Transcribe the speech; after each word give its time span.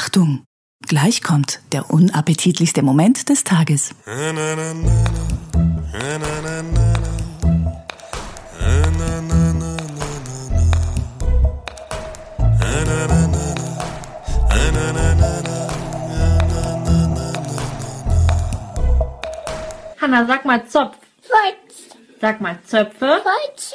Achtung! 0.00 0.44
Gleich 0.86 1.22
kommt 1.22 1.58
der 1.72 1.90
unappetitlichste 1.90 2.82
Moment 2.82 3.28
des 3.28 3.42
Tages. 3.42 3.96
Hanna, 20.00 20.26
sag 20.26 20.44
mal 20.44 20.64
Zopf. 20.68 20.96
Holz. 21.28 21.96
Sag 22.20 22.40
mal 22.40 22.56
Zöpfe. 22.64 23.20
Holz. 23.24 23.74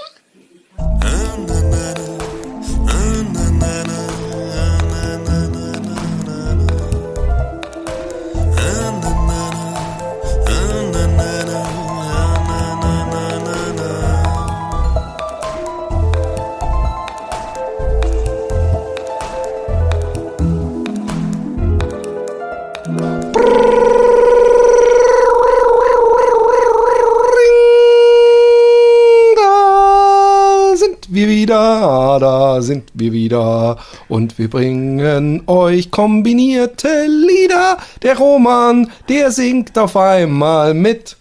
Wieder, 31.43 32.19
da 32.21 32.61
sind 32.61 32.89
wir 32.93 33.11
wieder 33.11 33.77
und 34.07 34.37
wir 34.37 34.49
bringen 34.49 35.43
euch 35.47 35.91
kombinierte 35.91 36.87
Lieder. 37.05 37.77
Der 38.01 38.17
Roman, 38.17 38.89
der 39.09 39.29
singt 39.31 39.77
auf 39.77 39.97
einmal 39.97 40.73
mit 40.73 41.17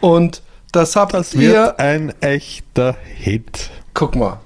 und 0.00 0.42
das 0.70 0.94
habt 0.94 1.12
Das 1.14 1.34
ihr. 1.34 1.52
wird 1.52 1.78
ein 1.80 2.12
echter 2.20 2.96
Hit. 3.16 3.70
Guck 3.94 4.14
mal, 4.14 4.38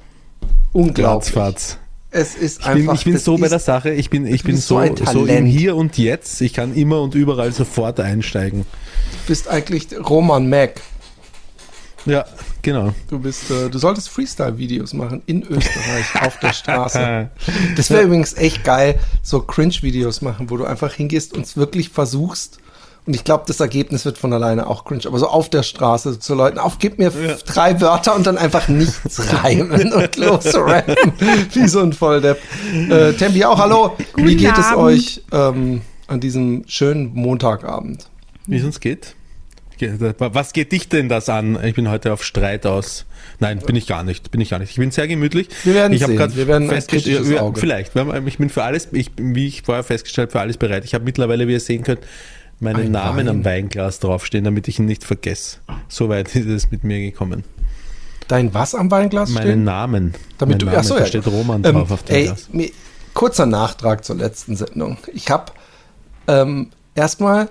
unglaublich. 0.72 1.36
Ratzfatz. 1.36 1.76
Es 2.10 2.34
ist 2.34 2.60
Ich 2.60 2.66
einfach. 2.66 2.86
bin, 2.86 2.94
ich 2.94 3.04
bin 3.04 3.18
so 3.18 3.36
bei 3.36 3.48
der 3.48 3.58
Sache, 3.58 3.90
ich 3.90 4.08
bin, 4.08 4.26
ich 4.26 4.42
bin 4.42 4.56
so 4.56 4.80
so, 4.82 5.04
so 5.12 5.26
im. 5.26 5.44
Hier 5.44 5.76
und 5.76 5.98
Jetzt. 5.98 6.40
Ich 6.40 6.54
kann 6.54 6.74
immer 6.74 7.02
und 7.02 7.14
überall 7.14 7.52
sofort 7.52 8.00
einsteigen. 8.00 8.62
Du 8.62 9.28
bist 9.28 9.46
eigentlich 9.48 9.88
Roman 10.08 10.48
Mac. 10.48 10.80
Ja, 12.08 12.24
genau. 12.62 12.92
Du 13.08 13.18
bist, 13.18 13.50
äh, 13.50 13.68
du 13.68 13.78
solltest 13.78 14.08
Freestyle-Videos 14.08 14.94
machen 14.94 15.22
in 15.26 15.42
Österreich 15.42 16.22
auf 16.22 16.38
der 16.40 16.52
Straße. 16.52 17.30
Das 17.76 17.90
wäre 17.90 18.02
übrigens 18.02 18.34
echt 18.34 18.64
geil, 18.64 18.98
so 19.22 19.40
Cringe-Videos 19.40 20.22
machen, 20.22 20.50
wo 20.50 20.56
du 20.56 20.64
einfach 20.64 20.92
hingehst 20.92 21.34
und 21.34 21.44
es 21.46 21.56
wirklich 21.56 21.90
versuchst. 21.90 22.58
Und 23.06 23.14
ich 23.14 23.24
glaube, 23.24 23.44
das 23.46 23.58
Ergebnis 23.60 24.04
wird 24.04 24.18
von 24.18 24.32
alleine 24.34 24.66
auch 24.66 24.84
cringe. 24.84 25.02
Aber 25.06 25.18
so 25.18 25.28
auf 25.28 25.48
der 25.48 25.62
Straße 25.62 26.18
zu 26.18 26.34
Leuten, 26.34 26.58
auf, 26.58 26.78
gib 26.78 26.98
mir 26.98 27.06
f- 27.08 27.42
drei 27.42 27.80
Wörter 27.80 28.14
und 28.14 28.26
dann 28.26 28.36
einfach 28.36 28.68
nichts 28.68 29.32
reimen 29.42 29.92
und 29.94 30.16
losrappen. 30.16 30.94
Wie 31.54 31.68
so 31.68 31.80
ein 31.80 31.94
Volldepp. 31.94 32.38
Äh, 32.90 33.14
Tembi 33.14 33.44
auch, 33.46 33.58
hallo. 33.58 33.96
Wie 34.16 34.22
Guten 34.24 34.36
geht 34.36 34.58
es 34.58 34.66
Abend. 34.66 34.78
euch 34.84 35.22
ähm, 35.32 35.80
an 36.06 36.20
diesem 36.20 36.64
schönen 36.66 37.14
Montagabend? 37.14 38.10
Wie 38.46 38.56
es 38.58 38.64
uns 38.64 38.78
geht? 38.80 39.14
Was 40.18 40.52
geht 40.52 40.72
dich 40.72 40.88
denn 40.88 41.08
das 41.08 41.28
an? 41.28 41.58
Ich 41.64 41.74
bin 41.74 41.88
heute 41.88 42.12
auf 42.12 42.24
Streit 42.24 42.66
aus. 42.66 43.06
Nein, 43.40 43.60
bin 43.60 43.76
ich 43.76 43.86
gar 43.86 44.02
nicht. 44.02 44.30
Bin 44.30 44.40
ich 44.40 44.50
gar 44.50 44.58
nicht. 44.58 44.70
Ich 44.70 44.76
bin 44.76 44.90
sehr 44.90 45.06
gemütlich. 45.06 45.48
Wir 45.64 45.74
werden 45.74 45.92
ich 45.92 46.04
sehen. 46.04 46.16
grad 46.16 46.36
Wir 46.36 46.46
werden 46.46 46.68
festgestellt, 46.68 47.38
Auge. 47.38 47.60
vielleicht. 47.60 47.92
Ich 48.26 48.38
bin 48.38 48.50
für 48.50 48.64
alles, 48.64 48.88
ich, 48.92 49.12
bin, 49.12 49.34
wie 49.34 49.46
ich 49.46 49.62
vorher 49.62 49.84
festgestellt, 49.84 50.32
für 50.32 50.40
alles 50.40 50.56
bereit. 50.56 50.84
Ich 50.84 50.94
habe 50.94 51.04
mittlerweile, 51.04 51.46
wie 51.46 51.52
ihr 51.52 51.60
sehen 51.60 51.84
könnt, 51.84 52.00
meinen 52.60 52.86
Ein 52.86 52.90
Namen 52.92 53.18
Wein. 53.18 53.28
am 53.28 53.44
Weinglas 53.44 54.00
draufstehen, 54.00 54.44
damit 54.44 54.66
ich 54.68 54.78
ihn 54.78 54.86
nicht 54.86 55.04
vergesse. 55.04 55.58
So 55.88 56.08
weit 56.08 56.34
ist 56.34 56.46
es 56.46 56.70
mit 56.70 56.84
mir 56.84 56.98
gekommen. 57.00 57.44
Dein 58.26 58.52
was 58.52 58.74
am 58.74 58.90
Weinglas 58.90 59.30
Meinen 59.30 59.46
stehen? 59.46 59.64
Namen. 59.64 60.14
Damit 60.38 60.54
mein 60.54 60.58
du, 60.58 60.66
Name, 60.66 60.78
ach 60.78 60.84
so, 60.84 60.94
da 60.94 61.00
ja. 61.00 61.06
steht 61.06 61.26
Roman 61.26 61.64
Ähm, 61.64 61.72
drauf 61.76 61.90
auf 61.92 62.02
dem 62.02 62.16
ey, 62.16 62.24
Glas. 62.24 62.48
mir, 62.52 62.70
kurzer 63.14 63.46
Nachtrag 63.46 64.04
zur 64.04 64.16
letzten 64.16 64.54
Sendung. 64.56 64.98
Ich 65.14 65.30
habe 65.30 65.52
ähm, 66.26 66.70
erstmal 66.94 67.48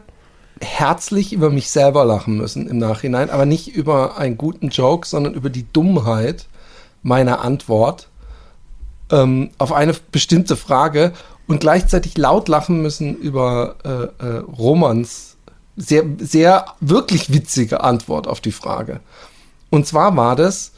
herzlich 0.61 1.33
über 1.33 1.49
mich 1.49 1.69
selber 1.69 2.05
lachen 2.05 2.37
müssen 2.37 2.67
im 2.67 2.77
Nachhinein, 2.77 3.29
aber 3.29 3.45
nicht 3.45 3.69
über 3.69 4.17
einen 4.17 4.37
guten 4.37 4.69
Joke, 4.69 5.07
sondern 5.07 5.33
über 5.33 5.49
die 5.49 5.65
Dummheit 5.71 6.47
meiner 7.03 7.41
Antwort 7.41 8.09
ähm, 9.11 9.51
auf 9.57 9.71
eine 9.71 9.93
bestimmte 10.11 10.55
Frage 10.55 11.13
und 11.47 11.59
gleichzeitig 11.59 12.17
laut 12.17 12.47
lachen 12.49 12.81
müssen 12.81 13.15
über 13.15 13.75
äh, 13.83 14.25
äh, 14.25 14.37
Romans 14.39 15.37
sehr, 15.75 16.03
sehr 16.17 16.65
wirklich 16.79 17.31
witzige 17.31 17.83
Antwort 17.83 18.27
auf 18.27 18.41
die 18.41 18.51
Frage. 18.51 18.99
Und 19.69 19.85
zwar 19.85 20.15
war 20.17 20.35
das, 20.35 20.71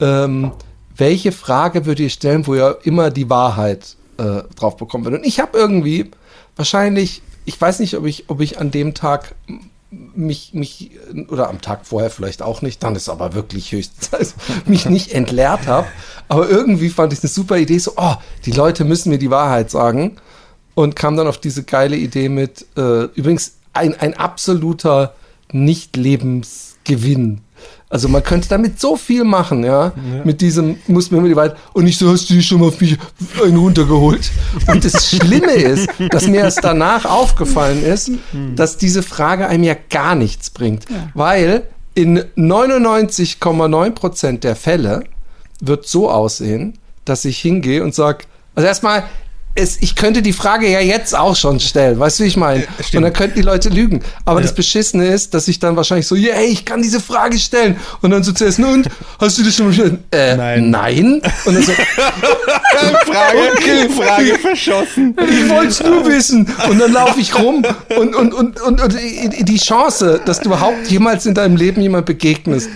ähm, 0.00 0.52
welche 0.96 1.32
Frage 1.32 1.86
würdet 1.86 2.00
ihr 2.00 2.10
stellen, 2.10 2.46
wo 2.46 2.54
ihr 2.54 2.78
immer 2.82 3.10
die 3.10 3.30
Wahrheit 3.30 3.96
äh, 4.18 4.42
drauf 4.56 4.76
bekommen 4.76 5.04
würdet? 5.04 5.20
Und 5.20 5.26
ich 5.26 5.40
habe 5.40 5.56
irgendwie 5.56 6.10
wahrscheinlich, 6.56 7.22
ich 7.50 7.60
weiß 7.60 7.80
nicht, 7.80 7.96
ob 7.96 8.06
ich, 8.06 8.30
ob 8.30 8.40
ich 8.40 8.60
an 8.60 8.70
dem 8.70 8.94
Tag 8.94 9.34
mich, 9.90 10.54
mich, 10.54 10.92
oder 11.26 11.48
am 11.48 11.60
Tag 11.60 11.84
vorher 11.84 12.10
vielleicht 12.10 12.42
auch 12.42 12.62
nicht, 12.62 12.80
dann 12.84 12.94
ist 12.94 13.08
aber 13.08 13.34
wirklich 13.34 13.72
höchstens, 13.72 14.36
mich 14.66 14.86
nicht 14.86 15.10
entleert 15.12 15.66
habe. 15.66 15.88
Aber 16.28 16.48
irgendwie 16.48 16.90
fand 16.90 17.12
ich 17.12 17.18
eine 17.24 17.28
super 17.28 17.56
Idee, 17.58 17.78
so, 17.78 17.94
oh, 17.96 18.14
die 18.46 18.52
Leute 18.52 18.84
müssen 18.84 19.10
mir 19.10 19.18
die 19.18 19.30
Wahrheit 19.30 19.68
sagen. 19.68 20.16
Und 20.76 20.94
kam 20.94 21.16
dann 21.16 21.26
auf 21.26 21.38
diese 21.38 21.64
geile 21.64 21.96
Idee 21.96 22.28
mit, 22.28 22.66
äh, 22.76 23.06
übrigens 23.16 23.56
ein, 23.72 23.98
ein 23.98 24.14
absoluter 24.14 25.14
Nicht-Lebensgewinn. 25.50 27.40
Also 27.92 28.08
man 28.08 28.22
könnte 28.22 28.48
damit 28.48 28.80
so 28.80 28.94
viel 28.96 29.24
machen, 29.24 29.64
ja. 29.64 29.92
Mit 30.24 30.40
diesem, 30.40 30.78
muss 30.86 31.10
mir 31.10 31.18
immer 31.18 31.28
die 31.28 31.34
Wahrheit, 31.34 31.56
und 31.72 31.88
ich 31.88 31.98
so, 31.98 32.08
hast 32.08 32.30
du 32.30 32.40
schon 32.40 32.60
mal 32.60 32.68
auf 32.68 32.80
mich 32.80 32.96
einen 33.44 33.56
runtergeholt? 33.56 34.30
Und 34.68 34.84
das 34.84 35.10
Schlimme 35.10 35.52
ist, 35.52 35.88
dass 36.10 36.28
mir 36.28 36.40
erst 36.40 36.62
danach 36.62 37.04
aufgefallen 37.04 37.84
ist, 37.84 38.12
dass 38.54 38.76
diese 38.76 39.02
Frage 39.02 39.48
einem 39.48 39.64
ja 39.64 39.74
gar 39.90 40.14
nichts 40.14 40.50
bringt. 40.50 40.86
Weil 41.14 41.64
in 41.94 42.20
99,9 42.36 43.90
Prozent 43.90 44.44
der 44.44 44.54
Fälle 44.54 45.02
wird 45.60 45.86
so 45.86 46.08
aussehen, 46.10 46.78
dass 47.04 47.24
ich 47.24 47.38
hingehe 47.38 47.82
und 47.82 47.94
sage, 47.94 48.24
also 48.54 48.68
erstmal, 48.68 49.02
es, 49.54 49.78
ich 49.80 49.96
könnte 49.96 50.22
die 50.22 50.32
Frage 50.32 50.68
ja 50.70 50.80
jetzt 50.80 51.16
auch 51.16 51.34
schon 51.34 51.58
stellen, 51.60 51.98
weißt 51.98 52.20
du, 52.20 52.24
wie 52.24 52.28
ich 52.28 52.36
meine? 52.36 52.64
und 52.94 53.02
dann 53.02 53.12
könnten 53.12 53.36
die 53.36 53.42
Leute 53.42 53.68
lügen. 53.68 54.00
Aber 54.24 54.40
das 54.40 54.54
Beschissene 54.54 55.06
ist, 55.06 55.34
dass 55.34 55.48
ich 55.48 55.58
dann 55.58 55.76
wahrscheinlich 55.76 56.06
so, 56.06 56.14
yeah, 56.14 56.40
ich 56.40 56.64
kann 56.64 56.82
diese 56.82 57.00
Frage 57.00 57.38
stellen. 57.38 57.76
Und 58.00 58.10
dann 58.10 58.22
so 58.22 58.32
zuerst, 58.32 58.58
"Na 58.60 58.72
und, 58.72 58.88
hast 59.18 59.38
du 59.38 59.42
das 59.42 59.56
schon 59.56 59.66
mal 59.66 59.70
gestellt? 59.70 59.98
Äh, 60.12 60.36
Nein. 60.36 60.70
nein. 60.70 61.22
Und 61.44 61.54
dann 61.54 61.62
so, 61.62 61.72
Frage, 62.72 63.90
Frage 63.90 64.38
verschossen. 64.38 65.16
ich 65.28 65.48
wollte 65.48 65.68
es 65.68 65.82
nur 65.82 66.06
wissen. 66.06 66.46
Und 66.68 66.78
dann 66.78 66.92
laufe 66.92 67.20
ich 67.20 67.36
rum 67.38 67.64
und, 67.98 68.14
und, 68.14 68.32
und, 68.34 68.60
und, 68.60 68.80
und 68.80 68.94
die 69.48 69.58
Chance, 69.58 70.20
dass 70.24 70.40
du 70.40 70.46
überhaupt 70.48 70.86
jemals 70.88 71.26
in 71.26 71.34
deinem 71.34 71.56
Leben 71.56 71.80
jemand 71.80 72.06
begegnest, 72.06 72.68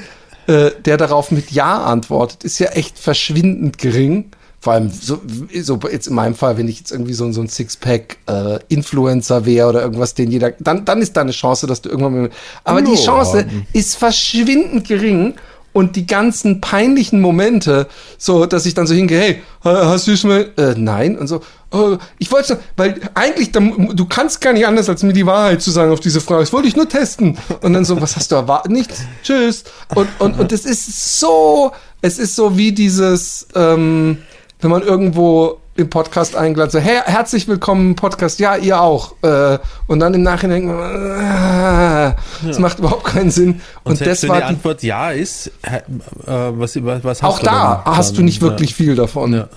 äh, 0.46 0.70
der 0.84 0.96
darauf 0.96 1.30
mit 1.30 1.50
Ja 1.52 1.84
antwortet, 1.84 2.44
ist 2.44 2.58
ja 2.58 2.68
echt 2.68 2.98
verschwindend 2.98 3.78
gering. 3.78 4.26
Vor 4.64 4.72
allem 4.72 4.91
so, 4.91 5.20
so 5.62 5.78
jetzt 5.92 6.06
in 6.06 6.14
meinem 6.14 6.34
Fall, 6.34 6.56
wenn 6.56 6.69
ich 6.69 6.78
jetzt 6.78 6.91
irgendwie 6.91 7.12
so, 7.12 7.30
so 7.32 7.42
ein 7.42 7.48
Sixpack-Influencer 7.50 9.44
wäre 9.44 9.69
oder 9.69 9.82
irgendwas, 9.82 10.14
den 10.14 10.30
jeder, 10.30 10.52
dann, 10.58 10.86
dann 10.86 11.02
ist 11.02 11.14
da 11.16 11.20
eine 11.20 11.32
Chance, 11.32 11.66
dass 11.66 11.82
du 11.82 11.91
irgendwann 11.91 12.22
mal. 12.22 12.30
Aber 12.64 12.80
die 12.80 12.92
Ja. 12.94 13.04
Chance 13.04 13.44
ist 13.74 13.97
verschwindend 13.97 14.88
gering. 14.88 15.34
Und 15.74 15.97
die 15.97 16.06
ganzen 16.06 16.60
peinlichen 16.60 17.20
Momente, 17.20 17.88
so, 18.16 18.47
dass 18.47 18.64
ich 18.64 18.74
dann 18.74 18.86
so 18.86 18.94
hingehe, 18.94 19.19
hey, 19.20 19.42
ha- 19.64 19.88
hast 19.88 20.06
du 20.06 20.16
schon 20.16 20.30
mal, 20.30 20.48
äh, 20.56 20.74
nein, 20.76 21.19
und 21.19 21.26
so, 21.26 21.41
oh, 21.72 21.97
ich 22.20 22.30
wollte, 22.30 22.60
weil 22.76 23.00
eigentlich, 23.14 23.50
du 23.50 24.04
kannst 24.09 24.41
gar 24.41 24.53
nicht 24.53 24.68
anders, 24.68 24.89
als 24.89 25.03
mir 25.03 25.12
die 25.12 25.27
Wahrheit 25.27 25.62
zu 25.62 25.72
sagen 25.72 25.91
auf 25.91 25.98
diese 25.98 26.21
Frage. 26.21 26.42
Das 26.42 26.53
wollte 26.53 26.68
ich 26.68 26.77
nur 26.77 26.89
testen. 26.89 27.36
Und 27.60 27.72
dann 27.72 27.84
so, 27.84 28.00
was 28.00 28.15
hast 28.15 28.30
du 28.30 28.36
erwartet? 28.36 28.71
Nichts. 28.71 29.00
Tschüss. 29.24 29.65
Und, 29.97 30.06
und, 30.21 30.39
und 30.39 30.53
es 30.53 30.65
ist 30.65 31.18
so, 31.18 31.72
es 32.03 32.21
ist 32.21 32.36
so 32.36 32.56
wie 32.56 32.71
dieses, 32.71 33.48
ähm, 33.56 34.18
wenn 34.65 34.71
man 34.71 34.83
irgendwo 34.83 35.59
im 35.77 35.91
Podcast 35.91 36.34
eingeladen 36.34 36.71
so, 36.71 36.78
hey, 36.78 36.99
herzlich 37.05 37.47
willkommen 37.47 37.91
im 37.91 37.97
Podcast, 37.97 38.39
ja, 38.39 38.57
ihr 38.57 38.81
auch. 38.81 39.15
Äh, 39.21 39.59
und 39.89 40.01
dann 40.01 40.15
im 40.15 40.22
Nachhinein 40.22 40.63
denkt 40.63 40.75
man, 40.75 42.11
äh, 42.11 42.15
das 42.47 42.59
macht 42.59 42.78
überhaupt 42.78 43.05
keinen 43.05 43.31
Sinn. 43.31 43.61
Und, 43.83 43.93
Und 43.93 43.97
selbst 43.99 44.22
das 44.22 44.31
wenn 44.31 44.39
die 44.39 44.43
Antwort 44.43 44.83
ja 44.83 45.11
ist, 45.11 45.49
äh, 45.61 45.83
was, 46.25 46.83
was, 46.83 47.22
hast 47.22 47.25
auch 47.25 47.41
du 47.41 47.45
da 47.45 47.83
dann? 47.84 47.97
hast 47.97 48.16
du 48.16 48.22
nicht 48.22 48.41
wirklich 48.41 48.75
viel 48.75 48.95
davon. 48.95 49.34
Ja. 49.34 49.49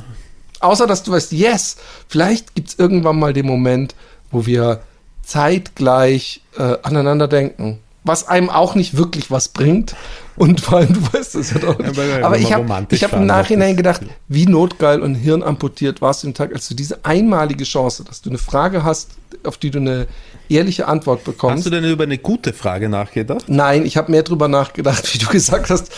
Außer, 0.59 0.87
dass 0.87 1.03
du 1.03 1.13
weißt, 1.13 1.31
yes, 1.31 1.77
vielleicht 2.09 2.53
gibt 2.53 2.67
es 2.67 2.77
irgendwann 2.77 3.17
mal 3.17 3.31
den 3.31 3.45
Moment, 3.45 3.95
wo 4.29 4.45
wir 4.45 4.81
zeitgleich 5.23 6.41
aneinander 6.83 7.29
denken. 7.29 7.79
Was 8.07 8.27
einem 8.27 8.49
auch 8.49 8.75
nicht 8.75 8.97
wirklich 8.97 9.29
was 9.31 9.49
bringt. 9.49 9.95
Und 10.35 10.61
vor 10.61 10.77
allem, 10.77 10.93
du 10.93 11.01
weißt 11.13 11.33
das 11.35 11.51
ja 11.51 11.59
doch 11.59 11.77
nicht. 11.79 11.97
Ja, 11.97 12.23
Aber 12.25 12.37
ich 12.37 12.53
habe 12.53 12.71
hab 12.71 13.13
im 13.13 13.25
Nachhinein 13.25 13.75
gedacht, 13.75 14.01
wie 14.27 14.45
notgeil 14.45 15.01
und 15.01 15.15
hirnamputiert 15.15 15.99
warst 16.01 16.21
du 16.23 16.27
den 16.27 16.35
Tag, 16.35 16.53
als 16.53 16.67
du 16.67 16.75
diese 16.75 17.03
einmalige 17.03 17.63
Chance, 17.63 18.03
dass 18.03 18.21
du 18.21 18.29
eine 18.29 18.37
Frage 18.37 18.83
hast, 18.83 19.11
auf 19.43 19.57
die 19.57 19.71
du 19.71 19.79
eine 19.79 20.05
ehrliche 20.47 20.87
Antwort 20.87 21.23
bekommst. 21.23 21.57
Hast 21.57 21.65
du 21.65 21.69
denn 21.71 21.83
über 21.91 22.03
eine 22.03 22.19
gute 22.19 22.53
Frage 22.53 22.87
nachgedacht? 22.87 23.45
Nein, 23.47 23.83
ich 23.85 23.97
habe 23.97 24.11
mehr 24.11 24.21
drüber 24.23 24.47
nachgedacht, 24.47 25.11
wie 25.13 25.17
du 25.17 25.25
gesagt 25.27 25.71
hast, 25.71 25.91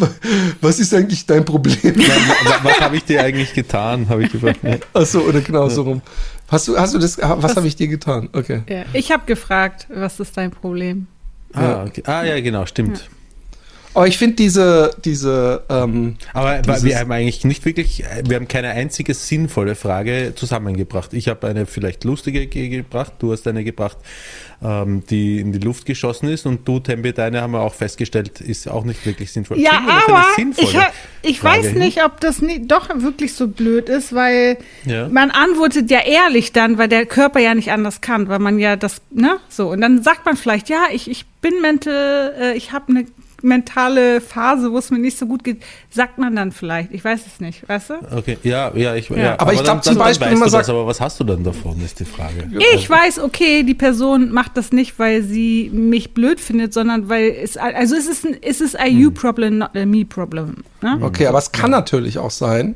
was 0.60 0.78
ist 0.78 0.94
eigentlich 0.94 1.26
dein 1.26 1.44
Problem? 1.44 1.76
Nein, 1.82 1.96
wa- 2.44 2.60
was 2.62 2.80
habe 2.80 2.96
ich 2.96 3.04
dir 3.04 3.22
eigentlich 3.22 3.52
getan? 3.52 4.08
Habe 4.08 4.24
ich 4.24 4.34
über. 4.34 4.52
Achso, 4.94 5.20
oder 5.20 5.40
genau 5.40 5.68
so 5.68 5.82
rum. 5.82 6.02
Hast 6.48 6.68
du, 6.68 6.76
hast 6.78 6.94
du 6.94 6.98
das, 6.98 7.18
was 7.18 7.56
habe 7.56 7.66
ich 7.66 7.76
dir 7.76 7.88
getan? 7.88 8.28
Okay. 8.32 8.62
Ja. 8.68 8.84
Ich 8.92 9.10
habe 9.12 9.24
gefragt, 9.26 9.86
was 9.94 10.18
ist 10.20 10.36
dein 10.36 10.50
Problem? 10.50 11.06
Ah, 11.54 11.84
okay. 11.86 12.02
ah, 12.06 12.24
ja, 12.24 12.40
genau, 12.40 12.66
stimmt. 12.66 13.08
Aber 13.94 14.06
ich 14.06 14.16
finde 14.16 14.36
diese, 14.36 14.90
diese, 15.04 15.64
ähm, 15.68 16.16
Aber 16.32 16.62
wir 16.82 16.98
haben 16.98 17.12
eigentlich 17.12 17.44
nicht 17.44 17.66
wirklich, 17.66 18.02
wir 18.26 18.36
haben 18.36 18.48
keine 18.48 18.70
einzige 18.70 19.12
sinnvolle 19.12 19.74
Frage 19.74 20.32
zusammengebracht. 20.34 21.12
Ich 21.12 21.28
habe 21.28 21.46
eine 21.46 21.66
vielleicht 21.66 22.04
lustige 22.04 22.46
ge- 22.46 22.68
gebracht, 22.70 23.12
du 23.18 23.32
hast 23.32 23.46
eine 23.46 23.64
gebracht, 23.64 23.98
ähm, 24.64 25.02
die 25.10 25.40
in 25.40 25.52
die 25.52 25.58
Luft 25.58 25.86
geschossen 25.86 26.28
ist 26.28 26.46
und 26.46 26.66
du, 26.68 26.78
Tempe, 26.80 27.12
deine 27.12 27.40
haben 27.42 27.52
wir 27.52 27.60
auch 27.60 27.74
festgestellt, 27.74 28.40
ist 28.40 28.68
auch 28.68 28.84
nicht 28.84 29.04
wirklich 29.04 29.32
sinnvoll. 29.32 29.58
Ja, 29.58 29.72
aber 30.06 30.24
ich, 30.56 30.76
ha- 30.76 30.92
ich 31.22 31.40
Frage 31.40 31.58
weiß 31.64 31.66
hin? 31.70 31.78
nicht, 31.78 32.04
ob 32.04 32.20
das 32.20 32.40
nie, 32.42 32.66
doch 32.66 32.88
wirklich 33.02 33.34
so 33.34 33.48
blöd 33.48 33.88
ist, 33.88 34.14
weil 34.14 34.58
Ja. 34.84 35.08
man 35.08 35.30
antwortet 35.30 35.90
ja 35.90 36.00
ehrlich 36.00 36.52
dann, 36.52 36.78
weil 36.78 36.88
der 36.88 37.06
Körper 37.06 37.40
ja 37.40 37.54
nicht 37.54 37.72
anders 37.72 38.00
kann, 38.00 38.28
weil 38.28 38.38
man 38.38 38.58
ja 38.58 38.76
das, 38.76 39.02
ne, 39.10 39.38
so. 39.48 39.68
Und 39.70 39.80
dann 39.80 40.02
sagt 40.02 40.24
man 40.26 40.36
vielleicht, 40.36 40.68
ja, 40.68 40.84
ich, 40.92 41.10
ich 41.10 41.26
bin 41.40 41.60
mental, 41.60 42.34
äh, 42.38 42.56
ich 42.56 42.72
habe 42.72 42.84
eine 42.88 43.06
mentale 43.42 44.20
Phase, 44.20 44.72
wo 44.72 44.78
es 44.78 44.90
mir 44.90 44.98
nicht 44.98 45.18
so 45.18 45.26
gut 45.26 45.44
geht, 45.44 45.62
sagt 45.90 46.18
man 46.18 46.34
dann 46.36 46.52
vielleicht. 46.52 46.92
Ich 46.92 47.04
weiß 47.04 47.20
es 47.26 47.40
nicht, 47.40 47.68
weißt 47.68 47.90
du? 47.90 47.94
Okay, 48.16 48.38
ja, 48.42 48.72
ja, 48.74 48.94
ich, 48.94 49.08
ja. 49.10 49.38
Aber 49.38 49.52
ich 49.52 49.58
dann- 49.58 49.64
glaub 49.66 49.84
zum 49.84 49.94
dann 49.96 50.04
Beispiel, 50.06 50.26
weißt 50.26 50.32
wenn 50.32 50.38
man 50.38 50.48
du 50.48 50.56
das, 50.56 50.66
sagt- 50.66 50.68
aber 50.70 50.86
was 50.86 51.00
hast 51.00 51.20
du 51.20 51.24
dann 51.24 51.42
davon, 51.44 51.82
ist 51.84 52.00
die 52.00 52.04
Frage. 52.04 52.48
Ich 52.74 52.88
weiß, 52.88 53.18
okay, 53.20 53.62
die 53.62 53.74
Person 53.74 54.30
macht 54.32 54.56
das 54.56 54.72
nicht, 54.72 54.98
weil 54.98 55.22
sie 55.22 55.70
mich 55.72 56.14
blöd 56.14 56.40
findet, 56.40 56.72
sondern 56.72 57.08
weil 57.08 57.30
es, 57.42 57.56
also 57.56 57.94
es 57.96 58.06
ist 58.06 58.24
ein, 58.24 58.36
es 58.42 58.60
ist 58.60 58.78
a 58.78 58.84
Hm. 58.84 58.98
you 58.98 59.10
problem, 59.10 59.58
not 59.58 59.76
a 59.76 59.84
me 59.86 60.04
problem. 60.04 60.56
Ne? 60.82 60.98
okay, 61.02 61.26
aber 61.26 61.38
es 61.38 61.52
kann 61.52 61.70
natürlich 61.70 62.18
auch 62.18 62.30
sein, 62.30 62.74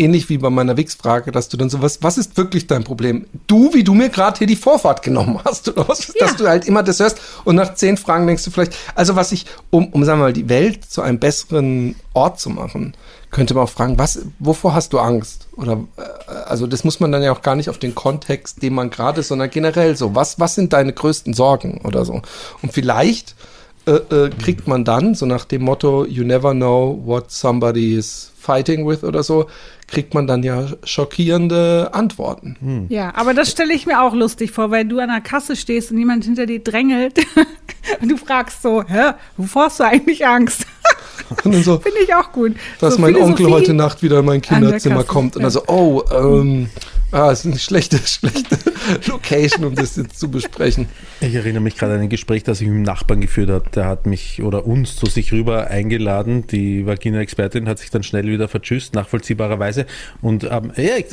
ähnlich 0.00 0.28
wie 0.28 0.38
bei 0.38 0.50
meiner 0.50 0.76
Wix-Frage, 0.76 1.30
dass 1.30 1.48
du 1.48 1.56
dann 1.56 1.70
so, 1.70 1.82
was, 1.82 2.02
was 2.02 2.18
ist 2.18 2.36
wirklich 2.36 2.66
dein 2.66 2.82
Problem? 2.84 3.26
Du, 3.46 3.72
wie 3.74 3.84
du 3.84 3.94
mir 3.94 4.08
gerade 4.08 4.38
hier 4.38 4.46
die 4.46 4.56
Vorfahrt 4.56 5.02
genommen 5.02 5.38
hast, 5.44 5.68
oder 5.68 5.86
was? 5.88 6.08
Ja. 6.08 6.26
Dass 6.26 6.36
du 6.36 6.48
halt 6.48 6.66
immer 6.66 6.82
das 6.82 6.98
hörst 6.98 7.20
und 7.44 7.56
nach 7.56 7.74
zehn 7.74 7.96
Fragen 7.96 8.26
denkst 8.26 8.44
du 8.44 8.50
vielleicht, 8.50 8.74
also 8.94 9.14
was 9.14 9.32
ich, 9.32 9.46
um, 9.70 9.88
um 9.88 10.04
sagen 10.04 10.18
wir 10.20 10.24
mal, 10.24 10.32
die 10.32 10.48
Welt 10.48 10.84
zu 10.84 11.02
einem 11.02 11.18
besseren 11.18 11.94
Ort 12.14 12.40
zu 12.40 12.50
machen, 12.50 12.94
könnte 13.30 13.54
man 13.54 13.64
auch 13.64 13.70
fragen, 13.70 13.98
was, 13.98 14.22
wovor 14.38 14.74
hast 14.74 14.92
du 14.92 14.98
Angst? 14.98 15.48
Oder, 15.56 15.84
äh, 15.96 16.32
also 16.46 16.66
das 16.66 16.82
muss 16.82 16.98
man 16.98 17.12
dann 17.12 17.22
ja 17.22 17.32
auch 17.32 17.42
gar 17.42 17.54
nicht 17.54 17.68
auf 17.68 17.78
den 17.78 17.94
Kontext, 17.94 18.62
den 18.62 18.74
man 18.74 18.90
gerade 18.90 19.20
ist, 19.20 19.28
sondern 19.28 19.50
generell 19.50 19.96
so, 19.96 20.14
was, 20.14 20.40
was 20.40 20.54
sind 20.54 20.72
deine 20.72 20.92
größten 20.92 21.34
Sorgen 21.34 21.80
oder 21.84 22.04
so? 22.04 22.22
Und 22.62 22.72
vielleicht 22.72 23.36
äh, 23.86 23.92
äh, 23.92 24.30
kriegt 24.30 24.66
man 24.68 24.84
dann, 24.84 25.14
so 25.14 25.26
nach 25.26 25.44
dem 25.44 25.62
Motto, 25.62 26.04
you 26.04 26.24
never 26.24 26.52
know 26.52 27.00
what 27.04 27.30
somebody 27.30 27.94
is 27.94 28.30
fighting 28.38 28.86
with 28.86 29.04
oder 29.04 29.22
so, 29.22 29.46
kriegt 29.90 30.14
man 30.14 30.26
dann 30.26 30.42
ja 30.42 30.66
schockierende 30.84 31.90
Antworten. 31.92 32.86
Ja, 32.88 33.12
aber 33.14 33.34
das 33.34 33.50
stelle 33.50 33.74
ich 33.74 33.86
mir 33.86 34.00
auch 34.02 34.14
lustig 34.14 34.52
vor, 34.52 34.70
weil 34.70 34.84
du 34.84 35.00
an 35.00 35.08
der 35.08 35.20
Kasse 35.20 35.56
stehst 35.56 35.90
und 35.90 35.98
jemand 35.98 36.24
hinter 36.24 36.46
dir 36.46 36.60
drängelt 36.60 37.18
und 38.00 38.08
du 38.08 38.16
fragst 38.16 38.62
so, 38.62 38.84
hä, 38.86 39.12
wovor 39.36 39.64
hast 39.64 39.80
du 39.80 39.84
eigentlich 39.84 40.26
Angst? 40.26 40.66
Und 41.44 41.54
dann 41.54 41.62
so, 41.62 41.78
Finde 41.78 42.00
ich 42.00 42.14
auch 42.14 42.32
gut. 42.32 42.56
dass 42.80 42.94
so 42.94 43.00
mein 43.00 43.16
Onkel 43.16 43.48
heute 43.50 43.72
Nacht 43.72 44.02
wieder 44.02 44.18
in 44.18 44.24
mein 44.24 44.42
Kinderzimmer 44.42 45.04
kommt. 45.04 45.36
Und 45.36 45.42
ja. 45.42 45.44
dann 45.44 45.52
so, 45.52 45.64
oh, 45.68 46.02
ähm, 46.12 46.68
ah, 47.12 47.30
ist 47.30 47.46
eine 47.46 47.58
schlechte, 47.58 47.98
schlechte 48.04 48.58
Location, 49.06 49.64
um 49.64 49.74
das 49.74 49.96
jetzt 49.96 50.18
zu 50.18 50.30
besprechen. 50.30 50.88
Ich 51.20 51.34
erinnere 51.34 51.62
mich 51.62 51.76
gerade 51.76 51.94
an 51.94 52.00
ein 52.00 52.08
Gespräch, 52.08 52.42
das 52.42 52.60
ich 52.60 52.66
mit 52.66 52.76
dem 52.76 52.82
Nachbarn 52.82 53.20
geführt 53.20 53.50
habe. 53.50 53.70
Der 53.74 53.86
hat 53.86 54.06
mich 54.06 54.42
oder 54.42 54.66
uns 54.66 54.96
zu 54.96 55.06
sich 55.06 55.32
rüber 55.32 55.68
eingeladen. 55.68 56.46
Die 56.46 56.86
Vagina-Expertin 56.86 57.68
hat 57.68 57.78
sich 57.78 57.90
dann 57.90 58.02
schnell 58.02 58.26
wieder 58.26 58.48
vertschüsst, 58.48 58.94
nachvollziehbarerweise. 58.94 59.86
Und 60.22 60.44
ähm, 60.44 60.72
ja, 60.76 60.96
ich, 60.96 61.06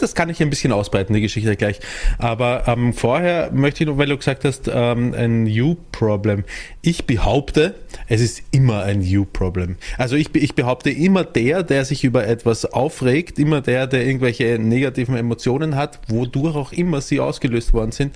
das 0.00 0.14
kann 0.14 0.28
ich 0.30 0.40
ein 0.40 0.50
bisschen 0.50 0.72
ausbreiten, 0.72 1.14
die 1.14 1.20
Geschichte 1.20 1.56
gleich. 1.56 1.80
Aber 2.18 2.64
ähm, 2.66 2.92
vorher 2.92 3.50
möchte 3.52 3.84
ich 3.84 3.88
noch, 3.88 3.98
weil 3.98 4.08
du 4.08 4.16
gesagt 4.16 4.44
hast, 4.44 4.70
ähm, 4.72 5.14
ein 5.14 5.46
You-Problem. 5.46 6.44
Ich 6.82 7.06
behaupte, 7.06 7.74
es 8.08 8.20
ist 8.20 8.42
immer 8.50 8.82
ein 8.82 9.02
You-Problem. 9.20 9.76
Also 9.98 10.16
ich, 10.16 10.34
ich 10.34 10.54
behaupte 10.54 10.90
immer 10.90 11.24
der, 11.24 11.62
der 11.62 11.84
sich 11.84 12.04
über 12.04 12.26
etwas 12.26 12.64
aufregt, 12.64 13.38
immer 13.38 13.60
der, 13.60 13.86
der 13.86 14.06
irgendwelche 14.06 14.58
negativen 14.58 15.16
Emotionen 15.16 15.76
hat, 15.76 16.00
wodurch 16.08 16.56
auch 16.56 16.72
immer 16.72 17.00
sie 17.00 17.20
ausgelöst 17.20 17.72
worden 17.72 17.92
sind, 17.92 18.12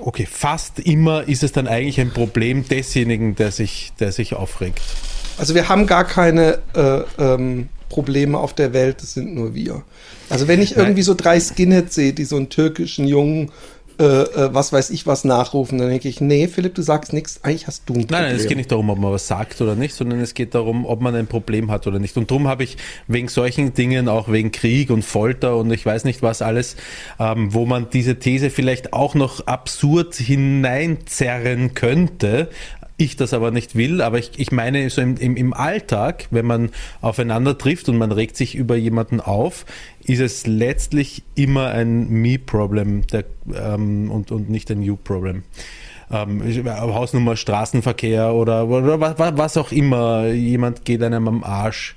Okay, 0.00 0.26
fast 0.30 0.78
immer 0.78 1.28
ist 1.28 1.42
es 1.42 1.52
dann 1.52 1.66
eigentlich 1.66 2.00
ein 2.00 2.10
Problem 2.10 2.66
desjenigen, 2.66 3.34
der 3.34 3.52
sich, 3.52 3.92
der 4.00 4.12
sich 4.12 4.34
aufregt. 4.34 4.80
Also 5.38 5.54
wir 5.54 5.68
haben 5.68 5.86
gar 5.86 6.04
keine 6.04 6.58
äh, 6.74 7.00
ähm, 7.18 7.68
Probleme 7.88 8.38
auf 8.38 8.54
der 8.54 8.72
Welt, 8.72 9.02
das 9.02 9.14
sind 9.14 9.34
nur 9.34 9.54
wir. 9.54 9.82
Also 10.30 10.48
wenn 10.48 10.62
ich 10.62 10.76
irgendwie 10.76 11.02
so 11.02 11.14
drei 11.14 11.38
Skinheads 11.38 11.94
sehe, 11.94 12.12
die 12.12 12.24
so 12.24 12.36
einen 12.36 12.48
türkischen 12.48 13.06
Jungen, 13.06 13.52
äh, 13.98 14.04
äh, 14.04 14.54
was 14.54 14.72
weiß 14.72 14.90
ich 14.90 15.06
was 15.06 15.24
nachrufen, 15.24 15.78
dann 15.78 15.88
denke 15.88 16.08
ich, 16.08 16.20
nee, 16.20 16.48
Philipp, 16.48 16.74
du 16.74 16.82
sagst 16.82 17.12
nichts, 17.12 17.40
eigentlich 17.42 17.66
hast 17.66 17.88
du 17.88 17.94
ein 17.94 18.00
Problem. 18.00 18.20
Nein, 18.20 18.30
nein, 18.30 18.40
es 18.40 18.46
geht 18.46 18.56
nicht 18.56 18.70
darum, 18.70 18.90
ob 18.90 18.98
man 18.98 19.12
was 19.12 19.26
sagt 19.26 19.60
oder 19.60 19.74
nicht, 19.74 19.94
sondern 19.94 20.20
es 20.20 20.34
geht 20.34 20.54
darum, 20.54 20.86
ob 20.86 21.00
man 21.00 21.14
ein 21.14 21.26
Problem 21.26 21.70
hat 21.70 21.86
oder 21.86 21.98
nicht. 21.98 22.16
Und 22.16 22.30
darum 22.30 22.48
habe 22.48 22.64
ich 22.64 22.76
wegen 23.06 23.28
solchen 23.28 23.74
Dingen, 23.74 24.08
auch 24.08 24.30
wegen 24.30 24.52
Krieg 24.52 24.90
und 24.90 25.02
Folter 25.02 25.56
und 25.56 25.70
ich 25.72 25.84
weiß 25.84 26.04
nicht 26.04 26.22
was 26.22 26.42
alles, 26.42 26.76
ähm, 27.18 27.52
wo 27.52 27.66
man 27.66 27.88
diese 27.90 28.18
These 28.18 28.50
vielleicht 28.50 28.92
auch 28.92 29.14
noch 29.14 29.46
absurd 29.46 30.14
hineinzerren 30.14 31.74
könnte, 31.74 32.50
ich 33.02 33.16
das 33.16 33.34
aber 33.34 33.50
nicht 33.50 33.74
will, 33.74 34.00
aber 34.00 34.18
ich, 34.18 34.32
ich 34.36 34.52
meine 34.52 34.88
so 34.90 35.00
im, 35.00 35.16
im, 35.16 35.36
im 35.36 35.52
Alltag, 35.52 36.26
wenn 36.30 36.46
man 36.46 36.70
aufeinander 37.00 37.56
trifft 37.58 37.88
und 37.88 37.98
man 37.98 38.12
regt 38.12 38.36
sich 38.36 38.54
über 38.54 38.76
jemanden 38.76 39.20
auf, 39.20 39.66
ist 40.04 40.20
es 40.20 40.46
letztlich 40.46 41.22
immer 41.34 41.68
ein 41.68 42.08
Me-Problem 42.08 43.02
ähm, 43.54 44.10
und, 44.10 44.30
und 44.30 44.50
nicht 44.50 44.70
ein 44.70 44.82
You-Problem 44.82 45.42
ähm, 46.12 46.42
Hausnummer 46.66 47.36
Straßenverkehr 47.36 48.34
oder, 48.34 48.68
oder 48.68 49.00
was, 49.00 49.14
was 49.18 49.56
auch 49.56 49.72
immer, 49.72 50.26
jemand 50.28 50.84
geht 50.84 51.02
einem 51.02 51.26
am 51.26 51.44
Arsch. 51.44 51.96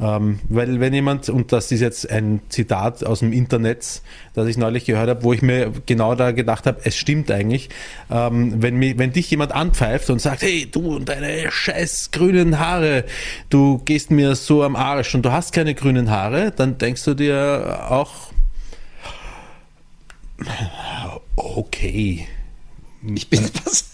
Ähm, 0.00 0.38
weil 0.48 0.78
wenn 0.78 0.94
jemand, 0.94 1.28
und 1.28 1.52
das 1.52 1.72
ist 1.72 1.80
jetzt 1.80 2.08
ein 2.08 2.40
Zitat 2.48 3.04
aus 3.04 3.18
dem 3.18 3.32
Internet, 3.32 4.02
das 4.34 4.46
ich 4.46 4.56
neulich 4.56 4.84
gehört 4.84 5.08
habe, 5.08 5.22
wo 5.24 5.32
ich 5.32 5.42
mir 5.42 5.72
genau 5.86 6.14
da 6.14 6.30
gedacht 6.30 6.66
habe, 6.66 6.80
es 6.84 6.96
stimmt 6.96 7.30
eigentlich, 7.30 7.68
ähm, 8.10 8.62
wenn, 8.62 8.80
wenn 8.80 9.12
dich 9.12 9.30
jemand 9.30 9.52
anpfeift 9.52 10.08
und 10.10 10.20
sagt, 10.20 10.42
hey, 10.42 10.68
du 10.70 10.96
und 10.96 11.08
deine 11.08 11.50
scheiß 11.50 12.10
grünen 12.12 12.60
Haare, 12.60 13.04
du 13.50 13.78
gehst 13.78 14.10
mir 14.10 14.36
so 14.36 14.62
am 14.62 14.76
Arsch 14.76 15.14
und 15.14 15.22
du 15.22 15.32
hast 15.32 15.52
keine 15.52 15.74
grünen 15.74 16.10
Haare, 16.10 16.52
dann 16.54 16.78
denkst 16.78 17.04
du 17.04 17.14
dir 17.14 17.86
auch, 17.88 18.32
okay. 21.34 22.28
Ich 23.14 23.28
bin 23.28 23.48
was. 23.64 23.90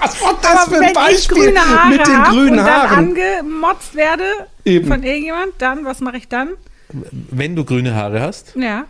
Was 0.00 0.20
war 0.20 0.34
das 0.42 0.50
Aber 0.52 0.70
für 0.74 0.80
wenn 0.80 0.88
ein 0.88 0.92
Beispiel 0.94 1.38
ich 1.48 1.88
mit 1.90 2.06
den 2.06 2.22
grünen 2.24 2.58
und 2.58 2.64
Haaren? 2.64 3.14
dann 3.14 3.44
angemotzt 3.44 3.94
werde 3.94 4.24
Eben. 4.64 4.88
von 4.88 5.02
irgendjemand, 5.02 5.52
dann, 5.58 5.84
was 5.84 6.00
mache 6.00 6.16
ich 6.16 6.28
dann? 6.28 6.50
Wenn 7.30 7.54
du 7.56 7.64
grüne 7.64 7.94
Haare 7.94 8.20
hast, 8.20 8.54
Ja. 8.56 8.84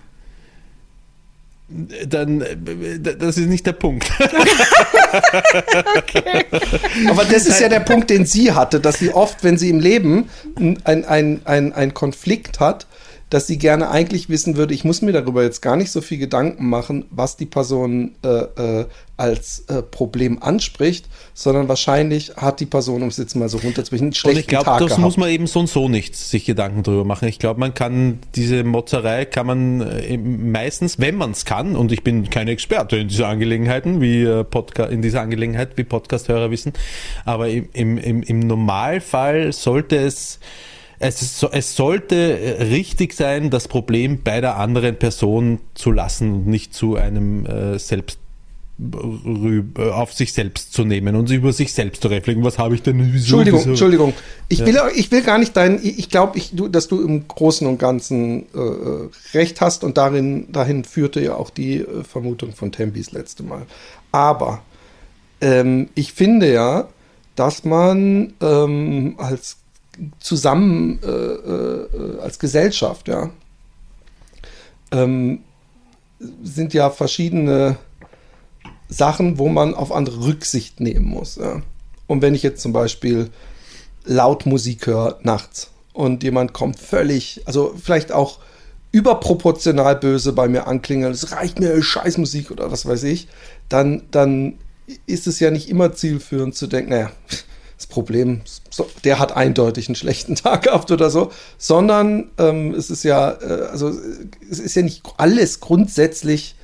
dann 2.07 2.41
äh, 2.43 2.57
das 3.01 3.37
ist 3.39 3.49
nicht 3.49 3.67
der 3.67 3.73
Punkt. 3.73 4.11
Aber 7.11 7.25
das 7.25 7.47
ist 7.47 7.61
ja 7.61 7.69
der 7.69 7.81
Punkt, 7.81 8.11
den 8.11 8.25
sie 8.27 8.53
hatte, 8.53 8.81
dass 8.81 8.99
sie 8.99 9.13
oft, 9.13 9.43
wenn 9.45 9.59
sie 9.59 9.71
im 9.71 9.81
Leben 9.81 10.29
ein, 10.85 11.05
ein, 11.05 11.41
ein, 11.45 11.73
ein 11.73 11.95
Konflikt 11.95 12.61
hat, 12.61 12.87
dass 13.29 13.49
sie 13.49 13.59
gerne 13.59 13.91
eigentlich 13.91 14.29
wissen 14.29 14.57
würde, 14.57 14.73
ich 14.73 14.85
muss 14.85 15.03
mir 15.03 15.13
darüber 15.13 15.43
jetzt 15.43 15.61
gar 15.61 15.77
nicht 15.77 15.91
so 15.91 16.01
viel 16.01 16.19
Gedanken 16.19 16.69
machen, 16.69 17.07
was 17.11 17.37
die 17.37 17.47
Person 17.47 18.13
äh, 18.23 18.29
äh, 18.29 18.87
als 19.17 19.65
äh, 19.69 19.83
Problem 19.83 20.43
anspricht, 20.43 21.07
sondern 21.35 21.69
wahrscheinlich 21.69 22.37
hat 22.37 22.61
die 22.61 22.67
Person, 22.67 23.03
um 23.03 23.09
es 23.09 23.17
jetzt 23.17 23.35
mal 23.35 23.49
so 23.49 23.59
runterzubrechen, 23.59 24.07
einen 24.07 24.11
Und 24.11 24.17
schlechten 24.17 24.41
ich 24.41 24.47
glaube, 24.47 24.67
das 24.67 24.87
gehabt. 24.87 24.99
muss 24.99 25.17
man 25.17 25.31
eben 25.31 25.49
so 25.49 25.61
und 25.61 25.69
so 25.69 25.89
nicht 25.89 26.15
sich 26.15 26.45
Gedanken 26.45 26.85
drüber 26.85 27.05
machen. 27.05 27.27
Ich 27.27 27.41
glaube, 27.41 27.59
man 27.59 27.75
kann 27.75 28.21
diese 28.37 28.63
Motzerei 28.63 29.25
kann 29.25 29.47
man 29.47 29.81
äh, 29.81 30.17
meistens, 30.19 31.01
wenn 31.01 31.17
man 31.17 31.33
es 31.33 31.45
kann, 31.45 31.75
und 31.75 31.91
ich 31.91 32.05
bin 32.05 32.31
kein 32.31 32.47
Experte 32.47 32.97
in 32.97 33.09
dieser 33.09 33.27
Angelegenheiten, 33.27 34.01
wie 34.01 34.23
äh, 34.23 34.45
Podcast 34.45 34.93
in 34.93 35.03
dieser 35.03 35.23
Angelegenheit, 35.23 35.71
wie 35.77 35.85
Podcast-Hörer 35.85 36.53
wissen, 36.53 36.75
aber 37.25 37.49
im, 37.49 37.69
im, 37.73 38.23
im 38.23 38.39
Normalfall 38.41 39.53
sollte 39.53 39.97
es 39.97 40.39
es, 40.99 41.43
es 41.43 41.77
sollte 41.77 42.17
äh, 42.17 42.63
richtig 42.65 43.13
sein, 43.13 43.51
das 43.51 43.69
Problem 43.69 44.23
bei 44.23 44.41
der 44.41 44.57
anderen 44.57 44.97
Person 44.97 45.61
zu 45.75 45.93
lassen 45.93 46.33
und 46.33 46.47
nicht 46.47 46.75
zu 46.75 46.97
einem 46.97 47.47
äh, 47.47 47.79
selbst 47.79 48.19
äh, 48.79 49.91
auf 49.91 50.13
sich 50.13 50.35
selbst 50.35 50.75
zu 50.75 50.85
nehmen 50.85 51.17
und 51.17 51.31
über 51.31 51.53
sich 51.53 51.73
selbst 51.73 52.03
zu 52.03 52.09
reflektieren. 52.09 52.45
Was 52.45 52.59
habe 52.59 52.75
ich 52.75 52.83
denn? 52.83 52.99
Wieso, 52.99 53.39
Entschuldigung, 53.39 53.61
wieso? 53.61 53.71
Entschuldigung. 53.71 54.13
Ich 54.49 54.65
will, 54.65 54.79
ich 54.95 55.11
will 55.11 55.23
gar 55.23 55.39
nicht 55.39 55.57
dein, 55.57 55.81
ich 55.83 56.11
glaube, 56.11 56.37
ich, 56.37 56.51
du, 56.55 56.69
dass 56.69 56.87
du 56.87 57.03
im 57.03 57.27
Großen 57.27 57.67
und 57.67 57.79
Ganzen 57.79 58.47
äh, 58.55 59.37
recht 59.37 59.63
hast 59.63 59.83
und 59.83 59.97
darin, 59.97 60.53
dahin 60.53 60.85
führte 60.85 61.23
ja 61.23 61.37
auch 61.37 61.49
die 61.49 61.79
äh, 61.79 62.05
Vermutung 62.05 62.53
von 62.53 62.71
Tempis 62.71 63.13
letzte 63.13 63.43
Mal. 63.43 63.63
Aber 64.13 64.63
ähm, 65.41 65.89
ich 65.95 66.13
finde 66.13 66.53
ja, 66.53 66.89
dass 67.35 67.65
man 67.65 68.35
ähm, 68.43 69.15
als 69.17 69.57
zusammen 70.19 71.01
äh, 71.03 71.09
äh, 71.09 72.21
als 72.21 72.39
Gesellschaft, 72.39 73.09
ja, 73.09 73.31
ähm, 74.93 75.41
sind 76.43 76.75
ja 76.75 76.91
verschiedene 76.91 77.77
Sachen, 78.89 79.39
wo 79.39 79.49
man 79.49 79.75
auf 79.75 79.93
andere 79.93 80.25
Rücksicht 80.25 80.81
nehmen 80.81 81.07
muss. 81.07 81.37
Ja. 81.37 81.63
Und 82.07 82.23
wenn 82.23 82.35
ich 82.35 82.43
jetzt 82.43 82.63
zum 82.63 82.73
Beispiel 82.73 83.31
laut 84.05 84.47
Musik 84.47 84.87
höre 84.87 85.19
nachts 85.23 85.71
und 85.93 86.23
jemand 86.23 86.53
kommt 86.53 86.79
völlig, 86.79 87.43
also 87.47 87.75
vielleicht 87.77 88.13
auch 88.13 88.39
überproportional 88.93 89.97
böse 89.97 90.33
bei 90.33 90.49
mir 90.49 90.67
anklingen, 90.67 91.11
es 91.11 91.33
reicht 91.33 91.59
mir 91.59 91.83
Scheißmusik 91.83 92.51
oder 92.51 92.71
was 92.71 92.87
weiß 92.87 93.03
ich, 93.03 93.29
dann, 93.69 94.05
dann 94.11 94.59
ist 95.07 95.27
es 95.27 95.41
ja 95.41 95.51
nicht 95.51 95.69
immer 95.69 95.93
zielführend 95.93 96.55
zu 96.55 96.69
denken, 96.69 96.91
naja, 96.91 97.11
das 97.77 97.87
Problem, 97.87 98.41
so, 98.71 98.89
der 99.05 99.19
hat 99.19 99.37
eindeutig 99.37 99.89
einen 99.89 99.97
schlechten 99.97 100.35
Tag 100.37 100.63
gehabt 100.63 100.91
oder 100.91 101.11
so, 101.11 101.31
sondern 101.59 102.31
ähm, 102.39 102.75
es 102.75 102.91
ist 102.91 103.03
ja, 103.03 103.33
äh, 103.33 103.69
also 103.71 103.93
es 104.51 104.59
ist 104.59 104.75
ja 104.75 104.83
nicht 104.83 105.03
alles 105.19 105.61
grundsätzlich, 105.61 106.57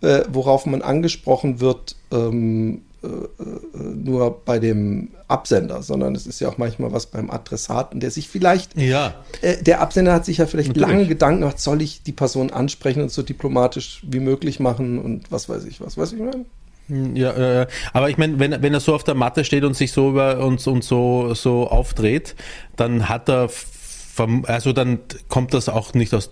äh, 0.00 0.22
worauf 0.28 0.66
man 0.66 0.82
angesprochen 0.82 1.60
wird, 1.60 1.96
ähm, 2.12 2.82
äh, 3.02 3.06
äh, 3.06 3.78
nur 3.78 4.42
bei 4.44 4.58
dem 4.58 5.10
Absender, 5.28 5.82
sondern 5.82 6.14
es 6.14 6.26
ist 6.26 6.40
ja 6.40 6.48
auch 6.48 6.58
manchmal 6.58 6.92
was 6.92 7.06
beim 7.06 7.30
Adressaten, 7.30 8.00
der 8.00 8.10
sich 8.10 8.28
vielleicht 8.28 8.76
Ja, 8.76 9.14
äh, 9.42 9.62
der 9.62 9.80
Absender 9.80 10.12
hat 10.12 10.24
sich 10.24 10.38
ja 10.38 10.46
vielleicht 10.46 10.68
Natürlich. 10.68 10.88
lange 10.88 11.06
Gedanken 11.06 11.40
gemacht, 11.40 11.60
soll 11.60 11.82
ich 11.82 12.02
die 12.02 12.12
Person 12.12 12.50
ansprechen 12.50 13.02
und 13.02 13.10
so 13.10 13.22
diplomatisch 13.22 14.02
wie 14.08 14.20
möglich 14.20 14.60
machen 14.60 14.98
und 14.98 15.30
was 15.30 15.48
weiß 15.48 15.64
ich 15.64 15.80
was. 15.80 15.96
Weiß 15.98 16.12
ich 16.12 16.18
meine? 16.18 16.46
Ja, 16.88 17.62
äh, 17.62 17.66
aber 17.92 18.10
ich 18.10 18.18
meine, 18.18 18.38
wenn, 18.38 18.62
wenn 18.62 18.72
er 18.72 18.80
so 18.80 18.94
auf 18.94 19.02
der 19.02 19.14
Matte 19.14 19.44
steht 19.44 19.64
und 19.64 19.74
sich 19.74 19.92
so 19.92 20.10
über 20.10 20.38
uns 20.38 20.66
und 20.66 20.84
so, 20.84 21.34
so 21.34 21.68
aufdreht, 21.68 22.36
dann 22.76 23.08
hat 23.08 23.28
er, 23.28 23.50
also 24.44 24.72
dann 24.72 25.00
kommt 25.28 25.52
das 25.52 25.68
auch 25.68 25.94
nicht 25.94 26.14
aus, 26.14 26.30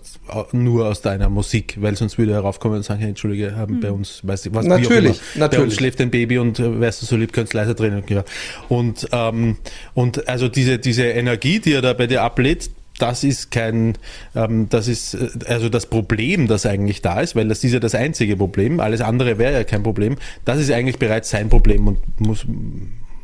nur 0.53 0.87
aus 0.87 1.01
deiner 1.01 1.29
Musik, 1.29 1.77
weil 1.81 1.95
sonst 1.97 2.17
würde 2.17 2.31
er 2.31 2.39
raufkommen 2.39 2.77
und 2.77 2.83
sagen, 2.83 3.01
hey, 3.01 3.09
Entschuldige, 3.09 3.55
haben 3.55 3.81
bei 3.81 3.91
uns, 3.91 4.21
weiß 4.23 4.45
ich 4.45 4.53
was, 4.53 4.65
wie 4.65 4.71
auch 4.71 4.77
Natürlich, 4.77 5.19
bei 5.33 5.39
natürlich. 5.41 5.65
uns 5.65 5.75
schläft 5.75 5.99
ein 5.99 6.09
Baby 6.09 6.37
und 6.37 6.57
äh, 6.59 6.79
wärst 6.79 7.01
du 7.01 7.05
so 7.05 7.17
lieb, 7.17 7.33
könntest 7.33 7.53
leiser 7.53 7.73
drehen. 7.73 8.01
Ja. 8.07 8.23
Und, 8.69 9.09
ähm, 9.11 9.57
und 9.93 10.27
also 10.29 10.47
diese, 10.47 10.79
diese 10.79 11.03
Energie, 11.03 11.59
die 11.59 11.73
er 11.73 11.81
da 11.81 11.93
bei 11.93 12.07
dir 12.07 12.23
ablädt, 12.23 12.69
das 12.97 13.23
ist 13.23 13.51
kein, 13.51 13.97
ähm, 14.35 14.67
das 14.69 14.87
ist 14.87 15.15
äh, 15.15 15.29
also 15.47 15.69
das 15.69 15.85
Problem, 15.87 16.47
das 16.47 16.65
eigentlich 16.65 17.01
da 17.01 17.19
ist, 17.21 17.35
weil 17.35 17.47
das 17.47 17.63
ist 17.63 17.73
ja 17.73 17.79
das 17.79 17.95
einzige 17.95 18.37
Problem. 18.37 18.79
Alles 18.79 19.01
andere 19.01 19.37
wäre 19.37 19.53
ja 19.53 19.63
kein 19.63 19.83
Problem. 19.83 20.17
Das 20.45 20.59
ist 20.59 20.71
eigentlich 20.71 20.99
bereits 20.99 21.29
sein 21.29 21.49
Problem 21.49 21.87
und 21.87 21.99
muss, 22.19 22.45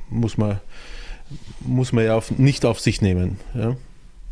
muss 0.10 0.38
man, 0.38 0.60
muss 1.62 1.94
man 1.94 2.06
ja 2.06 2.16
auf, 2.16 2.32
nicht 2.32 2.66
auf 2.66 2.80
sich 2.80 3.02
nehmen. 3.02 3.38
Ja? 3.54 3.76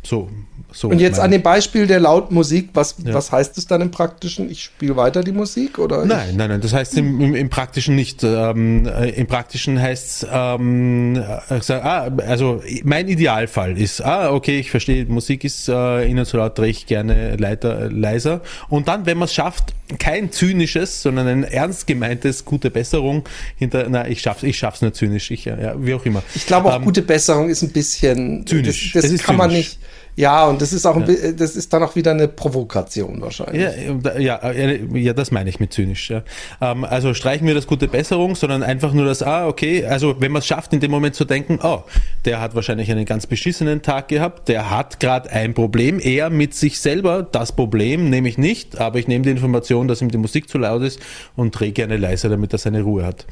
So, 0.02 0.30
so. 0.72 0.88
Und 0.88 0.98
jetzt 0.98 1.18
an 1.20 1.30
dem 1.30 1.42
Beispiel 1.42 1.86
der 1.86 2.00
Lautmusik, 2.00 2.70
was, 2.72 2.96
Ja. 3.04 3.12
was 3.12 3.32
heißt 3.32 3.58
es 3.58 3.66
dann 3.66 3.82
im 3.82 3.90
Praktischen? 3.90 4.50
Ich 4.50 4.62
spiele 4.64 4.96
weiter 4.96 5.22
die 5.22 5.32
Musik 5.32 5.78
oder? 5.78 6.06
Nein, 6.06 6.36
nein, 6.36 6.48
nein, 6.48 6.60
das 6.62 6.72
heißt 6.72 6.96
im, 6.96 7.20
im, 7.20 7.34
im 7.34 7.50
Praktischen 7.50 7.96
nicht. 7.96 8.22
Ähm, 8.24 8.86
äh, 8.86 9.10
Im 9.10 9.26
Praktischen 9.26 9.80
heißt 9.80 10.22
es, 10.22 10.26
ähm, 10.32 11.16
äh, 11.16 11.72
ah, 11.74 12.10
also 12.26 12.62
mein 12.84 13.08
Idealfall 13.08 13.76
ist, 13.78 14.00
ah, 14.00 14.32
okay, 14.32 14.58
ich 14.60 14.70
verstehe, 14.70 15.04
Musik 15.04 15.44
ist 15.44 15.68
äh, 15.68 16.06
ihnen 16.08 16.24
zu 16.24 16.38
laut, 16.38 16.56
drehe 16.58 16.70
ich 16.70 16.86
gerne 16.86 17.36
leiter, 17.36 17.90
leiser. 17.90 18.40
Und 18.70 18.88
dann, 18.88 19.04
wenn 19.04 19.18
man 19.18 19.26
es 19.26 19.34
schafft, 19.34 19.74
kein 19.98 20.30
zynisches, 20.32 21.02
sondern 21.02 21.26
ein 21.26 21.44
ernst 21.44 21.86
gemeintes, 21.88 22.44
gute 22.44 22.70
Besserung 22.70 23.28
hinter, 23.56 23.86
na, 23.90 24.08
ich 24.08 24.20
schaff's, 24.22 24.44
ich 24.44 24.56
schaff's 24.56 24.80
nur 24.82 24.94
zynisch, 24.94 25.30
ich, 25.30 25.44
ja, 25.46 25.74
wie 25.84 25.92
auch 25.94 26.06
immer. 26.06 26.22
Ich 26.34 26.46
glaube 26.46 26.70
auch 26.72 26.76
Ähm, 26.76 26.84
gute 26.84 27.02
Besserung 27.02 27.50
ist 27.50 27.62
ein 27.62 27.70
bisschen 27.70 28.46
Zynisch. 28.46 28.92
Das, 28.92 29.10
das 29.10 29.22
kann 29.22 29.36
man 29.36 29.50
zynisch. 29.50 29.66
nicht. 29.70 29.78
Ja, 30.16 30.46
und 30.46 30.60
das 30.60 30.72
ist 30.72 30.84
auch 30.84 30.96
ein 30.96 31.04
bi- 31.06 31.34
das 31.34 31.56
ist 31.56 31.72
dann 31.72 31.82
auch 31.82 31.94
wieder 31.96 32.10
eine 32.10 32.28
Provokation 32.28 33.20
wahrscheinlich. 33.22 33.62
Ja, 33.62 34.18
ja, 34.18 34.52
ja, 34.52 34.70
ja, 34.94 35.12
das 35.14 35.30
meine 35.30 35.48
ich 35.48 35.60
mit 35.60 35.72
zynisch. 35.72 36.10
Ja. 36.10 36.22
Ähm, 36.60 36.84
also 36.84 37.14
streichen 37.14 37.46
wir 37.46 37.54
das 37.54 37.66
gute 37.66 37.88
Besserung, 37.88 38.34
sondern 38.34 38.62
einfach 38.62 38.92
nur 38.92 39.06
das, 39.06 39.22
ah, 39.22 39.46
okay, 39.46 39.86
also 39.86 40.20
wenn 40.20 40.32
man 40.32 40.40
es 40.40 40.46
schafft, 40.46 40.72
in 40.72 40.80
dem 40.80 40.90
Moment 40.90 41.14
zu 41.14 41.24
denken, 41.24 41.58
oh, 41.62 41.84
der 42.24 42.40
hat 42.40 42.54
wahrscheinlich 42.54 42.90
einen 42.90 43.06
ganz 43.06 43.26
beschissenen 43.26 43.82
Tag 43.82 44.08
gehabt, 44.08 44.48
der 44.48 44.70
hat 44.70 45.00
gerade 45.00 45.30
ein 45.30 45.54
Problem, 45.54 45.98
er 46.00 46.28
mit 46.28 46.54
sich 46.54 46.80
selber, 46.80 47.22
das 47.22 47.52
Problem 47.52 48.10
nehme 48.10 48.28
ich 48.28 48.36
nicht, 48.36 48.78
aber 48.78 48.98
ich 48.98 49.08
nehme 49.08 49.24
die 49.24 49.30
Information, 49.30 49.88
dass 49.88 50.02
ihm 50.02 50.10
die 50.10 50.18
Musik 50.18 50.48
zu 50.48 50.58
laut 50.58 50.82
ist 50.82 51.00
und 51.36 51.58
drehe 51.58 51.72
gerne 51.72 51.96
leiser, 51.96 52.28
damit 52.28 52.52
er 52.52 52.58
seine 52.58 52.82
Ruhe 52.82 53.06
hat. 53.06 53.26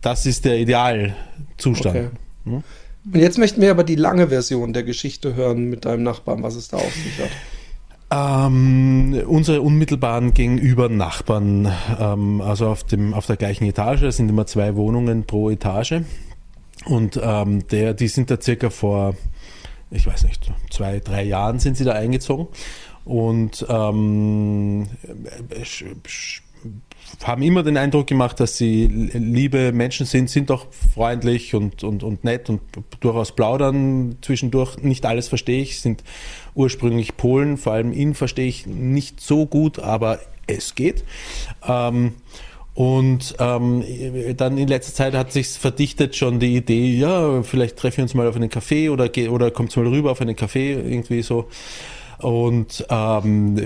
Das 0.00 0.24
ist 0.24 0.44
der 0.44 0.58
Idealzustand. 0.58 2.10
Okay. 2.46 2.62
Und 3.12 3.20
jetzt 3.20 3.38
möchten 3.38 3.60
wir 3.60 3.70
aber 3.70 3.84
die 3.84 3.94
lange 3.94 4.28
Version 4.28 4.72
der 4.72 4.82
Geschichte 4.82 5.34
hören 5.34 5.70
mit 5.70 5.84
deinem 5.84 6.02
Nachbarn, 6.02 6.42
was 6.42 6.56
es 6.56 6.68
da 6.68 6.76
auf 6.76 6.92
sich 6.92 7.18
hat. 7.18 7.30
Ähm, 8.10 9.22
unsere 9.26 9.60
unmittelbaren 9.60 10.32
gegenüber 10.32 10.88
Nachbarn, 10.88 11.70
ähm, 11.98 12.40
also 12.40 12.68
auf, 12.68 12.84
dem, 12.84 13.12
auf 13.14 13.26
der 13.26 13.36
gleichen 13.36 13.64
Etage, 13.64 14.02
es 14.02 14.16
sind 14.16 14.28
immer 14.28 14.46
zwei 14.46 14.76
Wohnungen 14.76 15.24
pro 15.24 15.50
Etage. 15.50 16.00
Und 16.86 17.20
ähm, 17.22 17.66
der, 17.68 17.92
die 17.94 18.08
sind 18.08 18.30
da 18.30 18.40
circa 18.40 18.70
vor, 18.70 19.14
ich 19.90 20.06
weiß 20.06 20.24
nicht, 20.24 20.50
zwei, 20.70 21.00
drei 21.00 21.24
Jahren 21.24 21.58
sind 21.58 21.76
sie 21.76 21.84
da 21.84 21.92
eingezogen. 21.92 22.46
Und 23.04 23.66
ähm, 23.68 24.86
äh, 25.50 25.62
sch- 25.62 26.42
haben 27.24 27.42
immer 27.42 27.62
den 27.62 27.76
Eindruck 27.76 28.06
gemacht, 28.06 28.40
dass 28.40 28.56
sie 28.56 28.86
liebe 28.86 29.72
Menschen 29.72 30.06
sind, 30.06 30.30
sind 30.30 30.50
auch 30.50 30.66
freundlich 30.94 31.54
und, 31.54 31.84
und, 31.84 32.02
und 32.02 32.24
nett 32.24 32.48
und 32.48 32.60
durchaus 33.00 33.32
plaudern 33.34 34.16
zwischendurch. 34.22 34.78
Nicht 34.78 35.04
alles 35.06 35.28
verstehe 35.28 35.62
ich, 35.62 35.80
sind 35.80 36.04
ursprünglich 36.54 37.16
Polen, 37.16 37.56
vor 37.56 37.72
allem 37.72 37.92
ihn 37.92 38.14
verstehe 38.14 38.48
ich 38.48 38.66
nicht 38.66 39.20
so 39.20 39.46
gut, 39.46 39.78
aber 39.78 40.20
es 40.46 40.74
geht. 40.74 41.04
Ähm, 41.66 42.14
und 42.74 43.34
ähm, 43.40 43.82
dann 44.36 44.56
in 44.56 44.68
letzter 44.68 44.94
Zeit 44.94 45.14
hat 45.14 45.32
sich 45.32 45.48
verdichtet 45.48 46.14
schon 46.14 46.38
die 46.38 46.54
Idee, 46.54 46.94
ja, 46.94 47.42
vielleicht 47.42 47.76
treffen 47.76 47.96
wir 47.96 48.04
uns 48.04 48.14
mal 48.14 48.28
auf 48.28 48.36
einen 48.36 48.50
Café 48.50 48.90
oder, 48.90 49.10
oder 49.32 49.50
kommt 49.50 49.76
mal 49.76 49.86
rüber 49.88 50.12
auf 50.12 50.20
einen 50.20 50.36
Café, 50.36 50.76
irgendwie 50.76 51.22
so. 51.22 51.48
Und 52.18 52.84
ähm, 52.90 53.56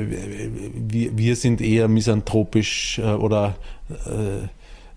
wir, 0.90 1.16
wir 1.16 1.36
sind 1.36 1.60
eher 1.60 1.88
misanthropisch 1.88 2.98
äh, 2.98 3.12
oder 3.12 3.54
äh, 4.06 4.44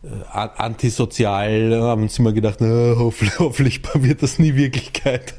äh, 0.06 0.10
an- 0.32 0.50
antisozial, 0.58 1.80
haben 1.82 2.04
uns 2.04 2.20
immer 2.20 2.32
gedacht, 2.32 2.58
na, 2.60 2.96
hoffentlich, 2.98 3.40
hoffentlich 3.40 3.82
wird 3.96 4.22
das 4.22 4.38
nie 4.40 4.56
Wirklichkeit. 4.56 5.34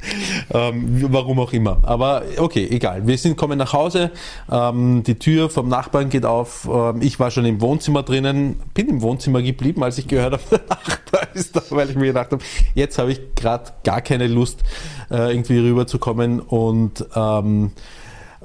Ähm, 0.53 1.07
warum 1.13 1.39
auch 1.39 1.53
immer. 1.53 1.79
Aber 1.83 2.23
okay, 2.39 2.67
egal. 2.71 3.07
Wir 3.07 3.17
sind 3.19 3.37
kommen 3.37 3.59
nach 3.59 3.73
Hause, 3.73 4.11
ähm, 4.51 5.03
die 5.05 5.19
Tür 5.19 5.51
vom 5.51 5.69
Nachbarn 5.69 6.09
geht 6.09 6.25
auf. 6.25 6.69
Ähm, 6.73 7.01
ich 7.03 7.21
war 7.21 7.31
schon 7.31 7.45
im 7.45 7.61
Wohnzimmer 7.61 8.03
drinnen, 8.03 8.57
bin 8.75 8.89
im 8.89 9.03
Wohnzimmer 9.03 9.43
geblieben, 9.43 9.83
als 9.85 9.99
ich 9.99 10.09
gehört 10.09 10.33
habe, 10.33 10.43
der 10.51 10.61
Nachbar 10.69 11.29
ist 11.35 11.55
da, 11.55 11.63
weil 11.71 11.91
ich 11.91 11.97
mir 11.97 12.07
gedacht 12.07 12.33
habe, 12.33 12.43
jetzt 12.75 12.99
habe 12.99 13.13
ich 13.13 13.21
gerade 13.37 13.73
gar 13.85 14.01
keine 14.01 14.27
Lust, 14.27 14.63
äh, 15.11 15.31
irgendwie 15.33 15.59
rüberzukommen 15.59 16.41
und 16.41 17.05
ähm, 17.15 17.67
äh, 17.67 17.81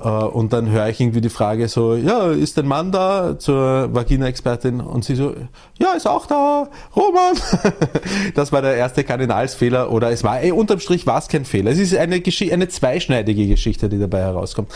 Und 0.02 0.54
dann 0.54 0.70
höre 0.70 0.90
ich 0.90 1.00
irgendwie 1.00 1.22
die 1.22 1.30
Frage 1.30 1.68
so, 1.68 1.96
ja, 1.96 2.32
ist 2.32 2.58
dein 2.58 2.68
Mann 2.68 2.92
da 2.92 3.38
zur 3.38 3.94
Vagina-Expertin? 3.94 4.82
Und 4.82 5.06
sie 5.06 5.16
so, 5.16 5.34
ja, 5.80 5.94
ist 5.94 6.08
auch 6.08 6.26
da, 6.26 6.70
Roman. 6.96 7.36
Das 8.36 8.52
war 8.52 8.62
der 8.62 8.76
erste 8.76 9.04
Kardinalsfehler 9.04 9.92
oder 9.92 10.12
es 10.12 10.24
war, 10.24 10.40
ey, 10.42 10.52
unterm 10.52 10.80
Strich 10.80 11.06
war 11.06 11.18
es 11.18 11.28
kein 11.28 11.46
Fehler. 11.46 11.72
Es 11.72 11.80
ist 11.80 11.96
eine, 11.96 12.22
Geschi 12.22 12.52
eine 12.52 12.68
zweischneidige 12.68 13.48
Geschichte, 13.48 13.90
die 13.90 14.00
dabei 14.00 14.20
herauskommt. 14.20 14.72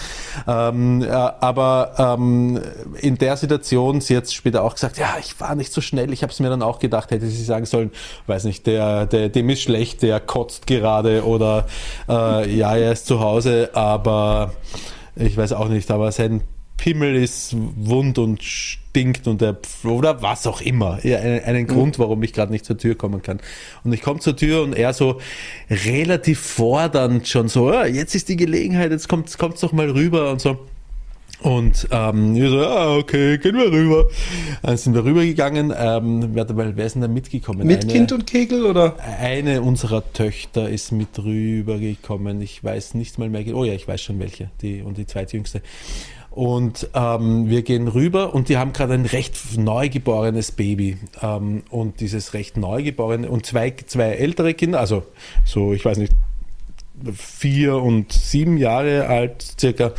Ähm, 0.48 1.01
äh, 1.01 1.08
aber 1.08 2.17
ähm, 2.17 2.60
in 3.01 3.17
der 3.17 3.38
Situation, 3.38 4.01
sie 4.01 4.17
hat 4.17 4.29
später 4.32 4.63
auch 4.63 4.74
gesagt, 4.74 4.98
ja, 4.98 5.15
ich 5.20 5.39
war 5.39 5.55
nicht 5.55 5.72
so 5.72 5.82
schnell. 5.82 6.12
Ich 6.12 6.24
habe 6.24 6.32
es 6.32 6.39
mir 6.39 6.50
dann 6.50 6.62
auch 6.62 6.79
gedacht, 6.79 7.12
hätte 7.12 7.27
sie 7.27 7.44
sagen 7.44 7.65
sollen, 7.65 7.91
weiß 8.27 8.46
nicht, 8.46 8.67
der, 8.67 9.05
der, 9.05 9.29
dem 9.29 9.50
ist 9.50 9.62
schlecht, 9.62 10.01
der 10.01 10.20
kotzt 10.20 10.67
gerade 10.67 11.25
oder 11.25 11.65
äh, 12.10 12.55
ja, 12.55 12.75
er 12.75 12.91
ist 12.91 13.08
zu 13.08 13.20
Hause, 13.20 13.70
aber 13.74 14.51
ich 15.15 15.38
weiß 15.38 15.53
auch 15.53 15.69
nicht, 15.69 15.89
aber 15.91 16.12
sein 16.12 16.41
Pimmel 16.77 17.15
ist 17.15 17.55
wund 17.55 18.17
und 18.17 18.43
stinkt 18.43 19.27
und 19.27 19.41
der 19.41 19.57
oder 19.84 20.22
was 20.22 20.45
auch 20.45 20.62
immer. 20.62 21.00
Ja, 21.03 21.19
einen, 21.19 21.43
einen 21.43 21.67
Grund, 21.67 22.00
warum 22.00 22.22
ich 22.24 22.34
gerade 22.34 22.51
nicht 22.51 22.65
zur 22.65 22.77
Tür 22.77 22.95
kommen 22.95 23.22
kann. 23.22 23.39
Und 23.84 23.93
ich 23.93 24.01
komme 24.01 24.19
zur 24.19 24.36
Tür 24.36 24.62
und 24.63 24.74
er 24.74 24.93
so 24.93 25.19
relativ 25.69 26.39
fordernd 26.39 27.27
schon 27.27 27.48
so, 27.48 27.72
ja, 27.72 27.86
jetzt 27.86 28.13
ist 28.15 28.29
die 28.29 28.36
Gelegenheit, 28.36 28.91
jetzt 28.91 29.07
kommt 29.07 29.38
kommt's 29.38 29.62
doch 29.62 29.72
mal 29.72 29.89
rüber 29.89 30.31
und 30.31 30.41
so. 30.41 30.60
Und 31.42 31.88
ähm, 31.92 32.36
wir 32.36 32.50
so, 32.50 32.60
ah, 32.60 32.98
okay, 32.98 33.38
gehen 33.38 33.56
wir 33.56 33.72
rüber. 33.72 34.08
Dann 34.63 34.77
sind 34.77 34.94
wir 34.94 35.04
rübergegangen. 35.04 35.74
Ähm, 35.77 36.30
wer, 36.34 36.48
wer 36.56 36.86
ist 36.86 36.94
denn 36.94 37.01
da 37.01 37.08
mitgekommen? 37.08 37.68
Mit 37.68 37.84
eine, 37.84 37.94
Kind 37.94 38.12
und 38.12 38.25
Kegel 38.25 38.65
oder? 38.65 38.96
Eine 39.20 39.62
unserer 39.62 40.04
Töchter 40.13 40.70
ist 40.70 40.92
mit 40.92 41.20
rübergekommen. 41.20 42.42
Ich 42.42 42.63
weiß 42.63 42.94
nicht 42.96 43.20
mal 43.20 43.30
mehr. 43.30 43.44
Oh 43.54 43.63
ja, 43.63 43.74
ich 43.74 43.88
weiß 43.88 44.01
schon 44.01 44.20
welche. 44.20 44.50
Die 44.62 44.82
und 44.82 44.98
die 44.98 45.06
zweitjüngste. 45.06 45.62
Und 46.32 46.89
ähm, 46.94 47.50
wir 47.50 47.62
gehen 47.62 47.88
rüber 47.88 48.36
und 48.36 48.50
die 48.50 48.58
haben 48.58 48.74
gerade 48.74 48.94
ein 48.94 49.06
recht 49.06 49.58
neugeborenes 49.58 50.51
Baby. 50.51 50.98
Ähm, 51.22 51.63
und 51.70 52.01
dieses 52.01 52.34
recht 52.34 52.58
neugeborene 52.58 53.30
und 53.30 53.46
zwei, 53.46 53.74
zwei 53.86 54.10
ältere 54.10 54.54
Kinder, 54.54 54.82
also 54.82 55.04
so, 55.46 55.74
ich 55.74 55.86
weiß 55.86 55.98
nicht, 55.98 56.12
vier 57.14 57.75
und 57.75 58.12
sieben 58.12 58.58
Jahre 58.58 59.08
alt, 59.08 59.46
circa 59.60 59.94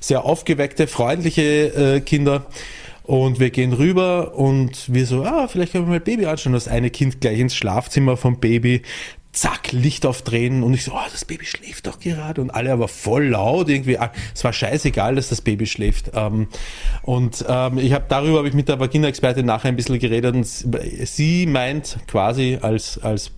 sehr 0.00 0.24
aufgeweckte, 0.24 0.86
freundliche 0.86 1.96
äh, 1.96 2.00
Kinder. 2.00 2.46
Und 3.04 3.40
wir 3.40 3.50
gehen 3.50 3.72
rüber 3.72 4.34
und 4.36 4.92
wir 4.92 5.06
so, 5.06 5.24
ah, 5.24 5.48
vielleicht 5.48 5.72
können 5.72 5.86
wir 5.86 5.90
mal 5.90 6.00
Baby 6.00 6.26
anschauen. 6.26 6.52
Das 6.52 6.68
eine 6.68 6.90
Kind 6.90 7.20
gleich 7.20 7.38
ins 7.40 7.56
Schlafzimmer 7.56 8.16
vom 8.16 8.38
Baby. 8.38 8.82
Zack, 9.32 9.72
Licht 9.72 10.04
aufdrehen 10.04 10.62
und 10.62 10.74
ich 10.74 10.84
so, 10.84 10.92
oh, 10.92 11.08
das 11.10 11.24
Baby 11.24 11.46
schläft 11.46 11.86
doch 11.86 11.98
gerade 11.98 12.40
und 12.40 12.50
alle 12.50 12.70
aber 12.70 12.86
voll 12.86 13.28
laut 13.28 13.70
irgendwie. 13.70 13.98
Ah, 13.98 14.12
es 14.34 14.44
war 14.44 14.52
scheißegal, 14.52 15.14
dass 15.16 15.30
das 15.30 15.40
Baby 15.40 15.66
schläft. 15.66 16.12
Ähm, 16.14 16.48
und 17.02 17.44
ähm, 17.48 17.78
ich 17.78 17.94
habe 17.94 18.04
darüber 18.08 18.38
habe 18.38 18.48
ich 18.48 18.54
mit 18.54 18.68
der 18.68 18.78
Vagina-Expertin 18.78 19.46
nachher 19.46 19.68
ein 19.68 19.76
bisschen 19.76 19.98
geredet 19.98 20.34
und 20.34 20.46
sie 20.46 21.46
meint 21.46 21.96
quasi 22.06 22.58
als 22.60 22.98
als 22.98 23.32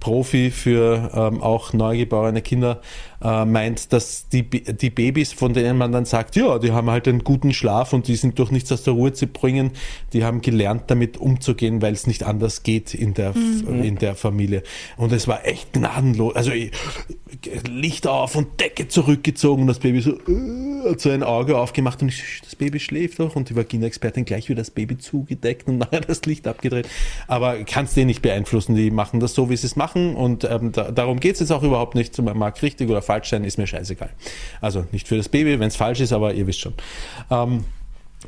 Profi 0.00 0.50
für 0.50 1.10
ähm, 1.14 1.42
auch 1.42 1.72
neugeborene 1.72 2.42
Kinder 2.42 2.80
äh, 3.26 3.44
meint, 3.44 3.92
dass 3.92 4.28
die, 4.28 4.44
die 4.44 4.90
Babys, 4.90 5.32
von 5.32 5.52
denen 5.52 5.76
man 5.76 5.90
dann 5.90 6.04
sagt, 6.04 6.36
ja, 6.36 6.58
die 6.58 6.70
haben 6.70 6.90
halt 6.90 7.08
einen 7.08 7.24
guten 7.24 7.52
Schlaf 7.52 7.92
und 7.92 8.06
die 8.06 8.14
sind 8.14 8.38
durch 8.38 8.52
nichts 8.52 8.70
aus 8.70 8.84
der 8.84 8.92
Ruhe 8.92 9.12
zu 9.12 9.26
bringen, 9.26 9.72
die 10.12 10.24
haben 10.24 10.42
gelernt, 10.42 10.84
damit 10.86 11.16
umzugehen, 11.16 11.82
weil 11.82 11.92
es 11.92 12.06
nicht 12.06 12.22
anders 12.22 12.62
geht 12.62 12.94
in 12.94 13.14
der, 13.14 13.36
mhm. 13.36 13.82
in 13.82 13.96
der 13.96 14.14
Familie. 14.14 14.62
Und 14.96 15.12
es 15.12 15.26
war 15.26 15.44
echt 15.44 15.72
gnadenlos. 15.72 16.36
Also 16.36 16.52
Licht 17.68 18.06
auf 18.06 18.36
und 18.36 18.60
Decke 18.60 18.86
zurückgezogen 18.86 19.62
und 19.62 19.68
das 19.68 19.80
Baby 19.80 20.00
so 20.00 20.12
äh, 20.12 20.90
hat 20.90 21.00
so 21.00 21.10
ein 21.10 21.24
Auge 21.24 21.58
aufgemacht 21.58 22.02
und 22.02 22.10
ich, 22.10 22.40
das 22.44 22.54
Baby 22.54 22.78
schläft 22.78 23.18
doch 23.18 23.34
und 23.34 23.50
die 23.50 23.56
Vagina-Expertin 23.56 24.24
gleich 24.24 24.48
wieder 24.48 24.60
das 24.60 24.70
Baby 24.70 24.98
zugedeckt 24.98 25.66
und 25.66 25.78
nachher 25.78 26.00
das 26.00 26.24
Licht 26.26 26.46
abgedreht. 26.46 26.88
Aber 27.26 27.56
kannst 27.64 27.96
den 27.96 28.06
nicht 28.06 28.22
beeinflussen, 28.22 28.76
die 28.76 28.92
machen 28.92 29.18
das 29.18 29.34
so, 29.34 29.50
wie 29.50 29.56
sie 29.56 29.66
es 29.66 29.74
machen 29.74 30.14
und 30.14 30.44
ähm, 30.44 30.70
da, 30.70 30.92
darum 30.92 31.18
geht 31.18 31.34
es 31.34 31.40
jetzt 31.40 31.50
auch 31.50 31.64
überhaupt 31.64 31.96
nicht. 31.96 32.16
Man 32.22 32.38
mag 32.38 32.62
richtig 32.62 32.88
oder 32.88 33.02
falsch 33.02 33.15
sein, 33.24 33.44
ist 33.44 33.56
mir 33.58 33.66
scheißegal. 33.66 34.10
Also 34.60 34.84
nicht 34.92 35.08
für 35.08 35.16
das 35.16 35.28
Baby, 35.28 35.58
wenn 35.58 35.68
es 35.68 35.76
falsch 35.76 36.00
ist, 36.00 36.12
aber 36.12 36.34
ihr 36.34 36.46
wisst 36.46 36.60
schon. 36.60 36.74
Ähm, 37.30 37.64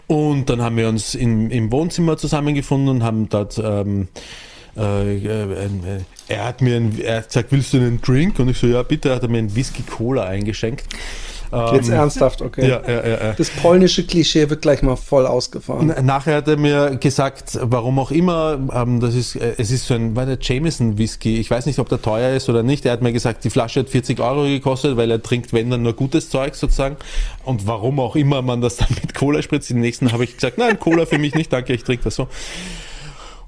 und 0.07 0.49
dann 0.49 0.63
haben 0.63 0.77
wir 0.77 0.89
uns 0.89 1.15
in, 1.15 1.51
im 1.51 1.71
Wohnzimmer 1.71 2.17
zusammengefunden 2.17 2.89
und 2.89 3.03
haben 3.03 3.29
dort 3.29 3.59
ähm, 3.59 4.09
äh, 4.77 5.17
äh, 5.17 6.01
er 6.29 6.45
hat 6.45 6.63
mir 6.63 6.77
ein, 6.77 7.01
er 7.01 7.19
hat 7.19 7.29
gesagt, 7.29 7.53
willst 7.53 7.73
du 7.73 7.79
einen 7.79 8.01
Drink? 8.01 8.39
Und 8.39 8.49
ich 8.49 8.59
so, 8.59 8.67
ja 8.67 8.83
bitte, 8.83 9.15
hat 9.15 9.23
er 9.23 9.29
mir 9.29 9.39
einen 9.39 9.55
Whisky 9.55 9.83
Cola 9.83 10.25
eingeschenkt. 10.25 10.85
Jetzt 11.73 11.89
ähm, 11.89 11.95
ernsthaft, 11.95 12.43
okay. 12.43 12.69
Ja, 12.69 12.83
ja, 12.87 13.09
ja, 13.09 13.33
das 13.33 13.49
polnische 13.49 14.05
Klischee 14.05 14.51
wird 14.51 14.61
gleich 14.61 14.83
mal 14.83 14.97
voll 14.97 15.27
ausgefahren. 15.27 15.95
Nachher 16.03 16.37
hat 16.37 16.49
er 16.49 16.59
mir 16.59 16.97
gesagt, 16.97 17.59
warum 17.63 17.99
auch 17.99 18.11
immer, 18.11 18.59
ähm, 18.75 19.01
das 19.01 19.15
ist, 19.15 19.37
äh, 19.37 19.55
es 19.57 19.71
ist 19.71 19.87
so 19.87 19.95
ein, 19.95 20.15
war 20.15 20.27
der 20.27 20.39
Jameson 20.41 20.99
Whisky. 20.99 21.39
Ich 21.39 21.51
weiß 21.51 21.65
nicht, 21.65 21.79
ob 21.79 21.89
der 21.89 22.03
teuer 22.03 22.37
ist 22.37 22.51
oder 22.51 22.63
nicht. 22.63 22.85
Er 22.85 22.93
hat 22.93 23.03
mir 23.03 23.13
gesagt, 23.13 23.45
die 23.45 23.51
Flasche 23.51 23.81
hat 23.81 23.89
40 23.89 24.21
Euro 24.21 24.43
gekostet, 24.43 24.97
weil 24.99 25.11
er 25.11 25.23
trinkt, 25.23 25.53
wenn 25.55 25.71
dann 25.71 25.83
nur 25.83 25.95
gutes 25.95 26.29
Zeug 26.29 26.55
sozusagen. 26.55 26.97
Und 27.45 27.67
warum 27.67 27.99
auch 27.99 28.15
immer 28.15 28.43
man 28.43 28.61
das 28.61 28.77
dann 28.77 28.89
mit 28.91 29.15
Cola 29.15 29.41
spritzt. 29.41 29.71
Den 29.71 29.81
nächsten 29.81 30.13
habe 30.13 30.25
ich 30.25 30.35
gesagt, 30.35 30.59
nein, 30.59 30.79
Cola 30.79 31.07
für 31.07 31.19
mich 31.19 31.35
nicht, 31.35 31.53
danke, 31.53 31.73
ich 31.73 31.85
trinke 31.85 32.05
das 32.05 32.17
so. 32.17 32.29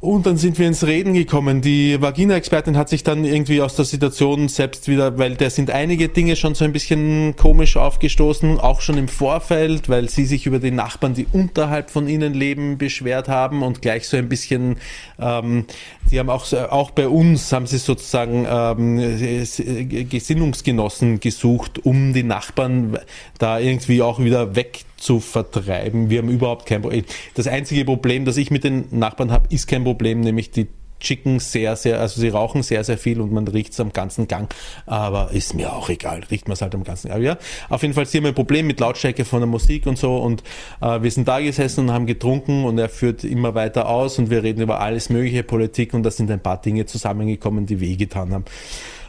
Und 0.01 0.25
dann 0.25 0.39
sind 0.39 0.59
wir 0.59 0.67
ins 0.67 0.87
Reden 0.87 1.13
gekommen. 1.13 1.61
Die 1.61 2.01
Vagina-Expertin 2.01 2.75
hat 2.79 2.89
sich 2.89 3.05
dann 3.05 3.27
irgendwie 3.27 3.61
aus 3.61 3.77
der 3.77 3.85
Situation 3.85 4.49
selbst 4.49 4.89
wieder, 4.89 5.19
weil 5.19 5.35
da 5.37 5.51
sind 5.51 5.71
einige 5.71 6.09
Dinge 6.09 6.37
schon 6.37 6.55
so 6.55 6.65
ein 6.65 6.73
bisschen 6.73 7.37
komisch 7.37 7.77
aufgestoßen, 7.77 8.59
auch 8.61 8.81
schon 8.81 8.97
im 8.97 9.09
Vorfeld, 9.09 9.91
weil 9.91 10.09
sie 10.09 10.25
sich 10.25 10.47
über 10.47 10.59
die 10.59 10.71
Nachbarn, 10.71 11.13
die 11.13 11.27
unterhalb 11.31 11.91
von 11.91 12.09
ihnen 12.09 12.33
leben, 12.33 12.79
beschwert 12.79 13.29
haben 13.29 13.63
und 13.63 13.83
gleich 13.83 14.09
so 14.09 14.17
ein 14.17 14.31
bisschen, 14.31 14.79
ähm, 15.19 15.67
die 16.11 16.19
haben 16.19 16.31
auch, 16.31 16.51
auch 16.51 16.93
bei 16.93 17.07
uns 17.07 17.53
haben 17.53 17.67
sie 17.67 17.77
sozusagen 17.77 18.47
ähm, 18.51 20.09
Gesinnungsgenossen 20.09 21.21
gesucht, 21.21 21.85
um 21.85 22.15
die 22.15 22.23
Nachbarn 22.23 22.99
da 23.39 23.59
irgendwie 23.59 24.01
auch 24.01 24.19
wieder 24.19 24.57
weg 24.57 24.87
zu 25.01 25.19
vertreiben. 25.19 26.11
Wir 26.11 26.19
haben 26.19 26.29
überhaupt 26.29 26.67
kein 26.67 26.83
Problem. 26.83 27.05
Das 27.35 27.49
einzige 27.49 27.85
Problem, 27.85 28.25
das 28.25 28.37
ich 28.37 28.51
mit 28.51 28.63
den 28.63 28.85
Nachbarn 28.91 29.33
habe, 29.33 29.47
ist 29.51 29.67
kein 29.67 29.83
Problem, 29.83 30.21
nämlich 30.21 30.51
die 30.51 30.69
chicken 31.01 31.41
sehr, 31.41 31.77
sehr, 31.77 31.99
also 31.99 32.21
sie 32.21 32.29
rauchen 32.29 32.63
sehr, 32.63 32.85
sehr 32.85 32.99
viel 32.99 33.21
und 33.21 33.33
man 33.33 33.49
riecht 33.49 33.73
es 33.73 33.81
am 33.81 33.93
ganzen 33.93 34.29
Gang, 34.29 34.55
aber 34.87 35.31
ist 35.33 35.55
mir 35.55 35.73
auch 35.73 35.89
egal, 35.89 36.21
riecht 36.31 36.47
man 36.47 36.53
es 36.53 36.63
halt 36.63 36.75
am 36.75 36.85
ganzen 36.85 37.09
Gang. 37.09 37.17
Aber 37.17 37.25
ja, 37.25 37.39
auf 37.71 37.81
jeden 37.83 37.95
Fall, 37.95 38.07
sie 38.07 38.19
haben 38.19 38.27
ein 38.27 38.35
Problem 38.35 38.67
mit 38.67 38.81
Lautstärke 38.81 39.25
von 39.25 39.41
der 39.41 39.49
Musik 39.49 39.87
und 39.87 39.99
so 39.99 40.19
und 40.19 40.43
äh, 40.81 41.03
wir 41.03 41.11
sind 41.11 41.27
da 41.27 41.41
gesessen 41.41 41.89
und 41.89 41.93
haben 41.93 42.07
getrunken 42.07 42.65
und 42.65 42.79
er 42.79 42.91
führt 42.91 43.25
immer 43.25 43.55
weiter 43.55 43.89
aus 43.89 44.19
und 44.19 44.31
wir 44.31 44.43
reden 44.43 44.61
über 44.61 44.81
alles 44.81 45.09
mögliche 45.09 45.43
Politik 45.43 45.95
und 45.95 46.03
da 46.03 46.11
sind 46.11 46.31
ein 46.31 46.41
paar 46.41 46.61
Dinge 46.61 46.87
zusammengekommen, 46.87 47.67
die 47.67 47.81
wehgetan 47.81 48.35
haben. 48.35 48.45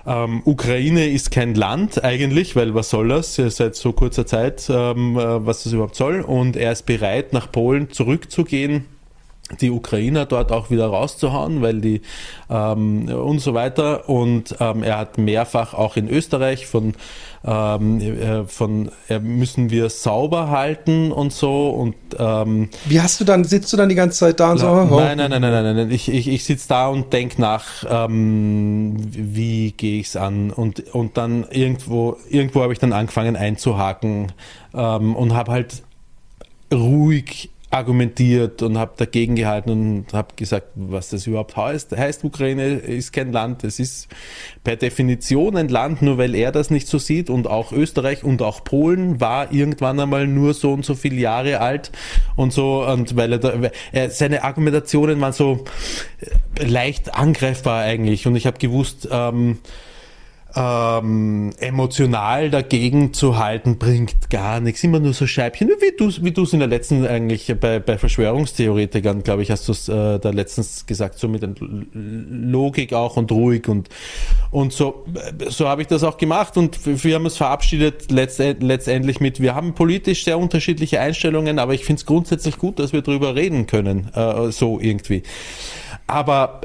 Ähm, 0.06 0.42
Ukraine 0.46 1.10
ist 1.10 1.32
kein 1.32 1.56
Land 1.56 2.04
eigentlich, 2.04 2.56
weil 2.56 2.74
was 2.74 2.90
soll 2.90 3.10
das 3.10 3.36
seit 3.36 3.76
so 3.76 3.94
kurzer 3.94 4.26
Zeit, 4.26 4.70
ähm, 4.70 5.18
äh, 5.18 5.46
was 5.46 5.64
das 5.64 5.74
überhaupt 5.74 5.96
soll. 5.96 6.22
Und 6.22 6.56
er 6.56 6.72
ist 6.72 6.86
bereit, 6.86 7.34
nach 7.34 7.52
Polen 7.52 7.92
zurückzugehen 7.92 8.86
die 9.60 9.72
Ukrainer 9.72 10.26
dort 10.26 10.52
auch 10.52 10.70
wieder 10.70 10.88
rauszuhauen, 10.88 11.62
weil 11.62 11.82
die 11.82 12.02
ähm, 12.50 13.10
und 13.10 13.40
so 13.40 13.54
weiter. 13.54 14.08
Und 14.10 14.56
ähm, 14.60 14.84
er 14.84 14.98
hat 14.98 15.18
mehrfach 15.18 15.74
auch 15.74 15.98
in 15.98 16.08
Österreich 16.08 16.68
von 16.68 16.94
ähm, 17.44 18.00
äh, 18.00 18.44
von 18.46 18.92
äh, 19.10 19.20
müssen 19.20 19.72
wir 19.72 19.90
sauber 19.90 20.50
halten 20.50 21.12
und 21.12 21.34
so 21.34 21.70
und 21.70 21.96
ähm, 22.20 22.70
wie 22.86 23.02
hast 23.02 23.20
du 23.20 23.26
dann 23.26 23.44
sitzt 23.46 23.74
du 23.74 23.78
dann 23.78 23.90
die 23.90 23.96
ganze 23.96 24.20
Zeit 24.20 24.40
da 24.40 24.52
und 24.52 24.60
so 24.60 24.68
oh. 24.68 25.00
nein 25.00 25.18
nein 25.18 25.32
nein 25.32 25.42
nein 25.42 25.52
nein, 25.52 25.76
nein. 25.76 25.92
ich 25.92 26.08
ich, 26.08 26.28
ich 26.28 26.44
sitze 26.44 26.68
da 26.70 26.88
und 26.88 27.12
denk 27.14 27.40
nach 27.40 27.84
ähm, 27.90 28.96
wie 29.12 29.72
gehe 29.72 30.00
ich's 30.00 30.16
an 30.16 30.52
und 30.52 30.94
und 30.94 31.18
dann 31.18 31.48
irgendwo 31.50 32.18
irgendwo 32.30 32.62
habe 32.62 32.74
ich 32.74 32.80
dann 32.80 32.94
angefangen 32.94 33.36
einzuhaken 33.36 34.34
ähm, 34.76 35.16
und 35.16 35.34
habe 35.34 35.52
halt 35.52 35.82
ruhig 36.72 37.50
argumentiert 37.72 38.62
und 38.62 38.78
habe 38.78 38.92
dagegen 38.98 39.36
gehalten 39.36 39.70
und 39.70 40.14
habe 40.14 40.36
gesagt, 40.36 40.68
was 40.76 41.10
das 41.10 41.26
überhaupt 41.26 41.56
heißt. 41.56 41.96
Heißt, 41.96 42.24
Ukraine 42.26 42.76
ist 42.76 43.14
kein 43.14 43.32
Land, 43.32 43.64
es 43.64 43.80
ist 43.80 44.10
per 44.66 44.76
Definition 44.76 45.56
ein 45.56 45.70
Land, 45.70 46.02
nur 46.02 46.18
weil 46.18 46.36
er 46.36 46.52
das 46.52 46.70
nicht 46.70 46.88
so 46.88 47.00
sieht 47.00 47.30
und 47.30 47.48
auch 47.48 47.72
Österreich 47.72 48.26
und 48.26 48.42
auch 48.42 48.66
Polen 48.66 49.22
war 49.22 49.54
irgendwann 49.54 50.00
einmal 50.02 50.28
nur 50.28 50.54
so 50.54 50.74
und 50.74 50.84
so 50.86 50.96
viele 50.96 51.16
Jahre 51.16 51.62
alt 51.62 51.92
und 52.36 52.52
so 52.52 52.86
und 52.86 53.16
weil 53.16 53.32
er, 53.32 53.40
da, 53.40 54.10
seine 54.10 54.44
Argumentationen 54.44 55.22
waren 55.22 55.34
so 55.34 55.64
leicht 56.60 57.16
angreifbar 57.16 57.84
eigentlich 57.84 58.28
und 58.28 58.36
ich 58.36 58.46
habe 58.46 58.58
gewusst, 58.58 59.08
ähm, 59.10 59.60
ähm, 60.56 61.52
emotional 61.60 62.50
dagegen 62.50 63.14
zu 63.14 63.38
halten, 63.38 63.78
bringt 63.78 64.30
gar 64.30 64.60
nichts. 64.60 64.84
Immer 64.84 65.00
nur 65.00 65.14
so 65.14 65.28
Scheibchen, 65.28 65.70
wie 65.70 65.96
du 65.96 66.10
wie 66.22 66.42
es 66.42 66.54
in 66.54 66.60
der 66.60 66.68
letzten 66.68 67.06
eigentlich 67.06 67.54
bei, 67.60 67.80
bei 67.80 67.98
Verschwörungstheoretikern, 67.98 69.24
glaube 69.24 69.44
ich, 69.44 69.52
hast 69.52 69.68
du 69.68 69.72
es 69.72 69.88
äh, 69.88 70.20
da 70.20 70.30
letztens 70.32 70.86
gesagt, 70.86 71.20
so 71.20 71.28
mit 71.28 71.44
Logik 71.94 72.94
auch 72.94 73.18
und 73.18 73.32
ruhig 73.32 73.68
und 73.68 73.90
und 74.52 74.74
so 74.74 75.06
so 75.48 75.68
habe 75.68 75.82
ich 75.82 75.88
das 75.88 76.04
auch 76.04 76.18
gemacht 76.18 76.58
und 76.58 77.04
wir 77.04 77.16
haben 77.16 77.26
es 77.26 77.38
verabschiedet 77.38 78.12
letztendlich 78.12 79.20
mit, 79.20 79.40
wir 79.40 79.56
haben 79.56 79.74
politisch 79.74 80.26
sehr 80.26 80.38
unterschiedliche 80.38 81.00
Einstellungen, 81.00 81.60
aber 81.60 81.74
ich 81.74 81.86
finde 81.86 82.00
es 82.00 82.06
grundsätzlich 82.06 82.58
gut, 82.58 82.80
dass 82.80 82.94
wir 82.94 83.02
drüber 83.02 83.36
reden 83.36 83.68
können, 83.68 84.10
äh, 84.14 84.52
so 84.52 84.80
irgendwie. 84.80 85.24
Aber 86.08 86.62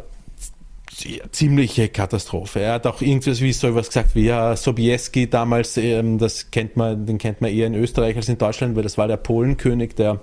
ziemliche 1.33 1.89
Katastrophe. 1.89 2.61
Er 2.61 2.75
hat 2.75 2.87
auch 2.87 3.01
irgendwas 3.01 3.41
wie 3.41 3.53
so 3.53 3.75
was 3.75 3.89
gesagt 3.89 4.15
wie 4.15 4.27
ja, 4.27 4.57
Sobieski 4.57 5.29
damals, 5.29 5.77
ähm, 5.77 6.19
das 6.19 6.51
kennt 6.51 6.77
man, 6.77 7.07
den 7.07 7.19
kennt 7.19 7.41
man 7.41 7.51
eher 7.51 7.67
in 7.67 7.75
Österreich 7.75 8.17
als 8.17 8.29
in 8.29 8.39
Deutschland, 8.39 8.77
weil 8.77 8.83
das 8.83 8.97
war 8.97 9.09
der 9.09 9.19
Polenkönig, 9.19 9.95
der 9.95 10.21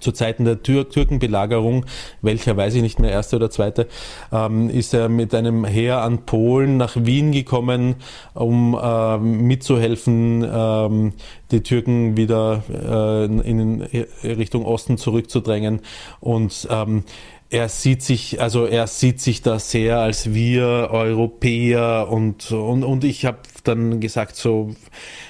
zu 0.00 0.12
Zeiten 0.12 0.44
der 0.44 0.62
Tür 0.62 0.88
Türkenbelagerung, 0.88 1.86
welcher 2.22 2.56
weiß 2.56 2.74
ich 2.74 2.82
nicht 2.82 2.98
mehr, 2.98 3.10
erste 3.10 3.36
oder 3.36 3.50
zweite, 3.50 3.86
ähm, 4.32 4.68
ist 4.68 4.94
er 4.94 5.08
mit 5.08 5.34
einem 5.34 5.64
Heer 5.64 5.98
an 6.02 6.24
Polen 6.24 6.76
nach 6.76 6.96
Wien 6.96 7.32
gekommen, 7.32 7.96
um 8.32 8.78
äh, 8.80 9.18
mitzuhelfen, 9.18 10.44
ähm, 10.50 11.12
die 11.50 11.62
Türken 11.62 12.16
wieder 12.16 12.62
äh, 12.70 13.24
in 13.26 13.82
Richtung 14.22 14.64
Osten 14.64 14.96
zurückzudrängen. 14.96 15.80
Und 16.20 16.66
ähm, 16.70 17.04
er 17.54 17.68
sieht 17.68 18.02
sich, 18.02 18.40
also 18.40 18.66
er 18.66 18.88
sieht 18.88 19.20
sich 19.20 19.40
da 19.40 19.60
sehr 19.60 20.00
als 20.00 20.34
wir 20.34 20.88
Europäer 20.90 22.08
und, 22.10 22.50
und, 22.50 22.82
und 22.82 23.04
ich 23.04 23.24
habe 23.26 23.38
dann 23.62 24.00
gesagt, 24.00 24.34
so 24.34 24.74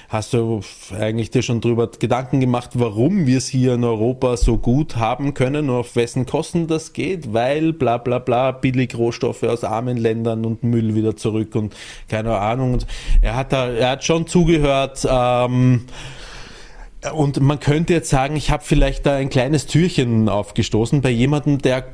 hast 0.09 0.33
du 0.33 0.61
eigentlich 0.99 1.29
dir 1.29 1.43
schon 1.43 1.61
drüber 1.61 1.87
Gedanken 1.87 2.39
gemacht, 2.39 2.71
warum 2.73 3.27
wir 3.27 3.37
es 3.37 3.47
hier 3.47 3.75
in 3.75 3.83
Europa 3.83 4.37
so 4.37 4.57
gut 4.57 4.95
haben 4.95 5.35
können 5.35 5.69
und 5.69 5.75
auf 5.75 5.95
wessen 5.95 6.25
Kosten 6.25 6.65
das 6.65 6.93
geht, 6.93 7.31
weil 7.31 7.73
bla 7.73 7.99
bla 7.99 8.17
bla, 8.17 8.51
billig 8.51 8.97
Rohstoffe 8.97 9.43
aus 9.43 9.63
armen 9.63 9.97
Ländern 9.97 10.45
und 10.45 10.63
Müll 10.63 10.95
wieder 10.95 11.15
zurück 11.15 11.53
und 11.53 11.75
keine 12.09 12.39
Ahnung. 12.39 12.73
Und 12.73 12.87
er 13.21 13.35
hat 13.35 13.53
da, 13.53 13.69
er 13.69 13.91
hat 13.91 14.03
schon 14.03 14.25
zugehört, 14.25 15.07
ähm, 15.07 15.85
und 17.13 17.39
man 17.41 17.59
könnte 17.59 17.93
jetzt 17.93 18.09
sagen, 18.09 18.35
ich 18.35 18.51
habe 18.51 18.63
vielleicht 18.63 19.05
da 19.05 19.15
ein 19.15 19.29
kleines 19.29 19.65
Türchen 19.65 20.29
aufgestoßen 20.29 21.01
bei 21.01 21.09
jemandem, 21.09 21.59
der 21.59 21.85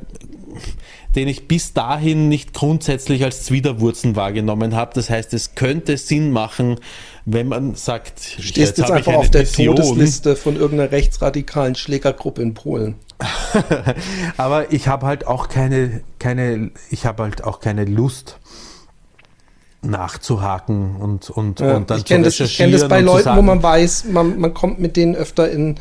den 1.15 1.27
ich 1.27 1.47
bis 1.47 1.73
dahin 1.73 2.29
nicht 2.29 2.53
grundsätzlich 2.53 3.23
als 3.23 3.43
Zwiderwurzen 3.43 4.15
wahrgenommen 4.15 4.75
habe. 4.75 4.91
Das 4.93 5.09
heißt, 5.09 5.33
es 5.33 5.55
könnte 5.55 5.97
Sinn 5.97 6.31
machen, 6.31 6.77
wenn 7.25 7.47
man 7.47 7.75
sagt, 7.75 8.19
Stehst 8.19 8.57
jetzt, 8.57 8.77
jetzt 8.77 8.91
einfach 8.91 9.13
auf 9.13 9.29
der 9.29 9.41
Vision. 9.41 9.75
Todesliste 9.75 10.35
von 10.35 10.55
irgendeiner 10.55 10.91
rechtsradikalen 10.91 11.75
Schlägergruppe 11.75 12.41
in 12.41 12.53
Polen. 12.53 12.95
Aber 14.37 14.71
ich 14.71 14.87
habe 14.87 15.05
halt 15.05 15.27
auch 15.27 15.49
keine, 15.49 16.01
keine, 16.17 16.71
ich 16.89 17.05
habe 17.05 17.23
halt 17.23 17.43
auch 17.43 17.59
keine 17.59 17.85
Lust 17.85 18.39
nachzuhaken 19.81 20.95
und, 20.97 21.29
und, 21.29 21.59
ja, 21.59 21.75
und 21.75 21.89
dann 21.89 21.99
ich 21.99 22.05
kenne 22.05 22.25
das, 22.25 22.39
ich 22.39 22.57
kenn 22.57 22.71
das 22.71 22.87
bei 22.87 23.01
Leuten, 23.01 23.23
sagen, 23.23 23.37
wo 23.37 23.41
man 23.41 23.63
weiß, 23.63 24.05
man, 24.11 24.39
man 24.39 24.53
kommt 24.53 24.79
mit 24.79 24.95
denen 24.95 25.15
öfter 25.15 25.49
in, 25.49 25.75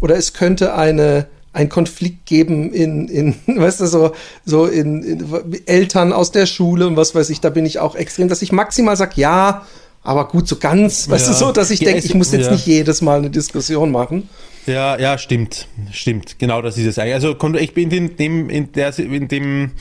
oder 0.00 0.16
es 0.16 0.34
könnte 0.34 0.74
eine, 0.74 1.26
ein 1.52 1.70
Konflikt 1.70 2.26
geben 2.26 2.72
in, 2.72 3.08
in 3.08 3.34
weißt 3.46 3.80
du, 3.80 3.86
so, 3.86 4.12
so 4.44 4.66
in, 4.66 5.02
in, 5.02 5.66
Eltern 5.66 6.12
aus 6.12 6.32
der 6.32 6.46
Schule 6.46 6.86
und 6.86 6.96
was 6.96 7.14
weiß 7.14 7.30
ich, 7.30 7.40
da 7.40 7.48
bin 7.48 7.64
ich 7.64 7.78
auch 7.78 7.94
extrem, 7.94 8.28
dass 8.28 8.42
ich 8.42 8.52
maximal 8.52 8.96
sage, 8.96 9.12
ja, 9.16 9.66
aber 10.02 10.28
gut, 10.28 10.46
so 10.46 10.56
ganz, 10.56 11.08
weißt 11.08 11.26
ja. 11.26 11.32
du, 11.32 11.38
so, 11.38 11.52
dass 11.52 11.70
ich 11.70 11.80
denke, 11.80 12.04
ich 12.04 12.14
muss 12.14 12.32
jetzt 12.32 12.46
ja. 12.46 12.52
nicht 12.52 12.66
jedes 12.66 13.00
Mal 13.00 13.18
eine 13.18 13.30
Diskussion 13.30 13.90
machen. 13.90 14.28
Ja, 14.66 14.98
ja, 14.98 15.16
stimmt, 15.16 15.68
stimmt. 15.92 16.38
Genau, 16.38 16.60
das 16.60 16.76
ist 16.76 16.86
es 16.86 16.98
eigentlich. 16.98 17.14
Also 17.14 17.36
ich 17.54 17.72
bin 17.72 17.90
in 17.90 18.16
dem, 18.16 18.50
in 18.50 18.72
der, 18.72 18.98
in 18.98 19.28
dem, 19.28 19.72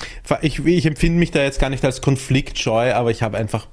ich, 0.41 0.63
ich 0.63 0.85
empfinde 0.85 1.19
mich 1.19 1.31
da 1.31 1.41
jetzt 1.41 1.59
gar 1.59 1.69
nicht 1.69 1.83
als 1.83 2.01
konfliktscheu, 2.01 2.93
aber 2.93 3.09
ich 3.09 3.23
habe 3.23 3.37
einfach 3.37 3.67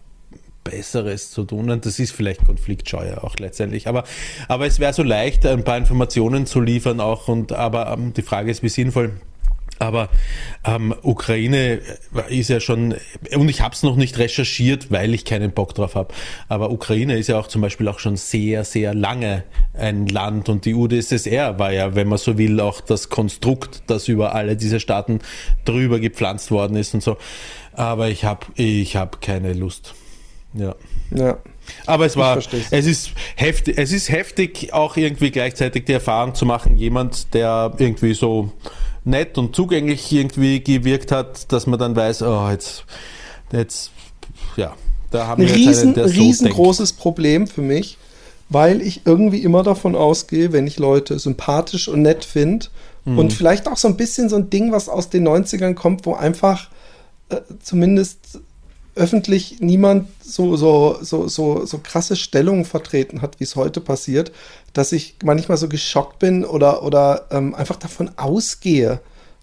Besseres 0.64 1.30
zu 1.30 1.44
tun 1.44 1.70
und 1.70 1.84
das 1.86 1.98
ist 1.98 2.12
vielleicht 2.12 2.46
konfliktscheu 2.46 3.16
auch 3.16 3.36
letztendlich. 3.38 3.88
Aber, 3.88 4.04
aber 4.48 4.66
es 4.66 4.80
wäre 4.80 4.92
so 4.92 5.02
leicht, 5.02 5.44
ein 5.44 5.64
paar 5.64 5.76
Informationen 5.76 6.46
zu 6.46 6.60
liefern 6.60 7.00
auch 7.00 7.28
und 7.28 7.52
aber 7.52 7.92
ähm, 7.92 8.14
die 8.14 8.22
Frage 8.22 8.50
ist, 8.50 8.62
wie 8.62 8.68
sinnvoll 8.68 9.12
aber 9.82 10.08
ähm, 10.64 10.94
Ukraine 11.02 11.80
ist 12.28 12.48
ja 12.48 12.60
schon, 12.60 12.94
und 13.34 13.48
ich 13.48 13.60
habe 13.60 13.74
es 13.74 13.82
noch 13.82 13.96
nicht 13.96 14.16
recherchiert, 14.16 14.92
weil 14.92 15.12
ich 15.12 15.24
keinen 15.24 15.50
Bock 15.50 15.74
drauf 15.74 15.96
habe, 15.96 16.14
aber 16.48 16.70
Ukraine 16.70 17.18
ist 17.18 17.28
ja 17.28 17.38
auch 17.38 17.48
zum 17.48 17.62
Beispiel 17.62 17.88
auch 17.88 17.98
schon 17.98 18.16
sehr, 18.16 18.62
sehr 18.64 18.94
lange 18.94 19.42
ein 19.74 20.06
Land 20.06 20.48
und 20.48 20.66
die 20.66 20.74
UdSSR 20.74 21.58
war 21.58 21.72
ja, 21.72 21.96
wenn 21.96 22.06
man 22.06 22.18
so 22.18 22.38
will, 22.38 22.60
auch 22.60 22.80
das 22.80 23.08
Konstrukt, 23.08 23.82
das 23.88 24.06
über 24.06 24.36
alle 24.36 24.56
diese 24.56 24.78
Staaten 24.78 25.18
drüber 25.64 25.98
gepflanzt 25.98 26.52
worden 26.52 26.76
ist 26.76 26.94
und 26.94 27.02
so. 27.02 27.16
Aber 27.72 28.08
ich 28.08 28.24
habe 28.24 28.46
ich 28.54 28.94
hab 28.94 29.20
keine 29.20 29.52
Lust. 29.52 29.94
Ja. 30.54 30.76
Ja. 31.10 31.38
Aber 31.86 32.06
es 32.06 32.16
war, 32.16 32.38
es 32.38 32.86
ist 32.86 33.12
heftig, 33.36 33.78
es 33.78 33.92
ist 33.92 34.10
heftig, 34.10 34.72
auch 34.72 34.96
irgendwie 34.96 35.30
gleichzeitig 35.30 35.86
die 35.86 35.92
Erfahrung 35.92 36.34
zu 36.34 36.46
machen, 36.46 36.76
jemand, 36.76 37.34
der 37.34 37.72
irgendwie 37.78 38.14
so 38.14 38.52
nett 39.04 39.38
und 39.38 39.54
zugänglich 39.56 40.10
irgendwie 40.12 40.62
gewirkt 40.62 41.12
hat, 41.12 41.52
dass 41.52 41.66
man 41.66 41.78
dann 41.78 41.96
weiß, 41.96 42.22
oh, 42.22 42.48
jetzt, 42.50 42.84
jetzt, 43.52 43.90
ja, 44.56 44.74
da 45.10 45.26
haben 45.26 45.42
wir 45.42 45.54
riesen, 45.54 45.88
einen, 45.88 45.94
der 45.94 46.08
so 46.08 46.20
riesengroßes 46.20 46.90
denkt. 46.90 47.02
Problem 47.02 47.46
für 47.46 47.62
mich, 47.62 47.98
weil 48.48 48.80
ich 48.80 49.02
irgendwie 49.04 49.42
immer 49.42 49.62
davon 49.62 49.94
ausgehe, 49.94 50.52
wenn 50.52 50.66
ich 50.66 50.78
Leute 50.78 51.18
sympathisch 51.18 51.88
und 51.88 52.02
nett 52.02 52.24
finde 52.24 52.66
mhm. 53.04 53.18
und 53.18 53.32
vielleicht 53.32 53.68
auch 53.68 53.76
so 53.76 53.88
ein 53.88 53.96
bisschen 53.96 54.28
so 54.28 54.36
ein 54.36 54.50
Ding, 54.50 54.72
was 54.72 54.88
aus 54.88 55.10
den 55.10 55.26
90ern 55.26 55.74
kommt, 55.74 56.06
wo 56.06 56.14
einfach 56.14 56.68
äh, 57.28 57.40
zumindest 57.62 58.40
öffentlich 58.94 59.60
niemand 59.60 60.08
so, 60.22 60.56
so, 60.56 60.98
so, 61.00 61.26
so, 61.26 61.64
so 61.64 61.78
krasse 61.78 62.14
Stellungen 62.14 62.64
vertreten 62.64 63.22
hat, 63.22 63.40
wie 63.40 63.44
es 63.44 63.56
heute 63.56 63.80
passiert, 63.80 64.32
dass 64.72 64.92
ich 64.92 65.16
manchmal 65.24 65.58
so 65.58 65.68
geschockt 65.68 66.18
bin 66.18 66.44
oder, 66.44 66.82
oder 66.82 67.26
ähm, 67.30 67.54
einfach 67.54 67.76
davon 67.76 68.10
ausgehe, 68.16 69.00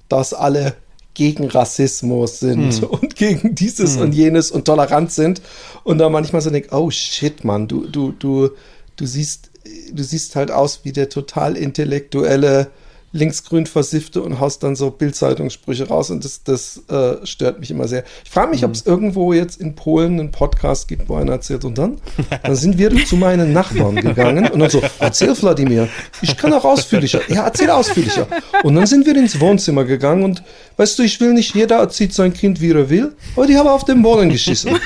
dass 0.07 0.33
alle 0.33 0.75
gegen 1.13 1.47
Rassismus 1.49 2.39
sind 2.39 2.73
hm. 2.73 2.83
und 2.89 3.15
gegen 3.15 3.55
dieses 3.55 3.95
hm. 3.95 4.03
und 4.03 4.15
jenes 4.15 4.51
und 4.51 4.65
tolerant 4.65 5.11
sind 5.11 5.41
und 5.83 5.97
da 5.97 6.09
manchmal 6.09 6.41
so 6.41 6.49
denke, 6.49 6.69
oh 6.75 6.89
shit, 6.89 7.43
Mann, 7.43 7.67
du, 7.67 7.87
du, 7.87 8.11
du, 8.11 8.49
du 8.95 9.05
siehst, 9.05 9.51
du 9.91 10.03
siehst 10.03 10.35
halt 10.35 10.51
aus 10.51 10.81
wie 10.83 10.93
der 10.93 11.09
total 11.09 11.57
intellektuelle 11.57 12.67
linksgrün 13.11 13.65
versiffte 13.65 14.21
und 14.21 14.39
haust 14.39 14.63
dann 14.63 14.75
so 14.75 14.91
Bildzeitungssprüche 14.91 15.87
raus 15.87 16.11
und 16.11 16.23
das, 16.23 16.43
das 16.43 16.83
äh, 16.89 17.25
stört 17.25 17.59
mich 17.59 17.71
immer 17.71 17.87
sehr. 17.87 18.03
Ich 18.23 18.29
frage 18.29 18.51
mich, 18.51 18.61
mhm. 18.61 18.67
ob 18.67 18.73
es 18.73 18.85
irgendwo 18.85 19.33
jetzt 19.33 19.59
in 19.59 19.75
Polen 19.75 20.19
einen 20.19 20.31
Podcast 20.31 20.87
gibt, 20.87 21.09
wo 21.09 21.15
einer 21.15 21.33
erzählt 21.33 21.65
und 21.65 21.77
dann, 21.77 21.99
dann 22.43 22.55
sind 22.55 22.77
wir 22.77 22.89
zu 23.05 23.15
meinen 23.15 23.53
Nachbarn 23.53 23.95
gegangen 23.95 24.47
und 24.49 24.59
dann 24.59 24.69
so, 24.69 24.81
erzähl 24.99 25.33
Vladimir, 25.35 25.87
ich 26.21 26.37
kann 26.37 26.53
auch 26.53 26.65
ausführlicher. 26.65 27.21
Ja, 27.29 27.45
erzähl 27.45 27.69
ausführlicher. 27.69 28.27
Und 28.63 28.75
dann 28.75 28.85
sind 28.85 29.05
wir 29.05 29.15
ins 29.15 29.39
Wohnzimmer 29.39 29.85
gegangen 29.85 30.23
und 30.23 30.43
weißt 30.77 30.99
du, 30.99 31.03
ich 31.03 31.19
will 31.19 31.33
nicht, 31.33 31.55
jeder 31.55 31.77
erzieht 31.77 32.13
sein 32.13 32.33
Kind, 32.33 32.61
wie 32.61 32.71
er 32.71 32.89
will, 32.89 33.13
aber 33.35 33.47
die 33.47 33.57
haben 33.57 33.67
auf 33.67 33.85
den 33.85 34.01
Boden 34.01 34.29
geschissen. 34.29 34.71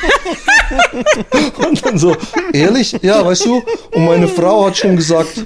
und 1.68 1.86
dann 1.86 1.98
so, 1.98 2.16
ehrlich? 2.54 2.96
Ja, 3.02 3.26
weißt 3.26 3.46
du, 3.46 3.62
und 3.92 4.06
meine 4.06 4.28
Frau 4.28 4.66
hat 4.68 4.78
schon 4.78 4.96
gesagt, 4.96 5.46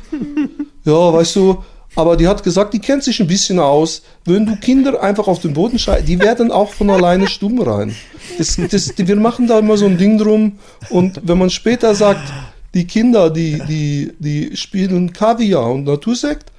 ja, 0.86 1.14
weißt 1.14 1.36
du, 1.36 1.64
aber 1.98 2.16
die 2.16 2.28
hat 2.28 2.44
gesagt, 2.44 2.76
die 2.76 2.80
kennt 2.80 3.04
sich 3.04 3.20
ein 3.20 3.26
bisschen 3.26 3.58
aus. 3.58 4.04
Wenn 4.24 4.46
du 4.46 4.56
Kinder 4.56 5.02
einfach 5.02 5.28
auf 5.28 5.40
den 5.40 5.54
Boden 5.54 5.80
schreibst, 5.80 6.08
die 6.08 6.20
werden 6.20 6.52
auch 6.52 6.72
von 6.72 6.92
alleine 6.92 7.28
stumm 7.28 7.60
rein. 7.60 7.96
Das, 8.38 8.56
das, 8.70 8.94
wir 8.96 9.16
machen 9.16 9.48
da 9.48 9.58
immer 9.58 9.78
so 9.78 9.88
ein 9.88 9.98
Ding 9.98 10.20
drum. 10.20 10.60
Und 10.92 11.20
wenn 11.24 11.40
man 11.40 11.50
später 11.50 11.96
sagt, 11.96 12.32
die 12.76 12.86
Kinder, 12.86 13.32
die, 13.32 13.60
die, 13.68 14.14
die 14.20 14.56
spielen 14.56 15.12
Kaviar 15.12 15.72
und 15.72 15.86
Natursekt, 15.86 16.52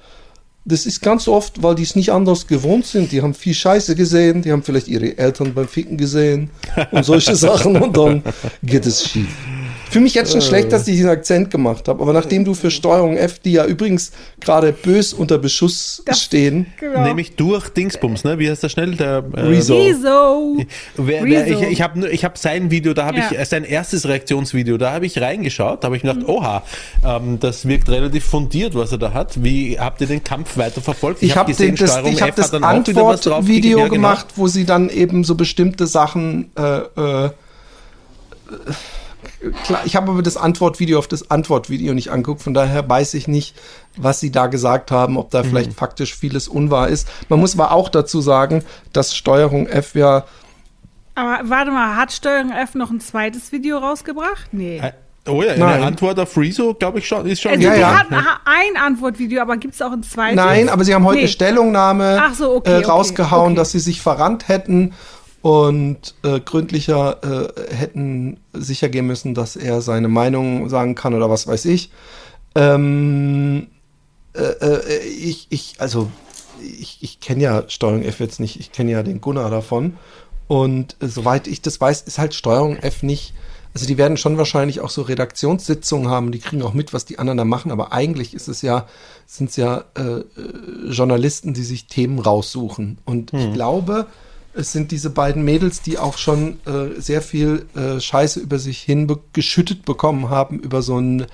das 0.65 0.85
ist 0.85 1.01
ganz 1.01 1.29
oft, 1.29 1.63
weil 1.63 1.75
die 1.75 1.83
es 1.83 1.95
nicht 1.95 2.11
anders 2.11 2.45
gewohnt 2.45 2.85
sind. 2.85 3.13
Die 3.13 3.21
haben 3.21 3.33
viel 3.33 3.53
Scheiße 3.53 3.95
gesehen, 3.95 4.41
die 4.41 4.51
haben 4.51 4.61
vielleicht 4.61 4.89
ihre 4.89 5.17
Eltern 5.17 5.53
beim 5.53 5.69
Ficken 5.69 5.95
gesehen 5.95 6.49
und 6.91 7.05
solche 7.05 7.35
Sachen 7.37 7.77
und 7.77 7.95
dann 7.95 8.23
geht 8.61 8.85
es 8.85 9.09
schief. 9.09 9.29
Für 9.89 9.99
mich 9.99 10.13
jetzt 10.13 10.31
schon 10.31 10.41
äh. 10.41 10.43
schlecht, 10.43 10.71
dass 10.71 10.87
ich 10.87 10.95
diesen 10.95 11.09
Akzent 11.09 11.51
gemacht 11.51 11.87
habe. 11.87 12.01
Aber 12.01 12.13
nachdem 12.13 12.45
du 12.45 12.53
für 12.53 12.71
Steuerung 12.71 13.17
F, 13.17 13.39
die 13.39 13.53
ja 13.53 13.65
übrigens 13.65 14.11
gerade 14.39 14.71
bös 14.71 15.13
unter 15.13 15.37
Beschuss 15.37 16.03
das, 16.05 16.21
stehen. 16.21 16.67
Genau. 16.79 17.03
Nämlich 17.03 17.35
durch 17.35 17.69
Dingsbums, 17.69 18.23
ne? 18.23 18.39
Wie 18.39 18.49
heißt 18.49 18.63
das 18.63 18.71
schnell? 18.71 18.95
Der, 18.95 19.23
äh, 19.35 19.41
Rezo. 19.41 19.77
Rezo. 19.77 20.57
Wer, 20.95 21.23
wer, 21.23 21.47
ich 21.47 21.61
ich 21.61 21.81
habe 21.81 22.07
ich 22.09 22.23
hab 22.25 22.37
sein 22.37 22.71
Video, 22.71 22.93
da 22.93 23.05
habe 23.05 23.17
ja. 23.17 23.31
ich, 23.31 23.47
sein 23.47 23.63
erstes 23.63 24.07
Reaktionsvideo, 24.07 24.77
da 24.77 24.91
habe 24.93 25.05
ich 25.05 25.19
reingeschaut, 25.19 25.83
da 25.83 25.87
habe 25.87 25.97
ich 25.97 26.03
mir 26.03 26.13
gedacht, 26.13 26.27
mhm. 26.27 26.35
oha, 26.35 26.63
ähm, 27.05 27.39
das 27.39 27.67
wirkt 27.67 27.89
relativ 27.89 28.25
fundiert, 28.25 28.75
was 28.75 28.91
er 28.91 28.97
da 28.97 29.13
hat. 29.13 29.43
Wie 29.43 29.79
habt 29.79 30.01
ihr 30.01 30.07
den 30.07 30.23
Kampf 30.23 30.57
weiter 30.57 30.81
verfolgt? 30.81 31.23
Ich, 31.23 31.29
ich 31.29 31.35
habe 31.35 31.51
hab 31.51 31.75
das, 31.75 31.97
ich 32.05 32.21
hab 32.21 32.35
das 32.35 32.53
Antwortvideo 32.53 33.79
ja, 33.79 33.83
genau. 33.85 33.93
gemacht, 33.93 34.27
wo 34.35 34.47
sie 34.47 34.65
dann 34.65 34.89
eben 34.89 35.23
so 35.23 35.35
bestimmte 35.35 35.87
Sachen 35.87 36.51
äh, 36.57 36.79
äh, 37.25 37.29
klar, 39.63 39.81
ich 39.85 39.95
habe 39.95 40.11
aber 40.11 40.21
das 40.21 40.37
Antwortvideo 40.37 40.99
auf 40.99 41.07
das 41.07 41.31
Antwortvideo 41.31 41.93
nicht 41.93 42.11
angeguckt, 42.11 42.41
von 42.41 42.53
daher 42.53 42.87
weiß 42.87 43.13
ich 43.13 43.27
nicht, 43.27 43.55
was 43.97 44.19
sie 44.19 44.31
da 44.31 44.47
gesagt 44.47 44.91
haben, 44.91 45.17
ob 45.17 45.31
da 45.31 45.43
mhm. 45.43 45.47
vielleicht 45.47 45.73
faktisch 45.73 46.15
vieles 46.15 46.47
unwahr 46.47 46.87
ist. 46.87 47.07
Man 47.29 47.39
muss 47.39 47.53
aber 47.53 47.71
auch 47.71 47.89
dazu 47.89 48.21
sagen, 48.21 48.63
dass 48.93 49.15
Steuerung 49.15 49.67
F 49.67 49.95
ja. 49.95 50.25
Aber 51.15 51.49
warte 51.49 51.71
mal, 51.71 51.95
hat 51.95 52.11
Steuerung 52.11 52.51
F 52.51 52.75
noch 52.75 52.91
ein 52.91 52.99
zweites 52.99 53.51
Video 53.51 53.77
rausgebracht? 53.77 54.49
Nee. 54.51 54.81
Oh 55.27 55.43
ja, 55.43 55.53
eine 55.53 55.85
Antwort 55.85 56.19
auf 56.19 56.35
Rezo, 56.37 56.73
glaube 56.73 56.99
ich 56.99 57.07
schon, 57.07 57.25
ist 57.27 57.41
schon. 57.41 57.51
Also 57.51 57.67
ja, 57.67 57.75
ja. 57.75 57.99
hatten 57.99 58.15
ein 58.15 58.81
Antwortvideo, 58.81 59.41
aber 59.41 59.57
gibt 59.57 59.75
es 59.75 59.81
auch 59.81 59.91
ein 59.91 60.01
zweites? 60.01 60.35
Nein, 60.35 60.69
aber 60.69 60.83
sie 60.83 60.95
haben 60.95 61.05
heute 61.05 61.17
nee. 61.17 61.23
eine 61.23 61.29
Stellungnahme 61.29 62.21
so, 62.33 62.55
okay, 62.55 62.81
äh, 62.81 62.85
rausgehauen, 62.85 63.41
okay, 63.41 63.51
okay. 63.51 63.55
dass 63.55 63.71
sie 63.71 63.79
sich 63.79 64.01
verrannt 64.01 64.47
hätten 64.47 64.93
und 65.41 66.15
äh, 66.23 66.39
gründlicher 66.39 67.19
äh, 67.23 67.75
hätten 67.75 68.39
sicher 68.53 68.89
gehen 68.89 69.07
müssen, 69.07 69.33
dass 69.33 69.55
er 69.55 69.81
seine 69.81 70.07
Meinung 70.07 70.69
sagen 70.69 70.95
kann 70.95 71.13
oder 71.13 71.29
was 71.29 71.47
weiß 71.47 71.65
ich. 71.65 71.91
Ähm, 72.55 73.67
äh, 74.33 74.41
äh 74.41 74.99
ich, 75.05 75.47
ich, 75.49 75.75
also 75.79 76.09
ich, 76.61 76.97
ich 77.01 77.19
kenne 77.19 77.43
ja 77.43 77.63
Steuerung 77.67 78.03
F 78.03 78.19
jetzt 78.19 78.39
nicht, 78.39 78.59
ich 78.59 78.71
kenne 78.71 78.91
ja 78.91 79.03
den 79.03 79.21
Gunnar 79.21 79.49
davon. 79.49 79.97
Und 80.47 80.97
äh, 80.99 81.07
soweit 81.07 81.47
ich 81.47 81.61
das 81.61 81.79
weiß, 81.79 82.01
ist 82.01 82.17
halt 82.17 82.33
Steuerung 82.33 82.75
F 82.77 83.03
nicht 83.03 83.33
Also 83.73 83.85
die 83.85 83.97
werden 83.97 84.17
schon 84.17 84.37
wahrscheinlich 84.37 84.81
auch 84.81 84.89
so 84.89 85.03
Redaktionssitzungen 85.03 86.09
haben, 86.09 86.31
die 86.31 86.39
kriegen 86.39 86.63
auch 86.63 86.73
mit, 86.73 86.91
was 86.91 87.05
die 87.05 87.19
anderen 87.19 87.37
da 87.37 87.45
machen, 87.45 87.71
aber 87.71 87.93
eigentlich 87.93 88.33
ist 88.33 88.47
es 88.47 88.61
ja, 88.61 88.87
sind 89.25 89.51
es 89.51 89.55
ja 89.57 89.85
äh, 89.95 90.23
Journalisten, 90.89 91.53
die 91.53 91.63
sich 91.63 91.85
Themen 91.85 92.19
raussuchen. 92.19 92.97
Und 93.05 93.31
ich 93.31 93.53
glaube, 93.53 94.07
es 94.53 94.71
sind 94.71 94.91
diese 94.91 95.09
beiden 95.09 95.43
Mädels, 95.43 95.81
die 95.81 95.97
auch 95.97 96.17
schon 96.17 96.59
äh, 96.65 96.99
sehr 96.99 97.21
viel 97.21 97.65
äh, 97.75 97.99
Scheiße 97.99 98.39
über 98.39 98.59
sich 98.59 98.79
hin 98.81 99.07
be 99.07 99.19
geschüttet 99.33 99.85
bekommen 99.85 100.29
haben, 100.29 100.59
über 100.59 100.81
so 100.81 100.97
ein 100.99 101.25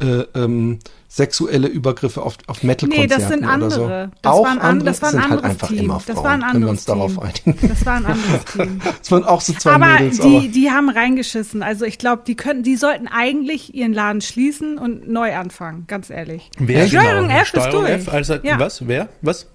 äh, 0.00 0.20
ähm, 0.34 0.78
sexuelle 1.08 1.66
Übergriffe 1.68 2.22
auf, 2.22 2.36
auf 2.46 2.62
Metal-Konzerten 2.62 3.08
Nee, 3.10 3.16
das 3.16 3.28
sind 3.28 3.44
oder 3.44 3.70
so. 3.70 3.82
andere. 3.84 4.10
Das 4.22 4.32
auch 4.32 4.44
war 4.44 4.50
ein, 4.52 4.58
an- 4.58 4.68
andere 4.70 4.88
das 4.90 5.02
war 5.02 5.10
sind 5.10 5.20
halt 5.22 5.30
anderes 5.32 5.50
einfach 5.50 5.68
Team. 5.68 5.78
immer 5.78 6.02
Das 6.06 6.14
Frauen. 6.14 6.24
war 6.24 6.30
ein 6.32 6.40
Können 6.40 6.52
wir 6.52 6.56
anderes 6.56 6.70
uns 6.70 6.84
darauf 6.84 7.12
Team. 7.14 7.22
einigen. 7.54 7.68
Das 7.68 7.86
war 7.86 7.94
ein 7.96 8.06
anderes 8.06 8.44
Team. 8.52 8.80
Das 9.00 9.10
waren 9.10 9.24
auch 9.24 9.40
so 9.40 9.52
zwei 9.54 9.72
aber 9.72 9.86
Mädels, 9.86 10.20
die, 10.20 10.36
aber 10.36 10.48
die 10.48 10.70
haben 10.70 10.90
reingeschissen. 10.90 11.62
Also 11.62 11.84
ich 11.86 11.98
glaube, 11.98 12.22
die 12.26 12.36
könnten, 12.36 12.62
die 12.62 12.76
sollten 12.76 13.08
eigentlich 13.08 13.74
ihren 13.74 13.94
Laden 13.94 14.20
schließen 14.20 14.76
und 14.78 15.08
neu 15.08 15.34
anfangen, 15.34 15.84
ganz 15.88 16.10
ehrlich. 16.10 16.50
Wer 16.58 16.86
Steuerung 16.86 17.28
genau? 17.28 17.40
F 17.40 17.42
ist 17.42 17.48
Steuerung 17.48 17.80
durch. 17.86 17.90
F, 17.92 18.08
also 18.12 18.34
Ja. 18.42 18.58
was? 18.60 18.86
Wer? 18.86 19.08
Was? 19.22 19.46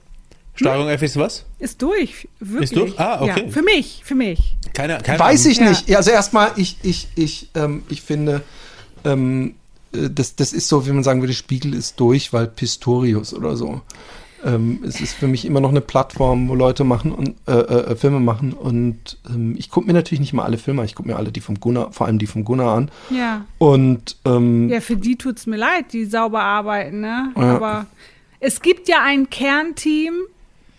Steuerung 0.55 0.87
F 0.89 1.01
ist 1.01 1.17
was? 1.17 1.45
Ist 1.59 1.81
durch, 1.81 2.27
wirklich. 2.39 2.71
Ist 2.71 2.75
durch? 2.75 2.99
Ah, 2.99 3.21
okay. 3.21 3.43
Ja, 3.45 3.51
für 3.51 3.63
mich, 3.63 4.01
für 4.03 4.15
mich. 4.15 4.55
Keine, 4.73 4.99
keine 4.99 5.19
Weiß 5.19 5.45
ich 5.47 5.59
nicht. 5.59 5.89
Ja, 5.89 5.97
Also 5.97 6.11
erstmal, 6.11 6.51
ich, 6.57 6.77
ich, 6.83 7.07
ich, 7.15 7.49
ähm, 7.55 7.83
ich 7.89 8.01
finde, 8.01 8.41
ähm, 9.03 9.55
äh, 9.93 10.09
das, 10.09 10.35
das 10.35 10.53
ist 10.53 10.67
so, 10.67 10.85
wie 10.85 10.91
man 10.91 11.03
sagen 11.03 11.21
würde, 11.21 11.33
Spiegel 11.33 11.73
ist 11.73 11.99
durch, 11.99 12.33
weil 12.33 12.47
Pistorius 12.47 13.33
oder 13.33 13.55
so. 13.57 13.81
Ähm, 14.45 14.79
es 14.85 14.99
ist 14.99 15.13
für 15.13 15.27
mich 15.27 15.45
immer 15.45 15.61
noch 15.61 15.69
eine 15.69 15.81
Plattform, 15.81 16.49
wo 16.49 16.55
Leute 16.55 16.83
machen 16.83 17.13
und 17.13 17.35
äh, 17.47 17.51
äh, 17.53 17.95
Filme 17.95 18.19
machen. 18.19 18.51
Und 18.53 19.17
ähm, 19.29 19.55
ich 19.57 19.69
gucke 19.69 19.87
mir 19.87 19.93
natürlich 19.93 20.19
nicht 20.19 20.33
mal 20.33 20.43
alle 20.43 20.57
Filme, 20.57 20.81
an. 20.81 20.85
ich 20.85 20.95
gucke 20.95 21.09
mir 21.09 21.15
alle 21.15 21.31
die 21.31 21.39
vom 21.39 21.59
Gunnar, 21.59 21.93
vor 21.93 22.07
allem 22.07 22.19
die 22.19 22.27
vom 22.27 22.43
Gunnar 22.43 22.75
an. 22.75 22.91
Ja. 23.09 23.45
Und 23.57 24.17
ähm, 24.25 24.69
Ja, 24.69 24.81
für 24.81 24.97
die 24.97 25.15
tut's 25.15 25.45
mir 25.45 25.55
leid, 25.57 25.93
die 25.93 26.05
sauber 26.05 26.43
arbeiten, 26.43 26.99
ne? 26.99 27.31
Ja. 27.37 27.55
Aber 27.55 27.85
es 28.39 28.61
gibt 28.61 28.89
ja 28.89 28.97
ein 29.01 29.29
Kernteam 29.29 30.13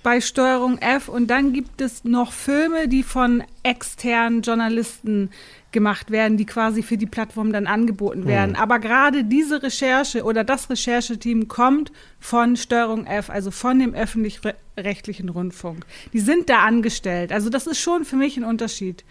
bei 0.05 0.21
Steuerung 0.21 0.79
F 0.79 1.09
und 1.09 1.29
dann 1.29 1.55
gibt 1.55 1.81
es 1.81 2.05
noch 2.05 2.33
Filme, 2.33 2.89
die 2.89 3.03
von 3.03 3.43
externen 3.63 4.43
Journalisten 4.43 5.31
gemacht 5.73 6.11
werden, 6.11 6.37
die 6.37 6.45
quasi 6.45 6.83
für 6.83 6.99
die 6.99 7.07
Plattform 7.07 7.53
dann 7.53 7.67
angeboten 7.67 8.27
werden. 8.27 8.55
Aber 8.55 8.79
gerade 8.79 9.25
diese 9.25 9.63
Recherche 9.63 10.23
oder 10.23 10.45
das 10.45 10.69
Rechercheteam 10.69 11.49
kommt 11.49 11.91
von 12.21 12.57
Steuerung 12.57 13.07
F, 13.07 13.31
also 13.31 13.51
von 13.51 13.79
dem 13.79 13.95
öffentlich-rechtlichen 13.95 15.31
Rundfunk. 15.31 15.87
Die 16.13 16.21
sind 16.21 16.51
da 16.51 16.61
angestellt. 16.61 17.33
Also 17.33 17.49
das 17.49 17.67
ist 17.67 17.81
schon 17.81 18.05
für 18.05 18.17
mich 18.17 18.37
ein 18.37 18.45
Unterschied. 18.45 19.05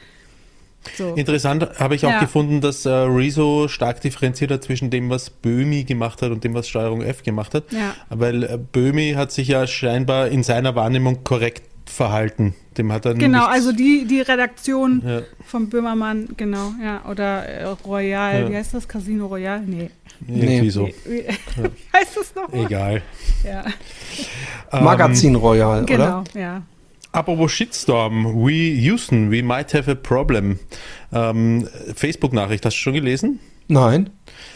So. 0.97 1.13
Interessant 1.15 1.67
habe 1.79 1.95
ich 1.95 2.05
auch 2.05 2.09
Ja. 2.11 2.19
gefunden, 2.19 2.59
dass 2.61 2.85
äh, 2.85 2.89
Rezo 2.91 3.67
stark 3.67 4.01
differenziert 4.01 4.51
hat 4.51 4.63
zwischen 4.63 4.89
dem, 4.89 5.09
was 5.09 5.29
Böhmi 5.29 5.83
gemacht 5.85 6.21
hat 6.21 6.31
und 6.31 6.43
dem, 6.43 6.53
was 6.53 6.67
Steuerung 6.67 7.01
F 7.01 7.23
gemacht 7.23 7.53
hat. 7.53 7.71
Ja. 7.71 7.95
Weil 8.09 8.43
äh, 8.43 8.57
Böhmi 8.57 9.13
hat 9.15 9.31
sich 9.31 9.47
ja 9.47 9.65
scheinbar 9.65 10.27
in 10.27 10.43
seiner 10.43 10.75
Wahrnehmung 10.75 11.23
korrekt 11.23 11.63
verhalten. 11.85 12.55
Dem 12.77 12.91
hat 12.91 13.05
er 13.05 13.13
Genau, 13.13 13.45
also 13.45 13.71
die, 13.71 14.05
die 14.09 14.21
Redaktion 14.21 15.03
Ja. 15.05 15.21
vom 15.45 15.69
Böhmermann, 15.69 16.29
genau, 16.37 16.71
ja. 16.83 17.01
Oder 17.09 17.45
äh, 17.45 17.63
Royal, 17.85 18.41
Ja. 18.43 18.49
wie 18.49 18.55
heißt 18.55 18.73
das? 18.73 18.87
Casino 18.87 19.27
Royal? 19.27 19.61
Nee. 19.61 19.89
irgendwie 20.27 20.61
Nee. 20.61 20.69
so. 20.69 20.87
Wie, 21.05 21.23
heißt 21.93 22.15
das 22.17 22.33
nochmal? 22.35 22.65
Egal. 22.65 23.01
Ja, 23.43 23.65
Magazin 24.79 25.35
Royal, 25.35 25.85
genau, 25.85 26.21
oder? 26.21 26.39
ja. 26.39 26.61
Apropos 27.13 27.47
Shitstorm, 27.47 28.34
we 28.43 28.76
Houston, 28.82 29.30
we 29.30 29.43
might 29.43 29.71
have 29.73 29.88
a 29.89 29.93
problem. 29.95 30.60
Ähm, 31.13 31.67
Facebook-Nachricht, 31.95 32.65
hast 32.65 32.76
du 32.76 32.80
schon 32.82 32.93
gelesen? 32.95 33.39
Nein. 33.67 34.10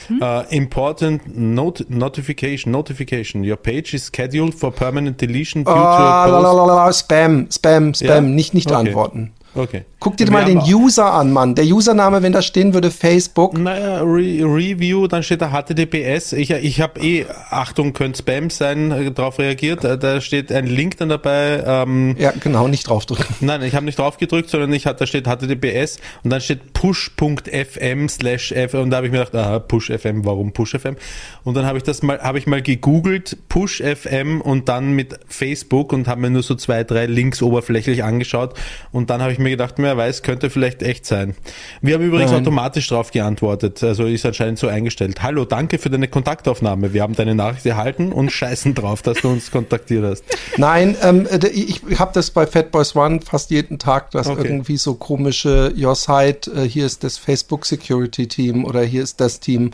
Uh, 0.09 0.43
important 0.49 1.21
not 1.37 1.85
notification, 1.89 2.71
notification. 2.71 3.43
Your 3.43 3.57
page 3.57 3.93
is 3.93 4.07
scheduled 4.07 4.53
for 4.53 4.71
permanent 4.71 5.21
deletion 5.21 5.63
due 5.63 5.71
to 5.71 5.77
Ah, 5.77 6.23
a 6.23 6.27
post. 6.27 6.43
lalalala, 6.43 6.91
Spam, 6.91 7.47
Spam, 7.51 7.93
Spam, 7.93 8.07
Ja? 8.07 8.21
nicht, 8.21 8.53
nicht 8.53 8.67
Okay. 8.71 8.79
antworten. 8.87 9.31
Okay. 9.57 9.85
Guck 9.99 10.15
dir 10.17 10.27
Wir 10.27 10.33
mal 10.33 10.45
den 10.45 10.59
User 10.59 11.11
an, 11.11 11.33
Mann. 11.33 11.55
Der 11.55 11.65
Username, 11.65 12.21
wenn 12.21 12.31
da 12.31 12.43
stehen 12.43 12.75
würde, 12.75 12.91
Facebook. 12.91 13.57
Naja, 13.57 14.01
Re 14.01 14.43
Review, 14.43 15.07
dann 15.07 15.23
steht 15.23 15.41
da 15.41 15.51
HTTPS. 15.51 16.33
Ich, 16.33 16.51
ich 16.51 16.81
habe 16.81 16.99
eh, 17.01 17.25
Achtung, 17.49 17.93
könnte 17.93 18.19
Spam 18.19 18.51
sein, 18.51 18.91
äh, 18.91 19.11
drauf 19.11 19.39
reagiert. 19.39 19.83
Äh, 19.83 19.97
Da 19.97 20.21
steht 20.21 20.51
ein 20.51 20.67
Link 20.67 20.97
dann 20.97 21.09
dabei. 21.09 21.63
Ähm, 21.65 22.15
Ja, 22.19 22.31
genau, 22.39 22.67
nicht 22.67 22.87
draufdrücken. 22.87 23.25
Nein, 23.39 23.63
ich 23.63 23.73
habe 23.73 23.85
nicht 23.85 23.97
drauf 23.97 24.17
gedrückt, 24.17 24.49
sondern 24.49 24.71
ich 24.71 24.85
hat, 24.85 25.01
da 25.01 25.07
steht 25.07 25.25
HTTPS 25.27 25.99
und 26.23 26.29
dann 26.29 26.41
steht 26.41 26.73
push.fm 26.73 28.07
slash 28.09 28.51
f 28.51 28.75
und 28.75 28.91
da 28.91 28.97
habe 28.97 29.07
ich 29.07 29.11
mir 29.11 29.25
gedacht, 29.25 29.35
aha, 29.35 29.59
push.fm, 29.59 30.25
warum 30.25 30.51
push.fm? 30.53 30.95
Und 31.43 31.57
dann 31.57 31.65
habe 31.65 31.79
ich 31.79 31.83
das 31.83 32.03
mal, 32.03 32.19
habe 32.19 32.37
ich 32.37 32.45
mal 32.45 32.61
gegoogelt, 32.61 33.37
push.fm 33.49 34.41
und 34.41 34.69
dann 34.69 34.91
mit 34.91 35.19
Facebook 35.27 35.91
und 35.91 36.07
habe 36.07 36.21
mir 36.21 36.29
nur 36.29 36.43
so 36.43 36.53
zwei, 36.53 36.83
drei 36.83 37.07
Links 37.07 37.41
oberflächlich 37.41 38.03
angeschaut 38.03 38.53
und 38.91 39.09
dann 39.09 39.21
habe 39.21 39.31
ich 39.31 39.39
mir 39.39 39.46
gedacht, 39.49 39.75
wer 39.77 39.97
weiß, 39.97 40.23
könnte 40.23 40.49
vielleicht 40.49 40.81
echt 40.81 41.05
sein. 41.05 41.35
Wir 41.81 41.95
haben 41.95 42.03
übrigens 42.03 42.31
Nein. 42.31 42.41
automatisch 42.41 42.87
drauf 42.87 43.11
geantwortet, 43.11 43.83
also 43.83 44.05
ist 44.05 44.25
anscheinend 44.25 44.59
so 44.59 44.67
eingestellt. 44.67 45.21
Hallo, 45.21 45.45
danke 45.45 45.77
für 45.77 45.89
deine 45.89 46.07
Kontaktaufnahme. 46.07 46.93
Wir 46.93 47.01
haben 47.01 47.15
deine 47.15 47.35
Nachricht 47.35 47.65
erhalten 47.65 48.11
und 48.11 48.31
scheißen 48.31 48.75
drauf, 48.75 49.01
dass 49.01 49.21
du 49.21 49.29
uns 49.29 49.51
kontaktiert 49.51 50.03
hast. 50.03 50.23
Nein, 50.57 50.95
ähm, 51.01 51.27
äh, 51.27 51.47
ich, 51.47 51.81
habe 51.99 52.11
das 52.13 52.31
bei 52.31 52.47
Fat 52.47 52.71
Boys 52.71 52.95
One 52.95 53.21
fast 53.21 53.51
jeden 53.51 53.79
Tag, 53.79 54.11
dass 54.11 54.27
Okay. 54.27 54.47
irgendwie 54.47 54.77
so 54.77 54.95
komische 54.95 55.73
Your 55.77 55.95
Site, 55.95 56.51
äh, 56.51 56.63
hier 56.67 56.85
ist 56.85 57.03
das 57.03 57.17
Facebook 57.17 57.65
Security 57.65 58.27
Team 58.27 58.65
oder 58.65 58.81
hier 58.83 59.03
ist 59.03 59.19
das 59.19 59.39
Team 59.39 59.71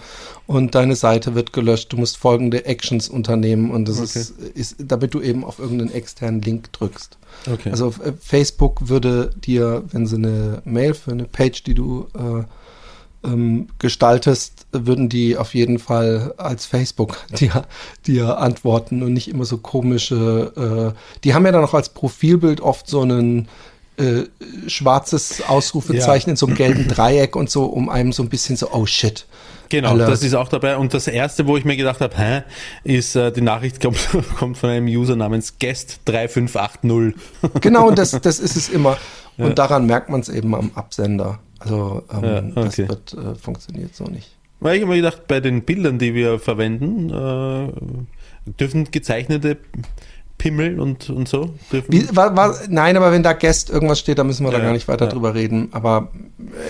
und 0.48 0.76
deine 0.76 0.96
Seite 0.96 1.36
wird 1.36 1.54
gelöscht. 1.54 1.94
Du 1.94 1.98
musst 1.98 2.18
folgende 2.18 2.66
Actions 2.66 3.10
unternehmen 3.10 3.72
und 3.72 3.88
das 3.88 4.00
Okay. 4.00 4.20
ist, 4.20 4.40
ist, 4.56 4.76
damit 4.80 5.14
du 5.14 5.22
eben 5.22 5.44
auf 5.44 5.60
irgendeinen 5.60 5.94
externen 5.94 6.42
Link 6.42 6.72
drückst. 6.74 7.18
Okay. 7.52 7.72
Also 7.72 7.88
äh, 8.04 8.14
Facebook 8.20 8.88
würde 8.90 9.32
dir, 9.36 9.84
wenn 9.92 10.08
sie 10.08 10.16
eine 10.16 10.62
Mail 10.66 10.94
für 10.94 11.12
eine 11.12 11.26
Page, 11.26 11.64
die 11.64 11.74
du 11.74 12.08
äh, 12.14 12.44
ähm, 13.28 13.68
gestaltest, 13.80 14.68
würden 14.72 15.10
die 15.10 15.38
auf 15.38 15.54
jeden 15.54 15.80
Fall 15.80 16.34
als 16.38 16.66
Facebook 16.66 17.18
dir, 17.40 17.66
dir 18.06 18.38
antworten 18.38 19.04
und 19.04 19.14
nicht 19.14 19.30
immer 19.30 19.46
so 19.46 19.58
komische, 19.58 20.94
äh, 20.96 21.20
die 21.24 21.34
haben 21.34 21.46
ja 21.46 21.52
dann 21.52 21.64
auch 21.64 21.74
als 21.74 21.90
Profilbild 21.90 22.62
oft 22.62 22.88
so 22.88 23.02
einen 23.02 23.48
äh, 23.98 24.24
schwarzes 24.68 25.44
Ausrufezeichen 25.48 26.32
in 26.32 26.36
so 26.36 26.48
einem 26.48 26.56
gelben 26.56 26.88
Dreieck 26.90 27.36
und 27.36 27.50
so, 27.50 27.66
um 27.66 27.90
einem 27.90 28.12
so 28.12 28.24
ein 28.24 28.30
bisschen 28.30 28.56
so, 28.56 28.72
oh 28.72 28.86
shit. 28.86 29.26
Genau, 29.70 29.98
das 29.98 30.24
ist 30.24 30.34
auch 30.34 30.50
dabei. 30.50 30.78
Und 30.78 30.94
das 30.94 31.08
erste, 31.08 31.48
wo 31.48 31.58
ich 31.58 31.66
mir 31.66 31.76
gedacht 31.76 32.02
habe, 32.02 32.16
hä, 32.18 32.42
ist 32.84 33.16
äh, 33.16 33.32
die 33.32 33.42
Nachricht 33.42 33.82
kommt, 33.82 33.98
kommt 34.38 34.58
von 34.58 34.70
einem 34.70 34.88
User 34.88 35.16
namens 35.16 35.56
Guest3580. 35.60 37.14
Genau, 37.62 37.88
und 37.88 37.98
das, 37.98 38.12
das 38.12 38.40
ist 38.40 38.56
es 38.56 38.70
immer. 38.70 38.98
Und 39.38 39.58
daran 39.58 39.86
merkt 39.86 40.10
man 40.10 40.22
es 40.22 40.30
eben 40.30 40.54
am 40.56 40.72
Absender. 40.76 41.40
Also 41.60 42.04
ähm, 42.14 42.24
Ja, 42.24 42.42
das 42.42 42.80
okay. 42.80 42.90
wird 42.90 43.14
äh, 43.14 43.36
funktioniert 43.36 43.96
so 43.96 44.06
nicht. 44.06 44.30
Weil 44.60 44.78
ich 44.78 44.82
habe 44.82 44.92
mir 44.92 45.02
gedacht, 45.02 45.28
bei 45.28 45.40
den 45.40 45.64
Bildern, 45.64 46.00
die 46.00 46.14
wir 46.14 46.40
verwenden, 46.40 47.10
äh, 47.10 48.52
dürfen 48.52 48.92
gezeichnete 48.92 49.58
Pimmel 50.38 50.80
und, 50.80 51.10
und 51.10 51.28
so 51.28 51.54
dürfen. 51.72 51.92
Wie, 51.92 52.16
war, 52.16 52.36
war, 52.36 52.56
nein, 52.70 52.98
aber 52.98 53.12
wenn 53.12 53.24
da 53.24 53.34
Guest 53.34 53.70
irgendwas 53.70 54.00
steht, 54.00 54.20
dann 54.20 54.28
müssen 54.28 54.46
wir 54.46 54.52
da 54.52 54.58
Ja, 54.58 54.66
gar 54.66 54.74
nicht 54.74 54.88
weiter 54.88 55.06
ja. 55.06 55.12
drüber 55.12 55.36
reden. 55.36 55.70
Aber 55.72 56.10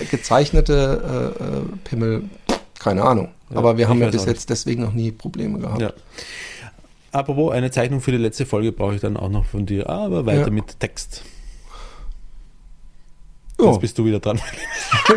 äh, 0.00 0.04
gezeichnete 0.06 1.34
äh, 1.40 1.44
äh, 1.44 1.62
Pimmel, 1.84 2.24
keine 2.84 3.02
Ahnung. 3.02 3.28
Ja, 3.50 3.56
aber 3.56 3.76
wir 3.78 3.88
haben 3.88 4.00
ja 4.00 4.10
bis 4.10 4.24
jetzt 4.26 4.50
deswegen 4.50 4.82
noch 4.82 4.92
nie 4.92 5.10
Probleme 5.10 5.58
gehabt. 5.58 5.80
Ja. 5.80 5.92
Apropos, 7.12 7.52
eine 7.52 7.70
Zeichnung 7.70 8.00
für 8.00 8.10
die 8.12 8.18
letzte 8.18 8.44
Folge 8.46 8.72
brauche 8.72 8.94
ich 8.96 9.00
dann 9.00 9.16
auch 9.16 9.28
noch 9.30 9.44
von 9.46 9.66
dir, 9.66 9.88
aber 9.88 10.26
weiter 10.26 10.46
Ja. 10.46 10.50
mit 10.50 10.78
Text. 10.80 11.22
Ja, 13.60 13.66
Jetzt 13.70 13.80
bist 13.80 13.98
du 13.98 14.04
wieder 14.04 14.18
dran. 14.18 14.38
du 15.08 15.14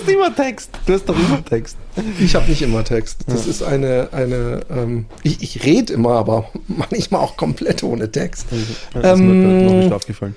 hast 0.00 0.08
immer 0.08 0.34
Text. 0.34 0.70
Du 0.86 0.94
hast 0.94 1.04
doch 1.08 1.14
immer 1.18 1.44
Text. 1.44 1.76
ich 2.18 2.34
habe 2.34 2.48
nicht 2.48 2.62
immer 2.62 2.82
Text. 2.84 3.18
Das 3.26 3.46
ist 3.46 3.62
eine, 3.62 4.08
eine 4.12 4.60
ähm, 4.70 5.06
ich, 5.22 5.42
ich 5.42 5.62
rede 5.64 5.92
immer, 5.92 6.12
aber 6.12 6.50
manchmal 6.68 7.20
auch 7.20 7.36
komplett 7.36 7.82
ohne 7.82 8.10
Text. 8.10 8.46
Das 8.50 8.58
ist 8.60 8.94
mir 8.94 9.04
Ähm, 9.12 9.66
noch 9.66 9.72
nicht 9.74 9.92
aufgefallen. 9.92 10.34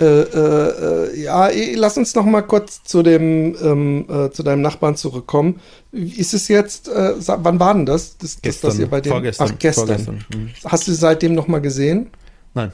Äh, 0.00 0.04
äh, 0.04 1.10
äh, 1.10 1.20
ja, 1.20 1.50
lass 1.74 1.96
uns 1.96 2.14
noch 2.14 2.24
mal 2.24 2.42
kurz 2.42 2.84
zu 2.84 3.02
dem 3.02 3.56
ähm, 3.60 4.06
äh, 4.08 4.30
zu 4.30 4.42
deinem 4.42 4.62
Nachbarn 4.62 4.94
zurückkommen. 4.96 5.60
Ist 5.90 6.34
es 6.34 6.46
jetzt, 6.48 6.88
äh, 6.88 7.14
wann 7.18 7.58
war 7.58 7.74
denn 7.74 7.84
das? 7.84 8.16
das, 8.18 8.36
das 8.36 8.42
Gestern, 8.42 8.70
dass 8.70 8.78
ihr 8.78 8.86
bei 8.86 9.00
dem, 9.00 9.10
vorgestern. 9.10 9.50
Ach, 9.52 9.58
gestern. 9.58 9.86
vorgestern. 9.86 10.24
Mhm. 10.34 10.50
Hast 10.64 10.86
du 10.86 10.92
seitdem 10.92 11.34
noch 11.34 11.48
mal 11.48 11.60
gesehen? 11.60 12.10
Nein. 12.54 12.70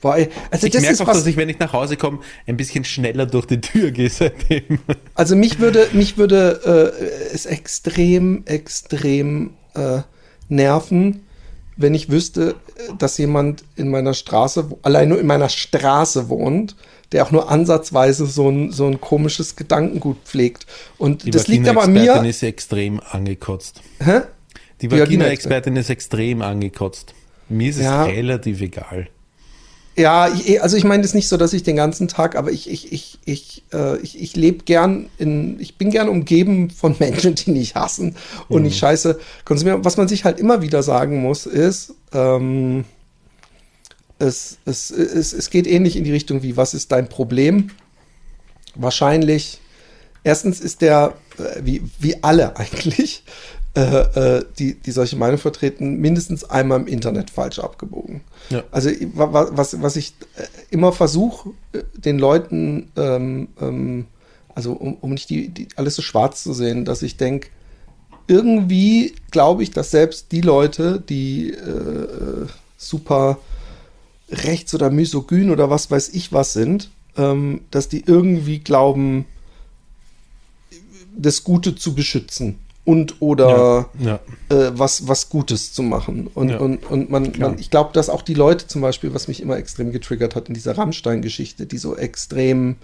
Boah, 0.00 0.14
also 0.50 0.66
Ich 0.66 0.72
das 0.72 0.82
merke 0.82 1.02
auch, 1.02 1.08
was, 1.08 1.18
dass 1.18 1.26
ich, 1.26 1.36
wenn 1.36 1.48
ich 1.48 1.58
nach 1.58 1.72
Hause 1.72 1.96
komme, 1.96 2.20
ein 2.46 2.56
bisschen 2.56 2.84
schneller 2.84 3.26
durch 3.26 3.46
die 3.46 3.60
Tür 3.60 3.90
gehe 3.90 4.10
seitdem. 4.10 4.78
Also 5.14 5.34
mich 5.34 5.58
würde, 5.58 5.88
mich 5.92 6.16
würde 6.18 6.94
äh, 7.04 7.34
es 7.34 7.46
extrem, 7.46 8.44
extrem 8.46 9.54
nerven, 10.48 11.24
wenn 11.78 11.94
ich 11.94 12.10
wüsste, 12.10 12.56
äh, 12.76 12.92
dass 12.98 13.16
jemand 13.16 13.64
in 13.76 13.88
meiner 13.90 14.12
Straße, 14.12 14.66
allein 14.82 15.08
nur 15.08 15.18
in 15.18 15.26
meiner 15.26 15.48
Straße 15.48 16.28
wohnt, 16.28 16.76
der 17.12 17.24
auch 17.24 17.30
nur 17.30 17.50
ansatzweise 17.50 18.26
so 18.26 18.50
ein, 18.50 18.70
so 18.70 18.86
ein 18.86 19.00
komisches 19.00 19.56
Gedankengut 19.56 20.18
pflegt. 20.24 20.66
Und 20.98 21.24
Die 21.24 21.30
das 21.30 21.48
liegt 21.48 21.66
aber 21.66 21.82
an 21.84 21.94
Vagina-Expertin 21.94 22.22
mir. 22.24 22.28
ist 22.30 22.42
extrem 22.42 23.00
angekotzt. 23.00 23.80
Hä? 24.00 24.20
Die 24.82 24.88
Die 24.88 24.98
Vagina-Expertin 25.00 25.76
ist 25.76 25.88
extrem 25.88 26.42
angekotzt. 26.42 27.14
Mir 27.48 27.70
ist 27.70 27.76
es 27.78 27.84
Ja. 27.84 28.04
relativ 28.04 28.60
egal. 28.60 29.08
Ja, 29.98 30.28
ich, 30.28 30.62
also 30.62 30.76
ich 30.76 30.84
meine 30.84 31.02
es 31.02 31.12
nicht 31.12 31.26
so, 31.26 31.36
dass 31.36 31.52
ich 31.52 31.64
den 31.64 31.74
ganzen 31.74 32.06
Tag, 32.06 32.36
aber 32.36 32.52
ich, 32.52 32.70
ich, 32.70 32.92
ich, 32.92 33.18
ich, 33.24 33.64
äh, 33.72 33.98
ich, 33.98 34.22
ich 34.22 34.36
lebe 34.36 34.62
gern 34.64 35.10
in, 35.18 35.58
ich 35.58 35.76
bin 35.76 35.90
gern 35.90 36.08
umgeben 36.08 36.70
von 36.70 36.94
Menschen, 37.00 37.34
die 37.34 37.50
nicht 37.50 37.74
hassen 37.74 38.14
und 38.48 38.62
nicht 38.62 38.78
scheiße 38.78 39.18
konsumieren. 39.44 39.84
Was 39.84 39.96
man 39.96 40.06
sich 40.06 40.24
halt 40.24 40.38
immer 40.38 40.62
wieder 40.62 40.84
sagen 40.84 41.20
muss, 41.20 41.46
ist, 41.46 41.94
ähm, 42.12 42.84
es, 44.20 44.58
es, 44.64 44.92
es, 44.92 45.32
es 45.32 45.50
geht 45.50 45.66
ähnlich 45.66 45.96
in 45.96 46.04
die 46.04 46.12
Richtung 46.12 46.44
wie, 46.44 46.56
was 46.56 46.74
ist 46.74 46.92
dein 46.92 47.08
Problem? 47.08 47.70
Wahrscheinlich, 48.76 49.58
erstens 50.22 50.60
ist 50.60 50.80
der, 50.80 51.14
äh, 51.38 51.60
wie, 51.64 51.82
wie 51.98 52.22
alle 52.22 52.56
eigentlich, 52.56 53.24
äh, 53.78 54.38
äh, 54.38 54.44
die, 54.58 54.74
die 54.74 54.90
solche 54.90 55.16
Meinung 55.16 55.38
vertreten, 55.38 55.98
mindestens 56.00 56.42
einmal 56.42 56.80
im 56.80 56.86
Internet 56.88 57.30
falsch 57.30 57.60
abgebogen. 57.60 58.22
Ja. 58.50 58.64
Also 58.72 58.90
wa- 59.14 59.32
wa- 59.32 59.50
was, 59.52 59.80
was 59.80 59.94
ich 59.94 60.14
äh, 60.36 60.46
immer 60.70 60.92
versuche, 60.92 61.50
äh, 61.72 61.82
den 61.96 62.18
Leuten, 62.18 62.90
ähm, 62.96 63.48
ähm, 63.60 64.06
also 64.54 64.72
um, 64.72 64.94
um 64.94 65.10
nicht 65.10 65.30
die, 65.30 65.48
die 65.50 65.68
alles 65.76 65.94
so 65.94 66.02
schwarz 66.02 66.42
zu 66.42 66.52
sehen, 66.52 66.84
dass 66.84 67.02
ich 67.02 67.16
denke, 67.16 67.50
irgendwie 68.26 69.14
glaube 69.30 69.62
ich, 69.62 69.70
dass 69.70 69.92
selbst 69.92 70.32
die 70.32 70.40
Leute, 70.40 71.00
die 71.08 71.52
äh, 71.52 72.46
super 72.76 73.38
rechts 74.30 74.74
oder 74.74 74.90
misogyn 74.90 75.50
oder 75.50 75.70
was 75.70 75.90
weiß 75.90 76.08
ich 76.10 76.32
was 76.32 76.52
sind, 76.52 76.90
ähm, 77.16 77.60
dass 77.70 77.88
die 77.88 78.02
irgendwie 78.04 78.58
glauben, 78.58 79.24
das 81.16 81.44
Gute 81.44 81.74
zu 81.76 81.94
beschützen 81.94 82.58
und 82.88 83.20
oder 83.20 83.90
Ja. 83.98 84.18
äh, 84.48 84.70
was, 84.72 85.06
was 85.08 85.28
Gutes 85.28 85.74
zu 85.74 85.82
machen. 85.82 86.26
Und, 86.32 86.48
Ja. 86.48 86.56
und, 86.58 86.90
und 86.90 87.10
man, 87.10 87.32
man 87.38 87.58
ich 87.58 87.68
glaube, 87.70 87.90
dass 87.92 88.08
auch 88.08 88.22
die 88.22 88.32
Leute 88.32 88.66
zum 88.66 88.80
Beispiel, 88.80 89.12
was 89.12 89.28
mich 89.28 89.42
immer 89.42 89.58
extrem 89.58 89.92
getriggert 89.92 90.34
hat 90.34 90.48
in 90.48 90.54
dieser 90.54 90.78
Rammstein-Geschichte, 90.78 91.66
die 91.66 91.76
so 91.76 91.94
extrem 91.96 92.76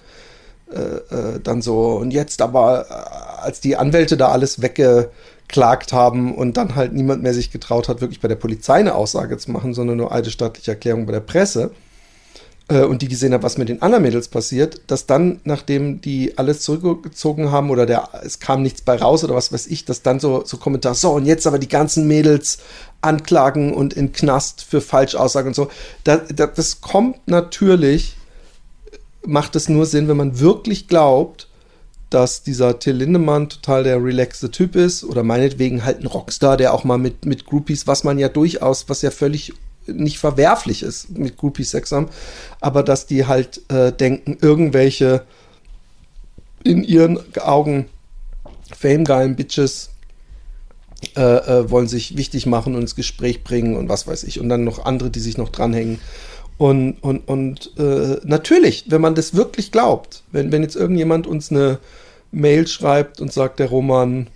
äh, 0.71 0.79
äh, 0.79 1.41
dann 1.43 1.63
so, 1.63 1.93
und 1.93 2.11
jetzt 2.11 2.43
aber, 2.43 2.87
äh, 2.91 3.43
als 3.47 3.61
die 3.61 3.77
Anwälte 3.77 4.19
da 4.19 4.29
alles 4.29 4.61
weggeklagt 4.61 5.95
haben 5.95 6.35
und 6.35 6.59
dann 6.59 6.75
halt 6.77 6.93
niemand 6.93 7.23
mehr 7.23 7.33
sich 7.33 7.51
getraut 7.51 7.89
hat, 7.89 8.03
wirklich 8.03 8.21
bei 8.21 8.29
der 8.29 8.37
Polizei 8.37 8.75
eine 8.75 8.95
Aussage 8.95 9.39
zu 9.39 9.53
machen, 9.53 9.73
sondern 9.73 9.97
nur 9.97 10.13
alte 10.13 10.31
staatliche 10.31 10.73
Erklärung 10.73 11.07
bei 11.07 11.13
der 11.13 11.21
Presse, 11.21 11.71
und 12.69 13.03
die 13.03 13.09
gesehen 13.09 13.35
hat, 13.35 13.43
was 13.43 13.59
mit 13.59 13.69
den 13.69 13.83
anderen 13.83 14.03
Mädels 14.03 14.29
passiert, 14.29 14.81
dass 14.87 15.05
dann, 15.05 15.41
nachdem 15.45 16.01
die 16.01 16.39
alles 16.39 16.61
zurückgezogen 16.61 17.51
haben 17.51 17.71
oder 17.71 17.85
der, 17.85 18.09
es 18.25 18.39
kam 18.39 18.63
nichts 18.63 18.81
bei 18.81 18.97
raus 18.97 19.23
oder 19.23 19.35
was 19.35 19.53
weiß 19.53 19.67
ich, 19.67 19.85
dass 19.85 20.01
dann 20.01 20.19
so, 20.19 20.45
so 20.47 20.57
Kommentare, 20.57 20.95
so 20.95 21.11
und 21.11 21.27
jetzt 21.27 21.47
aber 21.47 21.59
die 21.59 21.69
ganzen 21.69 22.07
Mädels 22.07 22.59
anklagen 23.03 23.75
und 23.75 23.93
in 23.93 24.13
Knast 24.13 24.63
für 24.63 24.81
Falschaussagen 24.81 25.49
und 25.49 25.55
so. 25.55 25.69
Da, 26.05 26.17
da, 26.17 26.47
das 26.47 26.81
kommt 26.81 27.29
natürlich, 27.29 28.17
macht 29.27 29.57
es 29.57 29.69
nur 29.69 29.85
Sinn, 29.85 30.09
wenn 30.09 30.17
man 30.17 30.41
wirklich 30.41 30.89
glaubt, 30.89 31.49
dass 32.09 32.45
dieser 32.45 32.79
Till 32.79 32.97
Lindemann 32.97 33.51
total 33.51 33.85
der 33.85 34.03
relaxte 34.03 34.51
Typ 34.51 34.77
ist 34.77 35.05
oder 35.05 35.23
meinetwegen 35.23 35.85
halt 35.85 36.01
ein 36.01 36.07
Rockstar, 36.07 36.57
der 36.57 36.73
auch 36.73 36.85
mal 36.85 36.97
mit, 36.97 37.27
mit 37.27 37.45
Groupies, 37.45 37.87
was 37.87 38.05
man 38.05 38.19
ja 38.19 38.29
durchaus, 38.29 38.89
was 38.89 39.03
ja 39.03 39.11
völlig 39.11 39.53
nicht 39.87 40.19
verwerflich 40.19 40.83
ist, 40.83 41.11
mit 41.11 41.37
Groupies 41.37 41.71
Sex 41.71 41.93
haben, 41.93 42.09
aber 42.61 42.83
dass 42.83 43.07
die 43.07 43.27
halt 43.27 43.63
äh, 43.71 43.93
denken, 43.93 44.39
irgendwelche 44.41 45.25
in 46.63 46.83
ihren 46.83 47.19
Augen 47.39 47.87
famegeilen 48.75 49.37
Bitches 49.37 49.91
äh, 51.17 51.21
äh, 51.21 51.71
wollen 51.71 51.87
sich 51.87 52.17
wichtig 52.17 52.47
machen 52.47 52.75
und 52.75 52.83
ins 52.83 52.97
Gespräch 52.97 53.45
bringen 53.45 53.77
und 53.77 53.89
was 53.89 54.07
weiß 54.07 54.25
ich. 54.25 54.41
Und 54.41 54.49
dann 54.49 54.65
noch 54.65 54.85
andere, 54.85 55.11
die 55.11 55.21
sich 55.21 55.37
noch 55.37 55.51
dranhängen. 55.51 56.01
Und, 56.57 57.03
und, 57.03 57.29
und 57.29 57.73
äh, 57.79 58.21
natürlich, 58.25 58.85
wenn 58.89 59.01
man 59.01 59.15
das 59.15 59.35
wirklich 59.35 59.71
glaubt, 59.73 60.23
wenn, 60.33 60.53
wenn 60.53 60.63
jetzt 60.63 60.77
irgendjemand 60.77 61.27
uns 61.27 61.51
eine 61.51 61.79
Mail 62.33 62.67
schreibt 62.67 63.21
und 63.21 63.33
sagt, 63.33 63.59
der 63.59 63.69
Roman, 63.69 64.29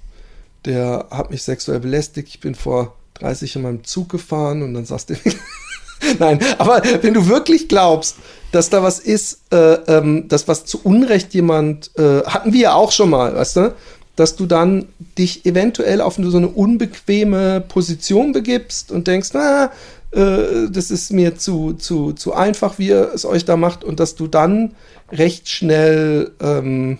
der 0.64 1.06
hat 1.11 1.30
mich 1.30 1.42
sexuell 1.42 1.80
belästigt, 1.80 2.28
ich 2.28 2.40
bin 2.40 2.54
vor 2.54 2.94
30 3.20 3.57
in 3.57 3.62
meinem 3.62 3.85
Zug 3.85 4.09
gefahren 4.09 4.62
und 4.62 4.74
dann 4.74 4.85
sagst 4.85 5.11
du, 5.11 5.14
Nein, 6.18 6.38
aber 6.59 6.83
wenn 7.02 7.14
du 7.14 7.26
wirklich 7.28 7.68
glaubst, 7.68 8.16
dass 8.52 8.70
da 8.70 8.83
was 8.83 8.98
ist, 8.98 9.40
äh, 9.52 9.74
ähm, 9.88 10.28
dass 10.28 10.48
was 10.48 10.64
zu 10.64 10.81
Unrecht 10.83 11.35
jemand, 11.35 11.90
äh, 11.98 12.22
hatten 12.24 12.52
wir 12.52 12.61
ja 12.61 12.74
auch 12.74 12.92
schon 12.92 13.11
mal, 13.11 13.35
weißt 13.35 13.57
du, 13.57 13.74
dass 14.16 14.37
du 14.37 14.46
dann 14.46 14.87
dich 15.16 15.46
eventuell 15.46 16.00
auf 16.00 16.18
so 16.20 16.37
eine 16.37 16.48
unbequeme 16.48 17.61
Position 17.61 18.33
begibst 18.33 18.90
und 18.90 19.07
denkst, 19.07 19.31
na, 19.33 19.70
äh, 20.11 20.68
das 20.70 20.90
ist 20.90 21.12
mir 21.12 21.37
zu, 21.37 21.74
zu, 21.74 22.12
zu 22.12 22.33
einfach, 22.33 22.78
wie 22.78 22.88
ihr 22.88 23.12
es 23.14 23.24
euch 23.24 23.44
da 23.44 23.57
macht, 23.57 23.85
und 23.85 24.00
dass 24.00 24.14
du 24.14 24.26
dann 24.26 24.74
recht 25.12 25.48
schnell 25.48 26.33
ähm, 26.40 26.98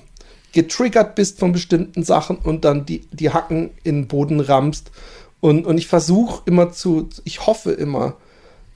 getriggert 0.53 1.15
bist 1.15 1.39
von 1.39 1.53
bestimmten 1.53 2.05
Sachen 2.05 2.37
und 2.37 2.65
dann 2.65 2.87
die, 2.87 3.07
die 3.13 3.31
Hacken 3.31 3.71
in 3.85 4.03
den 4.03 4.09
Boden 4.09 4.41
rammst. 4.41 4.91
Und, 5.41 5.67
und 5.67 5.79
ich 5.79 5.87
versuche 5.87 6.43
immer 6.47 6.73
zu, 6.73 7.09
ich 7.25 7.47
hoffe 7.47 7.73
immer, 7.73 8.17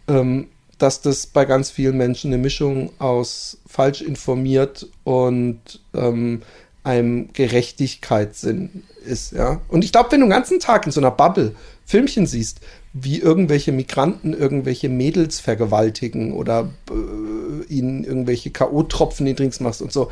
ähm, 0.09 0.49
dass 0.79 1.01
das 1.01 1.27
bei 1.27 1.45
ganz 1.45 1.71
vielen 1.71 1.97
Menschen 1.97 2.33
eine 2.33 2.43
Mischung 2.43 2.91
aus 2.99 3.59
falsch 3.67 4.01
informiert 4.01 4.89
und 5.05 5.81
ähm, 5.95 6.43
einem 6.85 7.33
Gerechtigkeitssinn 7.33 8.83
ist, 9.07 9.33
ja. 9.33 9.61
Und 9.69 9.85
ich 9.85 9.93
glaube, 9.93 10.11
wenn 10.11 10.21
du 10.21 10.27
den 10.27 10.33
ganzen 10.33 10.59
Tag 10.59 10.87
in 10.87 10.93
so 10.93 11.01
einer 11.01 11.13
Bubble 11.13 11.55
Filmchen 11.85 12.27
siehst, 12.27 12.61
wie 12.93 13.19
irgendwelche 13.21 13.73
Migranten 13.73 14.35
irgendwelche 14.35 14.89
Mädels 14.89 15.41
vergewaltigen 15.41 16.33
oder 16.33 16.71
äh, 16.91 17.73
ihnen 17.73 18.05
irgendwelche 18.05 18.51
K.O.-Tropfen 18.51 19.21
in 19.21 19.27
die 19.27 19.35
Drinks 19.35 19.61
machst 19.61 19.83
und 19.83 19.93
so, 19.93 20.11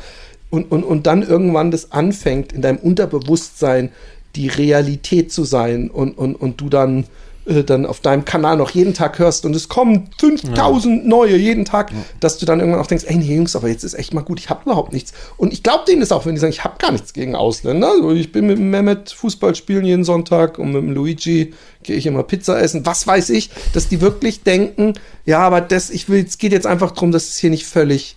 und, 0.49 0.71
und, 0.71 0.83
und 0.83 1.07
dann 1.07 1.23
irgendwann 1.23 1.71
das 1.71 1.91
anfängt, 1.91 2.53
in 2.53 2.61
deinem 2.61 2.77
Unterbewusstsein 2.77 3.91
die 4.35 4.47
Realität 4.47 5.31
zu 5.31 5.43
sein 5.43 5.89
und, 5.89 6.17
und, 6.17 6.35
und 6.35 6.61
du 6.61 6.69
dann 6.69 7.05
äh, 7.45 7.63
dann 7.63 7.87
auf 7.87 8.01
deinem 8.01 8.23
Kanal 8.23 8.57
noch 8.57 8.69
jeden 8.69 8.93
Tag 8.93 9.17
hörst 9.17 9.45
und 9.45 9.55
es 9.55 9.67
kommen 9.67 10.09
5000 10.19 11.07
neue 11.07 11.35
jeden 11.35 11.65
Tag, 11.65 11.91
dass 12.19 12.37
du 12.37 12.45
dann 12.45 12.59
irgendwann 12.59 12.81
auch 12.81 12.87
denkst, 12.87 13.05
ey, 13.07 13.15
nee, 13.15 13.35
Jungs, 13.35 13.55
aber 13.55 13.67
jetzt 13.67 13.83
ist 13.83 13.95
echt 13.95 14.13
mal 14.13 14.21
gut, 14.21 14.39
ich 14.39 14.51
habe 14.51 14.61
überhaupt 14.63 14.93
nichts. 14.93 15.13
Und 15.37 15.51
ich 15.51 15.63
glaube 15.63 15.83
denen 15.87 16.01
das 16.01 16.11
auch, 16.11 16.27
wenn 16.27 16.35
die 16.35 16.39
sagen, 16.39 16.53
ich 16.53 16.63
habe 16.63 16.75
gar 16.77 16.91
nichts 16.91 17.13
gegen 17.13 17.35
Ausländer. 17.35 17.89
Also 17.89 18.11
ich 18.11 18.31
bin 18.31 18.45
mit 18.45 18.59
dem 18.59 18.69
Mehmet 18.69 19.09
Fußball 19.11 19.55
spielen 19.55 19.85
jeden 19.85 20.03
Sonntag 20.03 20.59
und 20.59 20.71
mit 20.71 20.83
dem 20.83 20.91
Luigi 20.91 21.55
gehe 21.81 21.95
ich 21.95 22.05
immer 22.05 22.21
Pizza 22.21 22.61
essen. 22.61 22.85
Was 22.85 23.07
weiß 23.07 23.31
ich, 23.31 23.49
dass 23.73 23.87
die 23.87 24.01
wirklich 24.01 24.43
denken, 24.43 24.93
ja, 25.25 25.39
aber 25.39 25.61
das, 25.61 25.89
ich 25.89 26.09
will, 26.09 26.23
es 26.23 26.37
geht 26.37 26.51
jetzt 26.51 26.67
einfach 26.67 26.91
darum, 26.91 27.11
dass 27.11 27.29
es 27.29 27.37
hier 27.37 27.49
nicht 27.49 27.65
völlig 27.65 28.15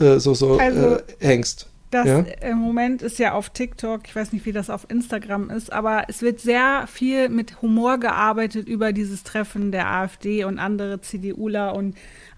äh, 0.00 0.18
so, 0.18 0.34
so 0.34 0.58
Also, 0.58 0.96
äh, 0.96 1.02
hängst. 1.20 1.66
Das 1.90 2.06
Ja? 2.06 2.20
im 2.40 2.58
Moment 2.58 3.02
ist 3.02 3.18
ja 3.18 3.32
auf 3.32 3.50
TikTok, 3.50 4.02
ich 4.06 4.16
weiß 4.16 4.32
nicht, 4.32 4.44
wie 4.44 4.52
das 4.52 4.70
auf 4.70 4.86
Instagram 4.88 5.50
ist, 5.50 5.72
aber 5.72 6.04
es 6.08 6.20
wird 6.20 6.40
sehr 6.40 6.86
viel 6.88 7.28
mit 7.28 7.62
Humor 7.62 7.98
gearbeitet 7.98 8.68
über 8.68 8.92
dieses 8.92 9.22
Treffen 9.22 9.70
der 9.70 9.88
AfD 9.88 10.44
und 10.44 10.58
andere 10.58 11.00
CDUler 11.00 11.74
und 11.74 11.96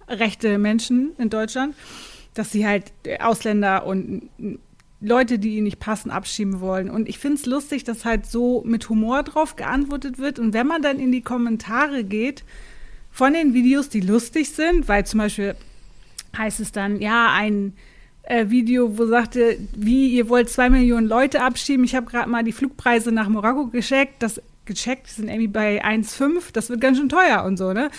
rechte 0.08 0.58
Menschen 0.58 1.12
in 1.18 1.30
Deutschland, 1.30 1.74
dass 2.34 2.52
sie 2.52 2.66
halt 2.66 2.92
Ausländer 3.20 3.86
und 3.86 4.28
Leute, 5.00 5.38
die 5.38 5.56
ihnen 5.56 5.64
nicht 5.64 5.78
passen, 5.78 6.10
abschieben 6.10 6.60
wollen. 6.60 6.90
Und 6.90 7.08
ich 7.08 7.18
finde 7.18 7.36
es 7.36 7.46
lustig, 7.46 7.84
dass 7.84 8.04
halt 8.04 8.26
so 8.26 8.62
mit 8.66 8.88
Humor 8.88 9.22
drauf 9.22 9.54
geantwortet 9.54 10.18
wird. 10.18 10.38
Und 10.38 10.54
wenn 10.54 10.66
man 10.66 10.82
dann 10.82 10.98
in 10.98 11.12
die 11.12 11.22
Kommentare 11.22 12.02
geht 12.02 12.44
von 13.10 13.32
den 13.32 13.54
Videos, 13.54 13.88
die 13.88 14.00
lustig 14.00 14.50
sind, 14.50 14.88
weil 14.88 15.06
zum 15.06 15.18
Beispiel 15.18 15.54
heißt 16.36 16.60
es 16.60 16.72
dann, 16.72 17.00
ja, 17.00 17.32
ein 17.32 17.74
äh, 18.22 18.50
Video, 18.50 18.98
wo 18.98 19.06
sagte, 19.06 19.58
wie 19.74 20.08
ihr 20.08 20.28
wollt 20.28 20.50
zwei 20.50 20.70
Millionen 20.70 21.06
Leute 21.06 21.42
abschieben. 21.42 21.84
Ich 21.84 21.94
habe 21.94 22.06
gerade 22.06 22.28
mal 22.28 22.44
die 22.44 22.52
Flugpreise 22.52 23.12
nach 23.12 23.28
Marokko 23.28 23.68
gecheckt. 23.68 24.22
Das 24.22 24.40
gecheckt, 24.66 25.08
die 25.08 25.14
sind 25.14 25.28
irgendwie 25.28 25.48
bei 25.48 25.84
1,5. 25.84 26.52
Das 26.52 26.70
wird 26.70 26.80
ganz 26.80 26.98
schön 26.98 27.08
teuer 27.08 27.44
und 27.44 27.56
so, 27.56 27.72
ne? 27.72 27.90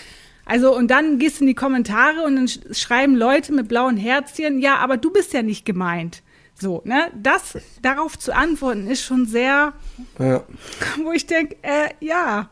Also, 0.45 0.75
und 0.75 0.89
dann 0.89 1.19
gehst 1.19 1.39
du 1.39 1.43
in 1.43 1.47
die 1.47 1.53
Kommentare 1.55 2.23
und 2.23 2.35
dann 2.35 2.47
sch 2.47 2.59
schreiben 2.71 3.15
Leute 3.15 3.53
mit 3.53 3.67
blauen 3.67 3.97
Herzchen, 3.97 4.59
ja, 4.59 4.77
aber 4.77 4.97
du 4.97 5.11
bist 5.11 5.31
ja 5.33 5.43
nicht 5.43 5.63
gemeint. 5.63 6.23
So, 6.55 6.81
ne? 6.85 7.11
Das, 7.15 7.57
darauf 7.81 8.17
zu 8.17 8.35
antworten, 8.35 8.87
ist 8.87 9.03
schon 9.03 9.25
sehr, 9.25 9.73
Ja. 10.17 10.43
wo 11.03 11.11
ich 11.11 11.27
denke, 11.27 11.55
äh, 11.61 11.89
ja, 11.99 12.49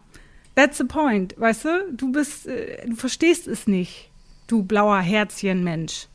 that's 0.56 0.78
the 0.78 0.84
point, 0.84 1.40
weißt 1.40 1.66
du? 1.66 1.70
Du 1.92 2.12
bist, 2.12 2.48
äh, 2.48 2.86
du 2.88 2.96
verstehst 2.96 3.48
es 3.48 3.68
nicht, 3.68 4.12
du 4.46 4.64
blauer 4.64 5.00
Herzchen-Mensch. 5.00 6.08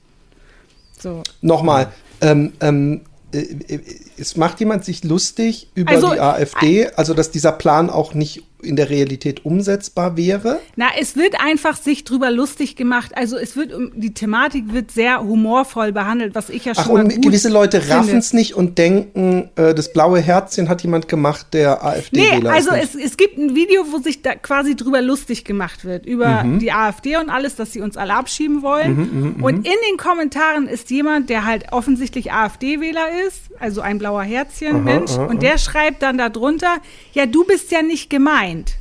So. 1.03 1.23
Nochmal, 1.41 1.89
ähm, 2.21 2.53
ähm, 2.61 3.01
äh, 3.35 3.39
äh, 3.39 3.81
es 4.19 4.37
macht 4.37 4.61
jemand 4.61 4.85
sich 4.85 5.05
lustig 5.05 5.69
über 5.75 5.91
Also, 5.93 6.13
die 6.13 6.21
AfD, 6.21 6.87
also 6.95 7.15
dass 7.15 7.31
dieser 7.31 7.53
Plan 7.53 7.91
auch 7.91 8.15
nicht 8.15 8.45
in 8.63 8.77
der 8.77 8.91
Realität 8.91 9.45
umsetzbar 9.45 10.17
wäre? 10.17 10.61
Na, 10.77 10.87
es 10.99 11.17
wird 11.17 11.35
einfach 11.41 11.77
sich 11.77 12.05
drüber 12.05 12.31
lustig 12.31 12.77
gemacht. 12.77 13.13
Also 13.15 13.37
es 13.37 13.57
wird 13.57 13.73
um 13.73 13.91
die 13.95 14.15
Thematik 14.15 14.73
wird 14.73 14.91
sehr 14.91 15.23
humorvoll 15.23 15.93
behandelt, 15.93 16.35
was 16.35 16.49
ich 16.51 16.65
ja 16.65 16.75
schon 16.75 16.85
Ach, 16.85 16.89
und 16.91 17.23
gewisse 17.23 17.49
Leute 17.49 17.89
raffen 17.89 18.19
es 18.19 18.33
nicht 18.33 18.55
und 18.55 18.79
denken, 18.79 19.51
äh, 19.57 19.75
das 19.75 19.93
blaue 19.93 20.21
Herzchen 20.21 20.69
hat 20.69 20.83
jemand 20.83 21.09
gemacht, 21.09 21.49
der 21.53 21.85
AfD-Wähler 21.85 22.41
Nee, 22.41 22.49
also 22.49 22.75
ist. 22.75 22.95
es, 22.95 23.05
es 23.13 23.17
gibt 23.17 23.39
ein 23.39 23.55
Video, 23.55 23.85
wo 23.91 23.99
sich 23.99 24.23
da 24.23 24.35
quasi 24.35 24.77
drüber 24.77 25.01
lustig 25.03 25.45
gemacht 25.45 25.85
wird, 25.85 26.07
über 26.07 26.45
Mhm. 26.45 26.59
die 26.61 26.73
AfD 26.73 27.17
und 27.17 27.29
alles, 27.31 27.57
dass 27.57 27.73
sie 27.73 27.81
uns 27.81 27.97
alle 27.97 28.15
abschieben 28.15 28.63
wollen. 28.63 29.37
und 29.41 29.57
in 29.57 29.63
den 29.91 29.97
Kommentaren 29.99 30.67
ist 30.69 30.91
jemand, 30.91 31.29
der 31.31 31.45
halt 31.45 31.73
offensichtlich 31.73 32.33
AfD-Wähler 32.33 33.07
ist, 33.29 33.41
also 33.59 33.81
ein 33.81 33.99
blauer 33.99 34.23
Herzchen-Mensch, 34.23 35.13
und 35.13 35.43
der 35.43 35.59
schreibt 35.59 36.03
dann 36.03 36.19
darunter, 36.19 36.77
ja, 37.13 37.27
du 37.27 37.45
bist 37.45 37.71
ja 37.71 37.83
nicht 37.83 38.11
gemeint. 38.53 38.75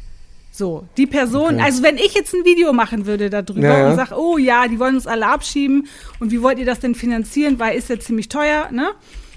So, 0.53 0.84
die 0.97 1.07
Person, 1.07 1.61
also 1.61 1.82
wenn 1.82 1.97
ich 1.97 2.13
jetzt 2.13 2.34
ein 2.34 2.43
Video 2.43 2.74
machen 2.74 3.05
würde 3.05 3.30
darüber 3.30 3.61
Ja, 3.61 3.78
ja. 3.80 3.89
und 3.89 3.95
sage, 3.95 4.15
oh 4.17 4.38
ja, 4.38 4.67
die 4.67 4.80
wollen 4.80 4.95
uns 4.95 5.07
alle 5.07 5.28
abschieben 5.28 5.88
und 6.19 6.32
wie 6.32 6.41
wollt 6.41 6.59
ihr 6.59 6.65
das 6.65 6.80
denn 6.82 6.93
finanzieren, 6.93 7.57
weil 7.57 7.78
ist 7.78 7.89
ja 7.89 7.97
ziemlich 7.99 8.28
teuer, 8.28 8.67
ne? 8.69 8.89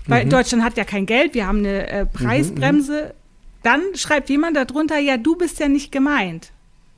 Mhm. 0.07 0.11
Weil 0.11 0.26
Deutschland 0.26 0.64
hat 0.64 0.76
ja 0.76 0.85
kein 0.85 1.07
Geld, 1.07 1.35
wir 1.35 1.47
haben 1.47 1.59
eine 1.59 1.89
äh, 1.89 2.05
Preisbremse. 2.07 3.14
Dann 3.62 3.80
schreibt 3.95 4.28
jemand 4.28 4.57
darunter, 4.57 4.99
ja, 4.99 5.16
du 5.16 5.37
bist 5.37 5.61
ja 5.61 5.68
nicht 5.68 5.93
gemeint. 5.93 6.51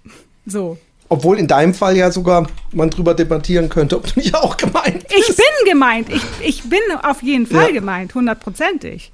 So. 0.48 0.78
Obwohl 1.08 1.38
in 1.40 1.48
deinem 1.48 1.74
Fall 1.74 1.96
ja 1.96 2.12
sogar 2.12 2.46
man 2.72 2.88
drüber 2.88 3.14
debattieren 3.14 3.68
könnte, 3.68 3.96
ob 3.96 4.06
du 4.06 4.18
nicht 4.20 4.32
auch 4.34 4.56
gemeint 4.56 5.06
bist. 5.08 5.28
Ich 5.30 5.36
bin 5.36 5.44
gemeint. 5.72 6.08
Ich, 6.08 6.22
ich 6.40 6.62
bin 6.70 6.78
auf 7.02 7.20
jeden 7.22 7.46
Fall 7.48 7.66
Ja. 7.68 7.72
gemeint, 7.72 8.14
hundertprozentig. 8.14 9.10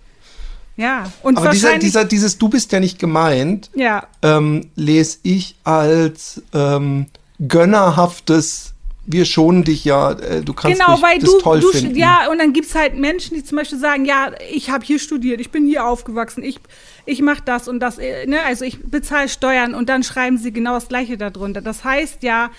Ja. 0.77 1.11
Und 1.23 1.37
Aber 1.37 1.51
dieser, 1.51 1.79
dieser, 1.79 2.05
dieses 2.05 2.39
Du 2.39 2.49
bist 2.49 2.73
ja 2.73 2.81
nicht 2.81 2.99
gemeint, 2.99 3.70
ja. 3.75 4.07
ähm, 4.23 4.70
lese 4.75 5.18
ich 5.23 5.57
als 5.64 6.43
ähm, 6.55 7.07
gönnerhaftes, 7.47 8.75
wir 9.05 9.25
schonen 9.25 9.64
dich 9.64 9.85
ja, 9.85 10.12
äh, 10.12 10.43
du 10.43 10.53
kannst 10.55 10.79
Genau, 10.79 10.93
nicht 10.93 11.03
weil 11.03 11.18
das 11.18 11.31
du, 11.31 11.39
toll 11.41 11.61
du 11.61 11.68
finden. 11.73 11.97
ja, 11.97 12.31
und 12.31 12.39
dann 12.39 12.53
gibt's 12.53 12.75
halt 12.75 12.97
Menschen, 12.97 13.35
die 13.37 13.45
zum 13.45 13.59
Beispiel 13.59 13.79
sagen, 13.79 14.05
ja, 14.05 14.31
ich 14.53 14.70
habe 14.70 14.85
hier 14.85 14.99
studiert, 14.99 15.41
ich 15.41 15.51
bin 15.51 15.66
hier 15.66 15.85
aufgewachsen, 15.85 16.43
ich, 16.45 16.61
ich 17.05 17.20
mache 17.20 17.43
das 17.45 17.66
und 17.68 17.81
das, 17.81 17.99
äh, 17.99 18.27
ne, 18.27 18.41
also 18.43 18.64
ich 18.64 18.79
bezahle 18.83 19.29
Steuern 19.29 19.75
und 19.75 19.89
dann 19.89 20.03
schreiben 20.03 20.39
sie 20.39 20.53
genau 20.53 20.75
das 20.75 20.89
Gleiche 20.89 21.16
darunter. 21.18 21.61
Das 21.61 21.85
heißt 21.85 22.23
ja, 22.23 22.51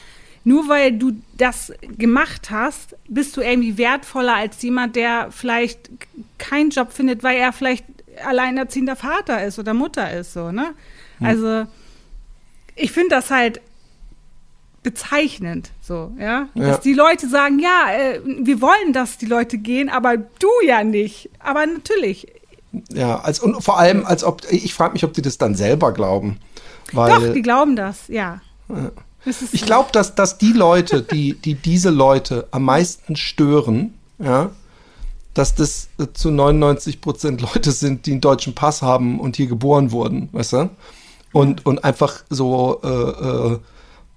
nur 0.43 0.68
weil 0.68 0.91
du 0.91 1.14
das 1.38 1.72
gemacht 1.97 2.49
hast, 2.51 2.95
bist 3.07 3.38
du 3.38 3.41
irgendwie 3.41 3.78
wertvoller 3.78 4.36
als 4.36 4.61
jemand, 4.61 4.97
der 4.97 5.30
vielleicht 5.32 5.89
keinen 6.38 6.70
Job 6.70 6.91
findet, 6.91 7.24
weil 7.24 7.38
er 7.38 7.53
vielleicht 7.53 7.86
alleinerziehender 8.26 8.95
Vater 8.95 9.43
ist 9.43 9.59
oder 9.59 9.74
Mutter 9.74 10.11
ist, 10.11 10.34
so, 10.34 10.51
ne? 10.51 10.74
Hm. 11.20 11.28
Also, 11.28 11.66
ich 12.76 12.91
finde 12.91 13.09
das 13.16 13.30
halt 13.30 13.61
bezeichnend, 14.84 15.72
so, 15.82 16.11
ja? 16.20 16.49
Ja. 16.53 16.68
Dass 16.68 16.82
die 16.82 16.93
Leute 16.93 17.28
sagen, 17.30 17.59
ja, 17.59 17.93
äh, 17.93 18.20
wir 18.24 18.61
wollen, 18.61 18.93
dass 18.93 19.18
die 19.18 19.26
Leute 19.26 19.57
gehen, 19.57 19.89
aber 19.89 20.18
du 20.18 20.49
ja 20.66 20.84
nicht. 20.84 21.30
Aber 21.39 21.66
natürlich, 21.66 22.28
Ja, 22.91 23.20
als, 23.20 23.39
und 23.39 23.64
vor 23.64 23.78
allem, 23.78 24.05
als 24.05 24.24
ob, 24.24 24.41
ich 24.51 24.74
frage 24.74 24.93
mich, 24.93 25.03
ob 25.03 25.14
die 25.14 25.22
das 25.22 25.38
dann 25.38 25.55
selber 25.55 25.93
glauben. 25.93 26.39
Weil 26.91 27.09
doch, 27.09 27.34
die 27.34 27.41
glauben 27.41 27.76
das, 27.76 28.07
ja. 28.07 28.41
Ist 29.26 29.53
ich 29.53 29.66
glaube, 29.66 29.89
dass, 29.91 30.16
dass 30.16 30.38
die 30.38 30.51
Leute, 30.51 31.01
die, 31.01 31.34
die 31.34 31.55
diese 31.55 31.89
Leute 31.89 32.47
am 32.51 32.64
meisten 32.64 33.16
stören, 33.16 33.93
ja, 34.20 34.51
dass 35.34 35.55
das 35.55 35.89
äh, 35.97 36.07
zu 36.13 36.31
99 36.31 37.01
Prozent 37.01 37.41
Leute 37.41 37.71
sind, 37.71 38.05
die 38.05 38.11
einen 38.11 38.21
deutschen 38.21 38.53
Pass 38.53 38.81
haben 38.81 39.19
und 39.19 39.36
hier 39.36 39.47
geboren 39.47 39.91
wurden, 39.91 40.29
weißt 40.31 40.53
du? 40.53 40.69
Und, 41.31 41.65
und 41.65 41.84
einfach 41.84 42.23
so 42.29 42.79
äh, 42.84 42.88
äh, 42.88 43.59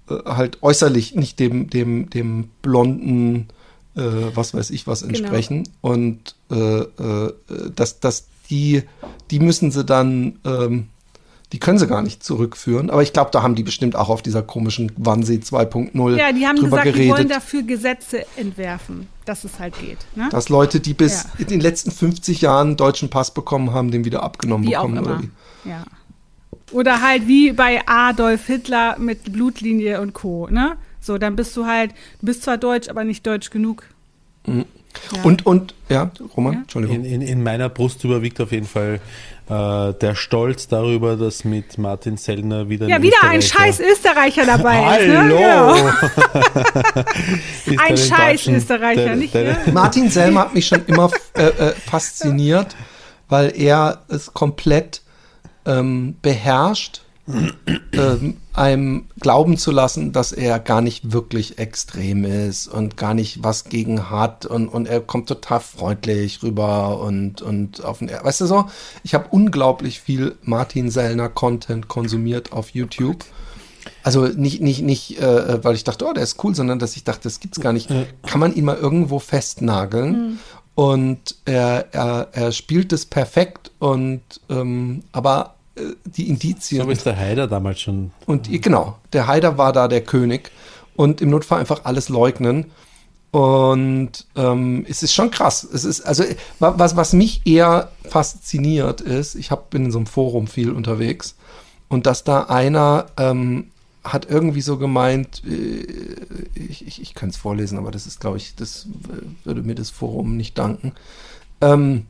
äh, 0.09 0.23
halt 0.25 0.61
äußerlich 0.61 1.15
nicht 1.15 1.39
dem, 1.39 1.69
dem, 1.69 2.09
dem 2.09 2.49
blonden, 2.61 3.47
äh, 3.95 4.01
was 4.35 4.53
weiß 4.53 4.69
ich 4.69 4.85
was 4.85 5.01
entsprechen. 5.01 5.67
Und 5.81 6.35
äh, 6.51 6.81
äh, 6.81 7.33
dass, 7.75 7.99
dass 7.99 8.27
die, 8.49 8.83
die 9.31 9.39
müssen 9.39 9.71
sie 9.71 9.83
dann, 9.83 10.39
ähm, 10.45 10.87
die 11.53 11.59
können 11.59 11.79
sie 11.79 11.87
gar 11.87 12.01
nicht 12.01 12.23
zurückführen. 12.23 12.89
Aber 12.89 13.01
ich 13.03 13.13
glaube, 13.13 13.31
da 13.31 13.41
haben 13.41 13.55
die 13.55 13.63
bestimmt 13.63 13.95
auch 13.95 14.09
auf 14.09 14.21
dieser 14.21 14.41
komischen 14.43 14.91
Wannsee 14.97 15.35
2.0 15.37 16.17
Ja, 16.17 16.31
die 16.33 16.45
haben 16.45 16.57
drüber 16.57 16.77
gesagt, 16.81 16.87
die 16.97 16.99
wollen 17.07 17.09
geredet. 17.27 17.31
dafür 17.31 17.63
Gesetze 17.63 18.25
entwerfen, 18.35 19.07
dass 19.25 19.43
es 19.45 19.57
halt 19.59 19.79
geht. 19.79 19.99
Ne? 20.15 20.27
dass 20.29 20.49
Leute, 20.49 20.79
die 20.81 20.93
bis 20.93 21.23
Ja. 21.23 21.29
in 21.39 21.47
den 21.47 21.61
letzten 21.61 21.91
50 21.91 22.41
Jahren 22.41 22.67
einen 22.67 22.77
deutschen 22.77 23.09
Pass 23.09 23.33
bekommen 23.33 23.71
haben, 23.71 23.91
den 23.91 24.03
wieder 24.03 24.23
abgenommen 24.23 24.67
Wie 24.67 24.71
bekommen. 24.71 24.99
Oder 24.99 25.21
wie. 25.21 25.29
Ja. 25.69 25.83
Oder 26.73 27.01
halt 27.01 27.27
wie 27.29 27.53
bei 27.53 27.81
Adolf 27.85 28.45
Hitler 28.47 28.97
mit 28.99 29.31
Blutlinie 29.31 30.01
und 30.01 30.13
Co. 30.13 30.47
Ne? 30.51 30.75
So, 30.99 31.17
dann 31.17 31.37
bist 31.37 31.55
du 31.55 31.65
halt, 31.65 31.91
du 32.19 32.25
bist 32.25 32.43
zwar 32.43 32.57
deutsch, 32.57 32.89
aber 32.89 33.05
nicht 33.05 33.25
deutsch 33.25 33.51
genug. 33.51 33.83
Ja. 35.15 35.21
Und, 35.23 35.45
und, 35.45 35.73
ja, 35.89 36.11
Roman, 36.35 36.53
Ja. 36.53 36.59
Entschuldigung. 36.61 36.97
In, 36.97 37.05
in, 37.05 37.21
in 37.21 37.43
meiner 37.43 37.69
Brust 37.69 38.03
überwiegt 38.03 38.39
auf 38.41 38.51
jeden 38.51 38.67
Fall 38.67 38.99
äh, 39.49 39.93
der 39.93 40.15
Stolz 40.15 40.67
darüber, 40.67 41.15
dass 41.15 41.43
mit 41.45 41.77
Martin 41.77 42.17
Sellner 42.17 42.67
wieder 42.69 42.87
Ja, 42.87 43.01
wieder 43.01 43.23
ein 43.23 43.41
scheiß 43.41 43.79
Österreicher 43.79 44.45
dabei 44.45 44.99
ist. 44.99 45.07
Ne? 45.07 45.17
Hallo! 45.17 45.91
Genau. 47.65 47.77
Ein 47.83 47.97
scheiß 47.97 48.47
Österreicher, 48.47 49.03
der- 49.05 49.15
nicht? 49.15 49.33
der- 49.33 49.43
ne? 49.65 49.71
Martin 49.73 50.09
Selmer 50.09 50.41
hat 50.41 50.53
mich 50.53 50.67
schon 50.67 50.85
immer 50.85 51.09
äh, 51.35 51.43
äh, 51.47 51.71
fasziniert, 51.73 52.75
weil 53.29 53.53
er 53.59 54.03
es 54.09 54.33
komplett 54.33 55.01
ähm, 55.65 56.15
beherrscht, 56.21 57.01
ähm, 57.91 58.37
einem 58.53 59.05
glauben 59.19 59.57
zu 59.57 59.71
lassen, 59.71 60.13
dass 60.13 60.31
er 60.31 60.59
gar 60.59 60.81
nicht 60.81 61.11
wirklich 61.11 61.57
extrem 61.59 62.23
ist 62.23 62.67
und 62.67 62.95
gar 62.95 63.13
nicht 63.13 63.43
was 63.43 63.65
gegen 63.65 64.09
hat 64.09 64.45
und, 64.45 64.67
und 64.67 64.87
er 64.87 65.01
kommt 65.01 65.27
total 65.27 65.59
freundlich 65.59 66.41
rüber 66.41 66.99
und, 67.01 67.41
und 67.41 67.83
auf 67.83 67.99
den, 67.99 68.09
weißt 68.09 68.41
du 68.41 68.45
so, 68.45 68.65
ich 69.03 69.13
habe 69.13 69.27
unglaublich 69.29 69.99
viel 69.99 70.35
Martin 70.41 70.89
Sellner 70.89 71.29
Content 71.29 71.87
konsumiert 71.87 72.53
auf 72.53 72.69
YouTube. 72.69 73.25
Also 74.03 74.27
nicht, 74.27 74.61
nicht, 74.61 74.81
nicht, 74.81 75.19
äh, 75.19 75.63
weil 75.63 75.75
ich 75.75 75.83
dachte, 75.83 76.05
oh, 76.05 76.13
der 76.13 76.23
ist 76.23 76.41
cool, 76.43 76.55
sondern 76.55 76.79
dass 76.79 76.95
ich 76.95 77.03
dachte, 77.03 77.23
das 77.23 77.39
gibt's 77.39 77.59
gar 77.59 77.73
nicht. 77.73 77.89
Kann 78.23 78.39
man 78.39 78.53
ihn 78.53 78.65
mal 78.65 78.77
irgendwo 78.77 79.19
festnageln? 79.19 80.39
Und 80.75 81.35
er, 81.45 81.87
er, 81.93 82.27
er 82.33 82.51
spielt 82.51 82.93
es 82.93 83.05
perfekt 83.05 83.71
und 83.79 84.21
ähm, 84.49 85.03
aber 85.11 85.55
äh, 85.55 85.56
die 86.05 86.29
Indizien. 86.29 86.83
So 86.83 86.89
ist 86.89 87.05
der 87.05 87.17
Haider 87.17 87.47
damals 87.47 87.79
schon. 87.81 88.11
Und 88.25 88.49
genau, 88.61 88.97
der 89.13 89.27
Haider 89.27 89.57
war 89.57 89.73
da 89.73 89.87
der 89.87 90.01
König 90.01 90.51
und 90.95 91.21
im 91.21 91.29
Notfall 91.29 91.59
einfach 91.59 91.85
alles 91.85 92.09
leugnen. 92.09 92.65
Und 93.31 94.25
ähm, 94.35 94.85
es 94.89 95.03
ist 95.03 95.13
schon 95.13 95.29
krass. 95.31 95.63
Es 95.63 95.83
ist, 95.83 96.01
also, 96.01 96.23
wa- 96.59 96.75
was, 96.77 96.95
was 96.95 97.13
mich 97.13 97.41
eher 97.45 97.91
fasziniert 98.05 99.01
ist, 99.01 99.35
ich 99.35 99.51
hab, 99.51 99.69
bin 99.69 99.85
in 99.85 99.91
so 99.91 99.99
einem 99.99 100.07
Forum 100.07 100.47
viel 100.47 100.71
unterwegs 100.71 101.35
und 101.89 102.05
dass 102.05 102.23
da 102.23 102.43
einer 102.43 103.07
ähm, 103.17 103.67
hat 104.03 104.29
irgendwie 104.29 104.61
so 104.61 104.77
gemeint, 104.77 105.43
äh, 105.45 105.85
ich, 106.55 106.87
ich, 106.87 107.01
ich 107.01 107.13
kann 107.13 107.29
es 107.29 107.35
vorlesen, 107.37 107.77
aber 107.77 107.91
das 107.91 108.07
ist, 108.07 108.21
glaube 108.21 108.37
ich, 108.37 108.55
das 108.55 108.87
äh, 109.09 109.45
würde 109.45 109.61
mir 109.61 109.75
das 109.75 109.89
Forum 109.89 110.37
nicht 110.37 110.57
danken. 110.57 110.93
Ähm, 111.59 112.05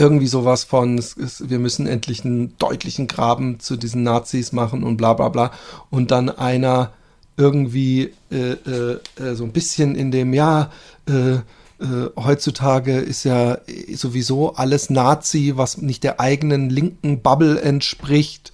irgendwie 0.00 0.26
sowas 0.26 0.64
von, 0.64 0.96
es 0.96 1.12
ist, 1.12 1.50
wir 1.50 1.58
müssen 1.58 1.86
endlich 1.86 2.24
einen 2.24 2.56
deutlichen 2.56 3.06
Graben 3.06 3.60
zu 3.60 3.76
diesen 3.76 4.02
Nazis 4.02 4.52
machen 4.52 4.82
und 4.82 4.96
bla 4.96 5.12
bla 5.12 5.28
bla. 5.28 5.52
Und 5.90 6.10
dann 6.10 6.30
einer 6.30 6.92
irgendwie 7.36 8.12
äh, 8.32 8.52
äh, 8.52 8.98
äh, 9.16 9.34
so 9.34 9.44
ein 9.44 9.52
bisschen 9.52 9.94
in 9.94 10.10
dem, 10.10 10.32
ja, 10.32 10.70
äh, 11.06 11.34
äh, 11.34 12.10
heutzutage 12.16 12.98
ist 12.98 13.24
ja 13.24 13.58
sowieso 13.94 14.54
alles 14.54 14.90
Nazi, 14.90 15.52
was 15.56 15.78
nicht 15.78 16.02
der 16.02 16.18
eigenen 16.18 16.70
linken 16.70 17.20
Bubble 17.20 17.60
entspricht. 17.60 18.52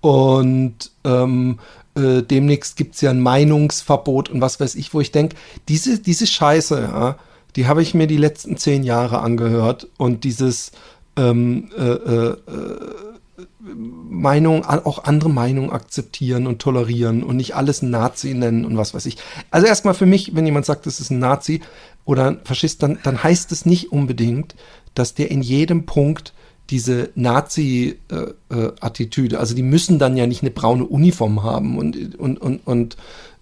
Und 0.00 0.90
ähm, 1.04 1.58
äh, 1.96 2.22
demnächst 2.22 2.76
gibt's 2.76 3.00
ja 3.00 3.10
ein 3.10 3.20
Meinungsverbot 3.20 4.30
und 4.30 4.40
was 4.40 4.58
weiß 4.58 4.74
ich, 4.74 4.94
wo 4.94 5.00
ich 5.00 5.12
denke, 5.12 5.36
diese, 5.68 5.98
diese 5.98 6.26
Scheiße, 6.26 6.80
ja, 6.80 7.16
die 7.58 7.66
habe 7.66 7.82
ich 7.82 7.92
mir 7.92 8.06
die 8.06 8.16
letzten 8.16 8.56
zehn 8.56 8.84
Jahre 8.84 9.18
angehört 9.18 9.88
und 9.96 10.22
dieses 10.22 10.70
ähm, 11.16 11.70
äh, 11.76 11.82
äh, 11.82 12.36
Meinung, 13.60 14.64
an- 14.64 14.84
auch 14.84 15.02
andere 15.04 15.28
Meinungen 15.28 15.70
akzeptieren 15.70 16.46
und 16.46 16.60
tolerieren 16.60 17.24
und 17.24 17.34
nicht 17.36 17.56
alles 17.56 17.82
Nazi 17.82 18.32
nennen 18.34 18.64
und 18.64 18.76
was 18.76 18.94
weiß 18.94 19.06
ich. 19.06 19.16
Also 19.50 19.66
erstmal 19.66 19.94
für 19.94 20.06
mich, 20.06 20.36
wenn 20.36 20.46
jemand 20.46 20.66
sagt, 20.66 20.86
das 20.86 21.00
ist 21.00 21.10
ein 21.10 21.18
Nazi 21.18 21.60
oder 22.04 22.28
ein 22.28 22.38
Faschist, 22.44 22.80
dann, 22.84 23.00
dann 23.02 23.24
heißt 23.24 23.50
es 23.50 23.66
nicht 23.66 23.90
unbedingt, 23.90 24.54
dass 24.94 25.14
der 25.14 25.32
in 25.32 25.42
jedem 25.42 25.84
Punkt 25.84 26.32
diese 26.70 27.10
Nazi-Attitüde, 27.16 29.40
also 29.40 29.54
die 29.56 29.62
müssen 29.62 29.98
dann 29.98 30.16
ja 30.16 30.28
nicht 30.28 30.42
eine 30.42 30.50
braune 30.52 30.84
Uniform 30.84 31.42
haben 31.42 31.76
und, 31.78 32.14
und, 32.18 32.40
und, 32.40 32.60
und 32.66 32.94
äh, 32.94 32.98
äh, 32.98 33.00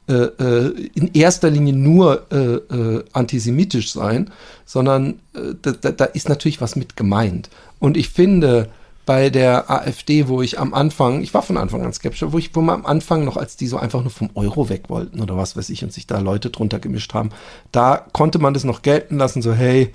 in 0.09 1.11
erster 1.15 1.51
Linie 1.51 1.75
nur 1.75 2.27
äh, 2.31 2.37
äh, 2.37 3.05
antisemitisch 3.13 3.93
sein, 3.93 4.31
sondern 4.65 5.21
äh, 5.35 5.55
da, 5.61 5.73
da, 5.73 5.91
da 5.91 6.05
ist 6.05 6.29
natürlich 6.29 6.61
was 6.61 6.77
mit 6.77 6.97
gemeint. 6.97 7.51
Und 7.81 7.97
ich 7.97 8.11
finde, 8.11 8.69
bei 9.07 9.31
der 9.31 9.71
AfD, 9.71 10.27
wo 10.27 10.43
ich 10.43 10.59
am 10.59 10.75
Anfang, 10.75 11.23
ich 11.23 11.33
war 11.33 11.43
von 11.43 11.57
Anfang 11.57 11.85
an 11.85 11.93
skeptisch, 11.93 12.25
wo 12.33 12.39
ich, 12.39 12.55
wo 12.55 12.61
man 12.61 12.81
am 12.81 12.87
Anfang 12.87 13.25
noch, 13.25 13.37
als 13.37 13.57
die 13.57 13.69
so 13.69 13.79
einfach 13.79 14.01
nur 14.03 14.11
vom 14.11 14.31
Euro 14.35 14.69
weg 14.69 14.85
wollten 14.89 15.21
oder 15.21 15.37
was 15.37 15.57
weiß 15.57 15.71
ich 15.71 15.85
und 15.85 15.93
sich 15.93 16.09
da 16.09 16.19
Leute 16.19 16.51
drunter 16.51 16.81
gemischt 16.81 17.15
haben, 17.15 17.31
da 17.71 18.05
konnte 18.13 18.41
man 18.41 18.53
das 18.53 18.65
noch 18.65 18.83
gelten 18.83 19.17
lassen, 19.17 19.43
so 19.43 19.53
hey, 19.53 19.95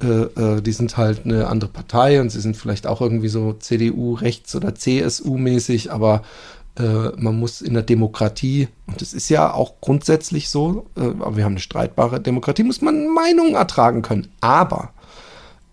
äh, 0.00 0.06
äh, 0.06 0.60
die 0.62 0.72
sind 0.72 0.96
halt 0.96 1.24
eine 1.24 1.48
andere 1.48 1.70
Partei 1.70 2.20
und 2.20 2.30
sie 2.30 2.40
sind 2.40 2.56
vielleicht 2.56 2.86
auch 2.86 3.00
irgendwie 3.00 3.28
so 3.28 3.52
CDU 3.52 4.14
rechts 4.14 4.54
oder 4.54 4.76
CSU 4.76 5.36
mäßig, 5.36 5.92
aber 5.92 6.22
äh, 6.78 7.10
man 7.16 7.38
muss 7.38 7.60
in 7.60 7.74
der 7.74 7.82
Demokratie, 7.82 8.68
und 8.86 9.00
das 9.00 9.12
ist 9.12 9.28
ja 9.28 9.52
auch 9.52 9.74
grundsätzlich 9.80 10.48
so, 10.48 10.86
äh, 10.96 11.00
aber 11.00 11.36
wir 11.36 11.44
haben 11.44 11.52
eine 11.52 11.60
streitbare 11.60 12.20
Demokratie, 12.20 12.62
muss 12.62 12.80
man 12.80 13.08
Meinungen 13.08 13.54
ertragen 13.54 14.02
können. 14.02 14.28
Aber 14.40 14.90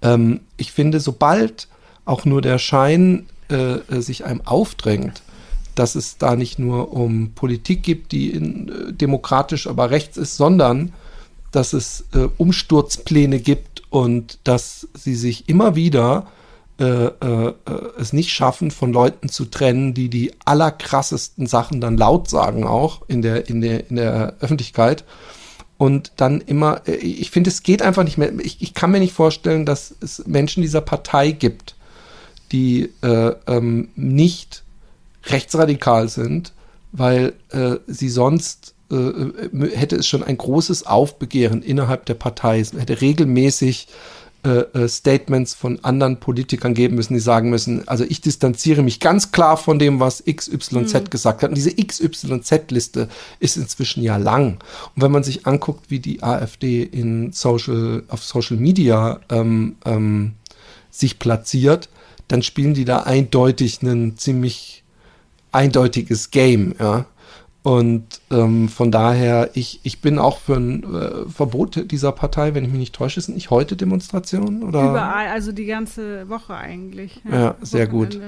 ähm, 0.01 0.41
ich 0.57 0.71
finde, 0.71 0.99
sobald 0.99 1.67
auch 2.05 2.25
nur 2.25 2.41
der 2.41 2.57
Schein 2.57 3.27
äh, 3.49 3.77
äh, 3.77 4.01
sich 4.01 4.25
einem 4.25 4.41
aufdrängt, 4.45 5.21
dass 5.75 5.95
es 5.95 6.17
da 6.17 6.35
nicht 6.35 6.59
nur 6.59 6.93
um 6.93 7.31
Politik 7.33 7.83
gibt, 7.83 8.11
die 8.11 8.29
in, 8.31 8.69
äh, 8.69 8.93
demokratisch 8.93 9.67
aber 9.67 9.89
rechts 9.91 10.17
ist, 10.17 10.35
sondern 10.35 10.93
dass 11.51 11.73
es 11.73 12.05
Umsturzpläne 12.37 13.39
gibt 13.39 13.81
und 13.89 14.37
dass 14.43 14.87
sie 14.93 15.15
sich 15.15 15.49
immer 15.49 15.75
wieder 15.75 16.27
äh, 16.79 17.07
äh, 17.07 17.53
es 17.99 18.13
nicht 18.13 18.31
schaffen, 18.31 18.71
von 18.71 18.93
Leuten 18.93 19.27
zu 19.27 19.45
trennen, 19.45 19.93
die 19.93 20.09
die 20.09 20.31
allerkrassesten 20.45 21.45
Sachen 21.45 21.81
dann 21.81 21.97
laut 21.97 22.29
sagen, 22.29 22.65
auch 22.65 23.01
in 23.09 23.21
der, 23.21 23.49
in 23.49 23.59
der, 23.59 23.89
in 23.89 23.97
der 23.97 24.35
Öffentlichkeit. 24.39 25.03
Und 25.77 26.13
dann 26.15 26.39
immer, 26.39 26.87
äh, 26.87 26.95
ich 26.95 27.31
finde, 27.31 27.49
es 27.49 27.63
geht 27.63 27.81
einfach 27.81 28.03
nicht 28.05 28.17
mehr. 28.17 28.31
Ich, 28.39 28.61
ich 28.61 28.73
kann 28.73 28.91
mir 28.91 28.99
nicht 28.99 29.13
vorstellen, 29.13 29.65
dass 29.65 29.93
es 29.99 30.25
Menschen 30.25 30.61
dieser 30.61 30.79
Partei 30.79 31.31
gibt, 31.31 31.75
die 32.53 32.93
äh, 33.01 33.33
ähm, 33.47 33.89
nicht 33.95 34.63
rechtsradikal 35.25 36.07
sind, 36.07 36.53
weil 36.93 37.33
äh, 37.49 37.75
sie 37.87 38.09
sonst 38.09 38.73
äh, 38.89 38.95
äh, 38.95 39.75
hätte 39.75 39.97
es 39.97 40.07
schon 40.07 40.23
ein 40.23 40.37
großes 40.37 40.85
Aufbegehren 40.85 41.61
innerhalb 41.61 42.05
der 42.05 42.15
Partei. 42.15 42.61
Es 42.61 42.71
hätte 42.71 43.01
regelmäßig 43.01 43.87
äh, 43.89 43.89
äh, 43.89 44.18
Statements 44.87 45.53
von 45.53 45.83
anderen 45.83 46.19
Politikern 46.19 46.73
geben 46.73 46.95
müssen, 46.95 47.13
die 47.13 47.19
sagen 47.19 47.49
müssen, 47.49 47.87
also 47.87 48.05
ich 48.05 48.21
distanziere 48.21 48.83
mich 48.83 48.99
ganz 48.99 49.31
klar 49.31 49.57
von 49.57 49.79
dem, 49.79 49.99
was 49.99 50.23
XYZ 50.23 50.71
mhm. 50.71 51.09
gesagt 51.09 51.43
hat. 51.43 51.49
Und 51.49 51.55
diese 51.55 51.75
XYZ-Liste 51.75 53.09
ist 53.39 53.57
inzwischen 53.57 54.01
ja 54.01 54.17
lang. 54.17 54.59
Und 54.95 55.01
wenn 55.01 55.11
man 55.11 55.23
sich 55.23 55.45
anguckt, 55.45 55.91
wie 55.91 55.99
die 55.99 56.23
AfD 56.23 56.83
in 56.83 57.33
Social, 57.33 58.03
auf 58.07 58.23
Social 58.23 58.57
Media 58.57 59.19
ähm, 59.29 59.75
ähm, 59.85 60.33
sich 60.89 61.19
platziert, 61.19 61.89
dann 62.29 62.41
spielen 62.41 62.73
die 62.73 62.85
da 62.85 62.99
eindeutig 62.99 63.81
ein 63.81 64.17
ziemlich 64.17 64.83
eindeutiges 65.51 66.31
Game, 66.31 66.75
ja. 66.79 67.05
Und 67.69 68.21
ähm, 68.31 68.67
von 68.67 68.91
daher, 68.91 69.51
ich, 69.53 69.79
ich 69.83 70.01
bin 70.01 70.17
auch 70.17 70.39
für 70.39 70.55
ein 70.55 70.83
äh, 70.91 71.29
Verbot 71.29 71.91
dieser 71.91 72.11
Partei, 72.11 72.55
wenn 72.55 72.65
ich 72.65 72.71
mich 72.71 72.79
nicht 72.79 72.95
täusche. 72.95 73.21
Sind 73.21 73.35
nicht 73.35 73.51
heute 73.51 73.75
Demonstrationen? 73.75 74.63
Oder? 74.63 74.89
Überall, 74.89 75.27
also 75.27 75.51
die 75.51 75.67
ganze 75.67 76.27
Woche 76.29 76.55
eigentlich. 76.55 77.21
Ja, 77.29 77.39
ja 77.39 77.55
sehr 77.61 77.85
gut. 77.85 78.15
Ja, 78.15 78.21
ja. 78.21 78.25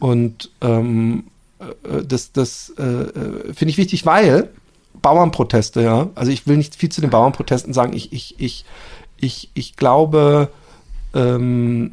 Und 0.00 0.50
ähm, 0.62 1.24
äh, 1.58 2.02
das, 2.02 2.32
das 2.32 2.72
äh, 2.78 2.82
äh, 2.82 3.52
finde 3.52 3.72
ich 3.72 3.76
wichtig, 3.76 4.06
weil 4.06 4.48
Bauernproteste, 5.02 5.82
ja, 5.82 6.08
also 6.14 6.32
ich 6.32 6.46
will 6.46 6.56
nicht 6.56 6.74
viel 6.74 6.88
zu 6.88 7.02
den 7.02 7.10
Bauernprotesten 7.10 7.74
sagen. 7.74 7.92
Ich, 7.92 8.10
ich, 8.14 8.36
ich, 8.40 8.64
ich, 9.18 9.50
ich 9.52 9.76
glaube, 9.76 10.48
ähm, 11.12 11.92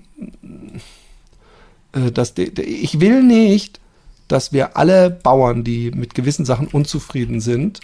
äh, 1.92 2.10
dass 2.10 2.36
de, 2.36 2.52
de, 2.52 2.64
ich 2.64 3.02
will 3.02 3.22
nicht, 3.22 3.82
dass 4.30 4.54
wir 4.54 4.78
alle 4.78 5.10
Bauern, 5.10 5.66
die 5.66 5.92
mit 5.92 6.16
gewissen 6.16 6.46
Sachen 6.46 6.68
unzufrieden 6.68 7.42
sind, 7.42 7.82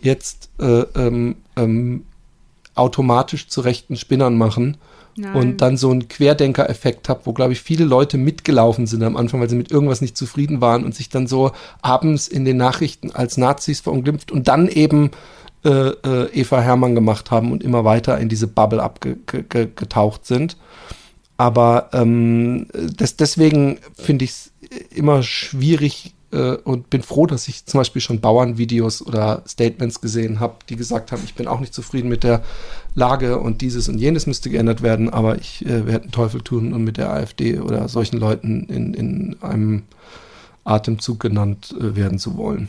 jetzt 0.00 0.48
äh, 0.58 0.82
ähm, 0.96 1.36
ähm, 1.56 2.04
automatisch 2.74 3.48
zu 3.48 3.60
rechten 3.60 3.96
Spinnern 3.96 4.38
machen 4.38 4.78
Nein. 5.16 5.34
und 5.34 5.60
dann 5.60 5.76
so 5.76 5.90
einen 5.90 6.08
Querdenker-Effekt 6.08 7.08
habe, 7.08 7.22
wo, 7.24 7.32
glaube 7.32 7.52
ich, 7.52 7.60
viele 7.60 7.84
Leute 7.84 8.16
mitgelaufen 8.16 8.86
sind 8.86 9.02
am 9.02 9.16
Anfang, 9.16 9.40
weil 9.40 9.50
sie 9.50 9.56
mit 9.56 9.70
irgendwas 9.70 10.00
nicht 10.00 10.16
zufrieden 10.16 10.60
waren 10.60 10.84
und 10.84 10.94
sich 10.94 11.08
dann 11.10 11.26
so 11.26 11.52
abends 11.82 12.28
in 12.28 12.44
den 12.44 12.56
Nachrichten 12.56 13.10
als 13.10 13.36
Nazis 13.36 13.80
verunglimpft 13.80 14.30
und 14.32 14.48
dann 14.48 14.68
eben 14.68 15.10
äh, 15.64 15.68
äh, 15.68 16.30
Eva 16.32 16.60
Hermann 16.60 16.94
gemacht 16.94 17.30
haben 17.30 17.52
und 17.52 17.62
immer 17.62 17.84
weiter 17.84 18.18
in 18.18 18.28
diese 18.30 18.46
Bubble 18.46 18.82
abgetaucht 18.82 20.24
sind. 20.24 20.56
Aber 21.36 21.90
ähm, 21.92 22.68
das, 22.96 23.16
deswegen 23.16 23.78
finde 23.94 24.24
ich 24.24 24.30
es 24.30 24.49
immer 24.90 25.22
schwierig 25.22 26.14
äh, 26.32 26.52
und 26.52 26.90
bin 26.90 27.02
froh, 27.02 27.26
dass 27.26 27.48
ich 27.48 27.66
zum 27.66 27.78
Beispiel 27.80 28.02
schon 28.02 28.20
Bauernvideos 28.20 29.04
oder 29.04 29.42
Statements 29.46 30.00
gesehen 30.00 30.40
habe, 30.40 30.56
die 30.68 30.76
gesagt 30.76 31.12
haben, 31.12 31.22
ich 31.24 31.34
bin 31.34 31.48
auch 31.48 31.60
nicht 31.60 31.74
zufrieden 31.74 32.08
mit 32.08 32.22
der 32.22 32.42
Lage 32.94 33.38
und 33.38 33.60
dieses 33.60 33.88
und 33.88 33.98
jenes 33.98 34.26
müsste 34.26 34.50
geändert 34.50 34.82
werden, 34.82 35.10
aber 35.10 35.38
ich 35.38 35.64
äh, 35.66 35.86
werde 35.86 36.04
einen 36.04 36.12
Teufel 36.12 36.40
tun, 36.40 36.72
um 36.72 36.84
mit 36.84 36.96
der 36.96 37.12
AfD 37.12 37.58
oder 37.58 37.88
solchen 37.88 38.18
Leuten 38.18 38.64
in, 38.64 38.94
in 38.94 39.36
einem 39.40 39.82
Atemzug 40.64 41.20
genannt 41.20 41.74
äh, 41.78 41.96
werden 41.96 42.18
zu 42.18 42.36
wollen. 42.36 42.68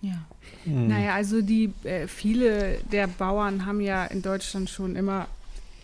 Ja. 0.00 0.26
Hm. 0.64 0.88
Naja, 0.88 1.14
also 1.14 1.42
die 1.42 1.72
äh, 1.84 2.06
viele 2.06 2.78
der 2.90 3.06
Bauern 3.06 3.66
haben 3.66 3.80
ja 3.80 4.04
in 4.06 4.22
Deutschland 4.22 4.70
schon 4.70 4.96
immer 4.96 5.26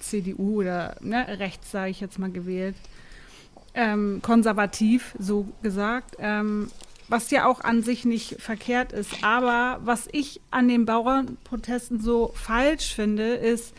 CDU 0.00 0.60
oder 0.60 0.96
ne, 1.00 1.26
rechts, 1.38 1.70
sage 1.70 1.90
ich 1.90 2.00
jetzt 2.00 2.18
mal, 2.18 2.30
gewählt. 2.30 2.76
Ähm, 3.74 4.20
konservativ, 4.22 5.14
so 5.18 5.48
gesagt. 5.62 6.16
Ähm, 6.18 6.70
was 7.08 7.30
ja 7.30 7.46
auch 7.46 7.60
an 7.60 7.82
sich 7.82 8.04
nicht 8.04 8.40
verkehrt 8.40 8.92
ist. 8.92 9.22
Aber 9.22 9.80
was 9.84 10.08
ich 10.12 10.40
an 10.50 10.68
den 10.68 10.86
Bauernprotesten 10.86 12.00
so 12.00 12.32
falsch 12.34 12.94
finde, 12.94 13.34
ist, 13.34 13.74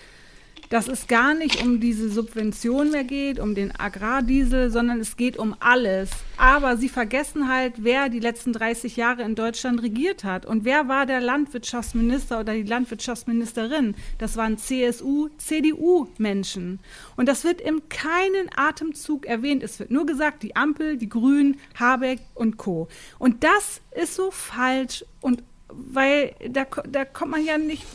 dass 0.70 0.88
es 0.88 1.08
gar 1.08 1.34
nicht 1.34 1.64
um 1.64 1.80
diese 1.80 2.10
Subvention 2.10 2.92
mehr 2.92 3.04
geht, 3.04 3.40
um 3.40 3.56
den 3.56 3.78
Agrardiesel, 3.78 4.70
sondern 4.70 5.00
es 5.00 5.18
geht 5.18 5.38
um 5.38 5.56
alles. 5.60 6.10
Aber 6.38 6.78
sie 6.78 6.90
vergessen 6.90 7.48
halt, 7.48 7.76
wer 7.78 8.10
die 8.10 8.20
letzten 8.20 8.54
30 8.54 8.96
Jahre 8.96 9.24
in 9.24 9.36
Deutschland 9.36 9.82
regiert 9.82 10.24
hat. 10.24 10.46
Und 10.46 10.66
wer 10.66 10.88
war 10.88 11.06
der 11.06 11.22
Landwirtschaftsminister 11.22 12.40
oder 12.40 12.54
die 12.54 12.64
Landwirtschaftsministerin? 12.64 13.96
Das 14.18 14.38
waren 14.38 14.58
CSU, 14.58 15.30
CDU-Menschen. 15.38 16.80
Und 17.16 17.28
das 17.28 17.44
wird 17.44 17.62
in 17.62 17.88
keinen 17.90 18.50
Atemzug 18.56 19.26
erwähnt. 19.26 19.64
Es 19.64 19.80
wird 19.80 19.92
nur 19.92 20.06
gesagt, 20.06 20.44
die 20.44 20.56
Ampel, 20.56 20.98
die 20.98 21.10
Grünen, 21.10 21.58
Habeck 21.80 22.20
und 22.34 22.58
Co. 22.58 22.88
Und 23.20 23.44
das 23.44 23.82
ist 23.96 24.16
so 24.16 24.32
falsch 24.32 25.06
und 25.22 25.44
weil 25.70 26.36
da, 26.50 26.66
da 26.88 27.06
kommt 27.06 27.32
man 27.32 27.44
ja 27.44 27.58
nicht 27.58 27.86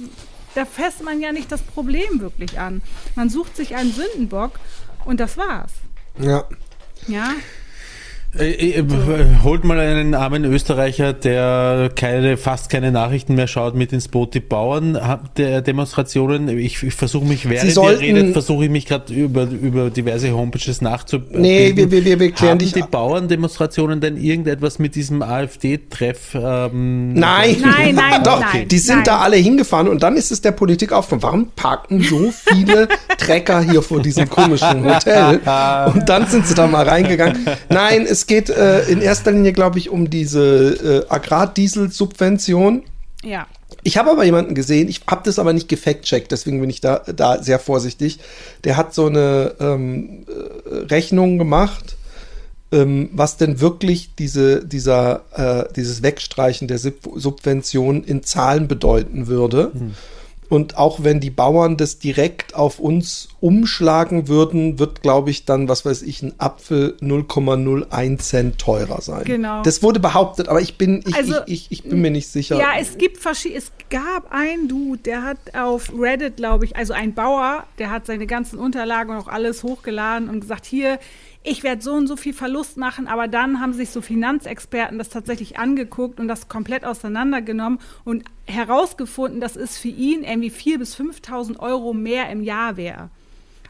da 0.55 0.65
fässt 0.65 1.03
man 1.03 1.21
ja 1.21 1.33
nicht 1.33 1.51
das 1.53 1.63
Problem 1.63 2.21
wirklich 2.21 2.59
an. 2.59 2.83
Man 3.15 3.31
sucht 3.31 3.57
sich 3.57 3.77
einen 3.77 3.93
Sündenbock 3.93 4.53
und 5.05 5.21
das 5.21 5.37
war's. 5.37 5.73
Ja. 6.19 6.45
Ja. 7.07 7.33
Äh, 8.39 8.79
äh, 8.79 8.85
holt 9.43 9.65
mal 9.65 9.81
einen 9.81 10.15
armen 10.15 10.45
Österreicher, 10.45 11.13
der 11.13 11.91
keine, 11.97 12.37
fast 12.37 12.71
keine 12.71 12.93
Nachrichten 12.93 13.35
mehr 13.35 13.49
schaut, 13.49 13.75
mit 13.75 13.93
ins 13.93 14.07
Boot. 14.07 14.35
Die 14.35 14.41
Bauern 14.41 14.99
der 15.37 15.63
Demonstrationen, 15.63 16.49
ich, 16.49 16.83
ich 16.83 16.95
versuche 16.95 17.25
mich, 17.25 17.49
während 17.49 17.77
ihr 17.77 18.01
redet, 18.01 18.33
versuche 18.33 18.65
ich 18.65 18.71
mich 18.71 18.87
gerade 18.87 19.13
über, 19.13 19.43
über 19.43 19.91
diverse 19.91 20.31
Homages 20.33 20.81
nachzubilden. 20.81 21.41
Nee, 21.41 21.73
wir, 21.75 21.91
wir, 21.91 22.05
wir, 22.05 22.21
wir 22.21 22.31
klären 22.31 22.61
Haben 22.61 22.73
die 22.73 22.83
Bauerndemonstrationen 22.83 24.01
denn 24.01 24.17
irgendetwas 24.17 24.79
mit 24.79 24.95
diesem 24.95 25.23
AfD-Treff? 25.23 26.35
Ähm, 26.35 27.15
nein, 27.15 27.57
nein, 27.61 27.95
nein, 27.97 28.23
doch, 28.25 28.41
nein, 28.41 28.69
die 28.69 28.79
sind 28.79 28.97
nein. 28.97 29.05
da 29.07 29.19
alle 29.19 29.37
hingefahren 29.37 29.89
und 29.89 30.05
dann 30.05 30.17
ist 30.17 30.31
es 30.31 30.41
der 30.41 30.53
Politik 30.53 30.93
aufgefallen. 30.93 31.23
Warum 31.23 31.49
parken 31.57 32.01
so 32.01 32.31
viele 32.31 32.87
Trecker 33.19 33.61
hier 33.61 33.83
vor 33.83 34.01
diesem 34.01 34.31
komischen 34.31 34.85
Hotel? 34.85 35.41
Und 35.95 36.09
dann 36.09 36.27
sind 36.27 36.47
sie 36.47 36.55
da 36.55 36.67
mal 36.67 36.89
reingegangen. 36.89 37.47
Nein, 37.69 38.07
es 38.09 38.20
es 38.21 38.27
geht 38.27 38.51
äh, 38.51 38.83
in 38.83 39.01
erster 39.01 39.33
Linie, 39.33 39.55
glaube 39.55 39.79
ich, 39.79 39.89
um 39.89 40.11
diese 40.11 41.07
äh, 41.09 41.11
Agrardiesel-Subvention. 41.11 42.83
Ja. 43.23 43.47
Ich 43.83 43.97
habe 43.97 44.11
aber 44.11 44.25
jemanden 44.25 44.55
gesehen, 44.55 44.91
ich 44.91 45.01
habe 45.09 45.23
das 45.25 45.39
aber 45.39 45.55
nicht 45.55 45.71
gefact-checkt, 45.71 46.31
deswegen 46.31 46.61
bin 46.61 46.69
ich 46.69 46.83
da, 46.83 46.99
da 46.99 47.43
sehr 47.43 47.59
vorsichtig. 47.59 48.19
Der 48.65 48.77
hat 48.77 48.93
so 48.93 49.07
eine 49.07 49.55
ähm, 49.59 50.27
äh, 50.27 50.75
Rechnung 50.93 51.39
gemacht, 51.39 51.97
ähm, 52.73 53.09
was 53.15 53.39
denn 53.39 53.61
wirklich 53.63 54.15
diese, 54.17 54.67
dieser, 54.67 55.23
äh, 55.35 55.73
dieses 55.75 56.03
Wegstreichen 56.03 56.69
der 56.69 56.79
Subvention 56.79 58.05
in 58.05 58.23
Zahlen 58.23 58.69
bedeuten 58.69 59.29
würde. 59.29 59.71
Mhm. 59.73 59.95
Und 60.51 60.77
auch 60.77 61.05
wenn 61.05 61.21
die 61.21 61.31
Bauern 61.31 61.77
das 61.77 62.01
direkt 62.01 62.57
auf 62.57 62.81
uns 62.81 63.29
umschlagen 63.41 64.27
würden, 64.27 64.81
wird, 64.81 65.01
glaube 65.01 65.31
ich, 65.31 65.45
dann, 65.45 65.69
was 65.69 65.85
weiß 65.85 66.03
ich, 66.03 66.23
ein 66.23 66.35
Apfel 66.39 66.97
0,01 67.01 68.19
Cent 68.19 68.59
teurer 68.59 69.01
sein. 69.01 69.23
Genau. 69.25 69.63
Das 69.63 69.81
wurde 69.85 70.01
behauptet, 70.01 70.49
aber 70.49 70.61
ich 70.61 70.77
bin, 70.77 71.05
ich, 71.07 71.15
also, 71.15 71.37
ich, 71.47 71.71
ich, 71.71 71.71
ich, 71.71 71.83
bin 71.85 72.01
mir 72.01 72.11
nicht 72.11 72.27
sicher. 72.27 72.59
Ja, 72.59 72.73
es 72.81 72.99
gibt 72.99 73.19
verschiedene, 73.19 73.61
es 73.61 73.71
gab 73.91 74.33
einen 74.33 74.67
Dude, 74.67 74.99
der 74.99 75.23
hat 75.23 75.39
auf 75.55 75.93
Reddit, 75.97 76.39
glaube 76.39 76.65
ich, 76.65 76.75
also 76.75 76.95
ein 76.95 77.15
Bauer, 77.15 77.65
der 77.79 77.93
hat 77.93 78.07
seine 78.07 78.27
ganzen 78.27 78.59
Unterlagen 78.59 79.13
und 79.13 79.19
auch 79.19 79.29
alles 79.29 79.63
hochgeladen 79.63 80.29
und 80.29 80.41
gesagt, 80.41 80.67
hier, 80.67 80.99
ich 81.43 81.63
werde 81.63 81.83
so 81.83 81.95
und 81.95 82.07
so 82.07 82.17
viel 82.17 82.35
Verlust 82.35 82.77
machen, 82.77 83.09
aber 83.09 83.27
dann 83.27 83.61
haben 83.61 83.73
sich 83.73 83.91
so 83.91 84.03
Finanzexperten 84.03 84.99
das 84.99 85.09
tatsächlich 85.09 85.59
angeguckt 85.59 86.21
und 86.21 86.29
das 86.29 86.49
komplett 86.49 86.85
auseinandergenommen 86.85 87.79
und 88.05 88.25
herausgefunden, 88.47 89.41
dass 89.41 89.57
es 89.57 89.79
für 89.79 89.89
ihn 89.89 90.23
irgendwie 90.23 90.51
4.000 90.51 90.79
bis 90.79 90.97
5.000 90.97 91.59
Euro 91.59 91.95
mehr 91.95 92.29
im 92.29 92.43
Jahr 92.43 92.77
wäre. 92.77 93.09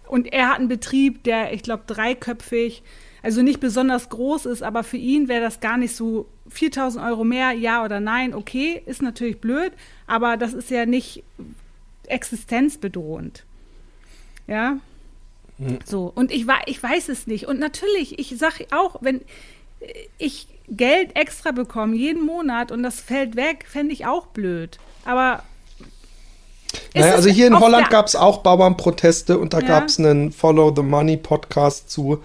Und 0.08 0.32
er 0.32 0.48
hat 0.48 0.58
einen 0.58 0.66
Betrieb, 0.66 1.22
der, 1.22 1.52
ich 1.52 1.62
glaube, 1.62 1.84
dreiköpfig, 1.86 2.82
also 3.22 3.42
nicht 3.42 3.60
besonders 3.60 4.08
groß 4.08 4.46
ist, 4.46 4.62
aber 4.62 4.82
für 4.82 4.96
ihn 4.96 5.28
wäre 5.28 5.42
das 5.42 5.60
gar 5.60 5.76
nicht 5.76 5.94
so 5.94 6.26
4000 6.48 7.04
Euro 7.04 7.22
mehr, 7.22 7.52
ja 7.52 7.84
oder 7.84 8.00
nein, 8.00 8.34
okay, 8.34 8.82
ist 8.86 9.02
natürlich 9.02 9.40
blöd, 9.40 9.72
aber 10.08 10.36
das 10.36 10.54
ist 10.54 10.70
ja 10.70 10.86
nicht 10.86 11.22
existenzbedrohend. 12.06 13.44
Ja. 14.48 14.78
Hm. 15.60 15.78
So, 15.84 16.10
und 16.14 16.32
ich, 16.32 16.46
ich 16.66 16.82
weiß 16.82 17.08
es 17.10 17.26
nicht. 17.26 17.46
Und 17.46 17.60
natürlich, 17.60 18.18
ich 18.18 18.36
sage 18.38 18.66
auch, 18.72 18.96
wenn 19.00 19.20
ich 20.18 20.48
Geld 20.68 21.16
extra 21.16 21.52
bekomme 21.52 21.96
jeden 21.96 22.24
Monat 22.24 22.72
und 22.72 22.82
das 22.82 23.00
fällt 23.00 23.36
weg, 23.36 23.66
fände 23.68 23.92
ich 23.92 24.06
auch 24.06 24.26
blöd. 24.26 24.78
Aber 25.04 25.42
naja, 26.94 27.14
also 27.14 27.28
hier 27.28 27.48
in 27.48 27.58
Holland 27.58 27.90
gab 27.90 28.06
es 28.06 28.16
auch 28.16 28.38
Bauernproteste 28.38 29.38
und 29.38 29.52
da 29.52 29.60
ja. 29.60 29.66
gab 29.66 29.86
es 29.86 29.98
einen 29.98 30.32
Follow 30.32 30.72
the 30.74 30.82
Money 30.82 31.16
Podcast 31.16 31.90
zu. 31.90 32.22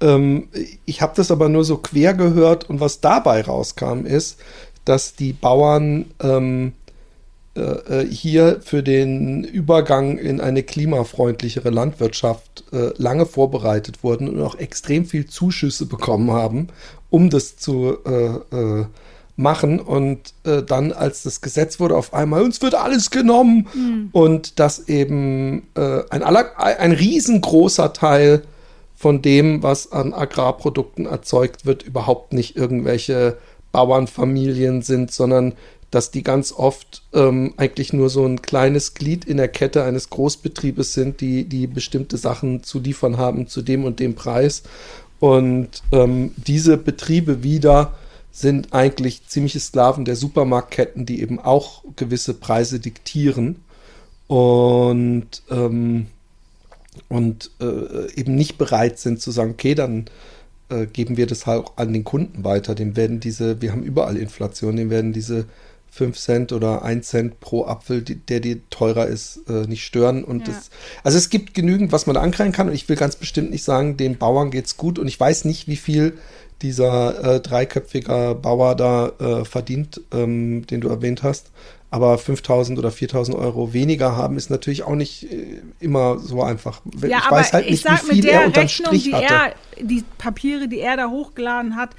Ähm, 0.00 0.48
ich 0.84 1.00
habe 1.00 1.12
das 1.16 1.30
aber 1.30 1.48
nur 1.48 1.64
so 1.64 1.78
quer 1.78 2.14
gehört 2.14 2.68
und 2.68 2.80
was 2.80 3.00
dabei 3.00 3.42
rauskam 3.42 4.04
ist, 4.04 4.40
dass 4.84 5.14
die 5.14 5.32
Bauern 5.32 6.06
ähm, 6.20 6.72
äh, 7.56 7.60
äh, 8.00 8.06
hier 8.10 8.60
für 8.62 8.82
den 8.82 9.44
Übergang 9.44 10.18
in 10.18 10.40
eine 10.40 10.64
klimafreundlichere 10.64 11.70
Landwirtschaft 11.70 12.64
äh, 12.72 12.90
lange 12.96 13.26
vorbereitet 13.26 14.02
wurden 14.02 14.28
und 14.28 14.42
auch 14.42 14.56
extrem 14.56 15.04
viel 15.06 15.26
Zuschüsse 15.26 15.86
bekommen 15.86 16.32
haben, 16.32 16.66
um 17.10 17.30
das 17.30 17.56
zu 17.56 17.96
äh, 18.04 18.86
machen. 19.36 19.80
Und 19.80 20.34
dann, 20.44 20.92
als 20.92 21.24
das 21.24 21.40
Gesetz 21.40 21.80
wurde, 21.80 21.96
auf 21.96 22.14
einmal, 22.14 22.42
uns 22.42 22.62
wird 22.62 22.76
alles 22.76 23.10
genommen. 23.10 23.66
Mhm. 23.74 24.08
Und 24.12 24.60
dass 24.60 24.88
eben 24.88 25.66
ein, 25.74 26.22
ein 26.22 26.92
riesengroßer 26.92 27.92
Teil 27.92 28.44
von 28.94 29.22
dem, 29.22 29.64
was 29.64 29.90
an 29.90 30.14
Agrarprodukten 30.14 31.06
erzeugt 31.06 31.66
wird, 31.66 31.82
überhaupt 31.82 32.32
nicht 32.32 32.56
irgendwelche 32.56 33.36
Bauernfamilien 33.74 34.82
sind, 34.82 35.10
sondern 35.10 35.54
dass 35.94 36.10
die 36.10 36.24
ganz 36.24 36.50
oft 36.50 37.02
ähm, 37.12 37.54
eigentlich 37.56 37.92
nur 37.92 38.10
so 38.10 38.26
ein 38.26 38.42
kleines 38.42 38.94
Glied 38.94 39.24
in 39.24 39.36
der 39.36 39.46
Kette 39.46 39.84
eines 39.84 40.10
Großbetriebes 40.10 40.92
sind, 40.92 41.20
die, 41.20 41.44
die 41.44 41.68
bestimmte 41.68 42.16
Sachen 42.16 42.64
zu 42.64 42.80
liefern 42.80 43.16
haben 43.16 43.46
zu 43.46 43.62
dem 43.62 43.84
und 43.84 44.00
dem 44.00 44.16
Preis. 44.16 44.64
Und 45.20 45.68
ähm, 45.92 46.32
diese 46.36 46.78
Betriebe 46.78 47.44
wieder 47.44 47.94
sind 48.32 48.74
eigentlich 48.74 49.28
ziemliche 49.28 49.60
Sklaven 49.60 50.04
der 50.04 50.16
Supermarktketten, 50.16 51.06
die 51.06 51.22
eben 51.22 51.38
auch 51.38 51.84
gewisse 51.94 52.34
Preise 52.34 52.80
diktieren 52.80 53.62
und, 54.26 55.42
ähm, 55.48 56.08
und 57.08 57.52
äh, 57.60 58.12
eben 58.16 58.34
nicht 58.34 58.58
bereit 58.58 58.98
sind 58.98 59.20
zu 59.20 59.30
sagen, 59.30 59.52
okay, 59.52 59.76
dann 59.76 60.06
äh, 60.70 60.86
geben 60.86 61.16
wir 61.16 61.28
das 61.28 61.46
halt 61.46 61.64
auch 61.64 61.76
an 61.76 61.92
den 61.92 62.02
Kunden 62.02 62.42
weiter. 62.42 62.74
Dem 62.74 62.96
werden 62.96 63.20
diese, 63.20 63.62
wir 63.62 63.70
haben 63.70 63.84
überall 63.84 64.16
Inflation, 64.16 64.74
dem 64.74 64.90
werden 64.90 65.12
diese 65.12 65.46
5 65.94 66.18
Cent 66.18 66.52
oder 66.52 66.82
1 66.82 67.06
Cent 67.06 67.40
pro 67.40 67.66
Apfel, 67.66 68.02
die, 68.02 68.16
der 68.16 68.40
dir 68.40 68.58
teurer 68.68 69.06
ist, 69.06 69.48
äh, 69.48 69.66
nicht 69.68 69.84
stören. 69.84 70.24
Und 70.24 70.48
ja. 70.48 70.52
das, 70.52 70.70
also 71.04 71.16
es 71.16 71.30
gibt 71.30 71.54
genügend, 71.54 71.92
was 71.92 72.06
man 72.06 72.14
da 72.14 72.20
ankreien 72.20 72.50
kann. 72.50 72.68
Und 72.68 72.74
ich 72.74 72.88
will 72.88 72.96
ganz 72.96 73.14
bestimmt 73.14 73.52
nicht 73.52 73.62
sagen, 73.62 73.96
den 73.96 74.18
Bauern 74.18 74.50
geht's 74.50 74.76
gut. 74.76 74.98
Und 74.98 75.06
ich 75.06 75.20
weiß 75.20 75.44
nicht, 75.44 75.68
wie 75.68 75.76
viel 75.76 76.18
dieser 76.62 77.36
äh, 77.36 77.40
dreiköpfiger 77.40 78.34
Bauer 78.34 78.74
da 78.74 79.12
äh, 79.20 79.44
verdient, 79.44 80.00
ähm, 80.12 80.66
den 80.66 80.80
du 80.80 80.88
erwähnt 80.88 81.22
hast. 81.22 81.52
Aber 81.90 82.18
5000 82.18 82.76
oder 82.76 82.90
4000 82.90 83.36
Euro 83.38 83.72
weniger 83.72 84.16
haben 84.16 84.36
ist 84.36 84.50
natürlich 84.50 84.82
auch 84.82 84.96
nicht 84.96 85.30
äh, 85.30 85.60
immer 85.78 86.18
so 86.18 86.42
einfach. 86.42 86.80
Ja, 87.06 87.18
ich 87.18 87.30
weiß 87.30 87.52
halt 87.52 87.70
nicht, 87.70 87.84
wie 87.84 88.14
viel 88.16 88.26
er 88.26 88.46
unterm 88.46 88.64
Rechnung, 88.64 88.88
Strich 88.88 89.12
hatte. 89.12 89.32
Er, 89.32 89.54
die 89.80 90.02
Papiere, 90.18 90.66
die 90.66 90.80
er 90.80 90.96
da 90.96 91.08
hochgeladen 91.08 91.76
hat, 91.76 91.90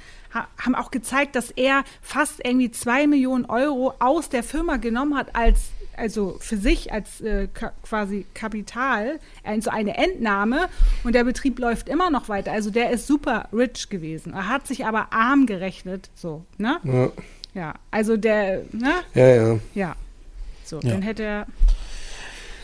haben 0.58 0.74
auch 0.74 0.90
gezeigt, 0.90 1.36
dass 1.36 1.50
er 1.50 1.84
fast 2.02 2.44
irgendwie 2.44 2.70
zwei 2.70 3.06
Millionen 3.06 3.46
Euro 3.46 3.94
aus 3.98 4.28
der 4.28 4.42
Firma 4.42 4.76
genommen 4.76 5.16
hat 5.16 5.34
als 5.34 5.70
also 5.96 6.36
für 6.40 6.56
sich 6.56 6.92
als 6.92 7.20
äh, 7.20 7.48
quasi 7.82 8.26
Kapital, 8.34 9.18
also 9.44 9.70
eine 9.70 9.96
Entnahme 9.96 10.68
und 11.04 11.14
der 11.14 11.24
Betrieb 11.24 11.58
läuft 11.58 11.88
immer 11.88 12.10
noch 12.10 12.28
weiter. 12.28 12.52
Also 12.52 12.70
der 12.70 12.90
ist 12.90 13.06
super 13.06 13.48
rich 13.52 13.88
gewesen. 13.88 14.34
Er 14.34 14.48
hat 14.48 14.66
sich 14.66 14.84
aber 14.84 15.12
arm 15.12 15.46
gerechnet, 15.46 16.10
so, 16.14 16.44
ne? 16.58 16.78
Ja. 16.84 17.10
ja 17.54 17.74
also 17.90 18.16
der, 18.16 18.64
ne? 18.72 18.92
Ja, 19.14 19.26
ja. 19.26 19.58
Ja. 19.74 19.96
So, 20.64 20.80
ja. 20.80 20.90
dann 20.90 21.02
hätte 21.02 21.22
er 21.22 21.46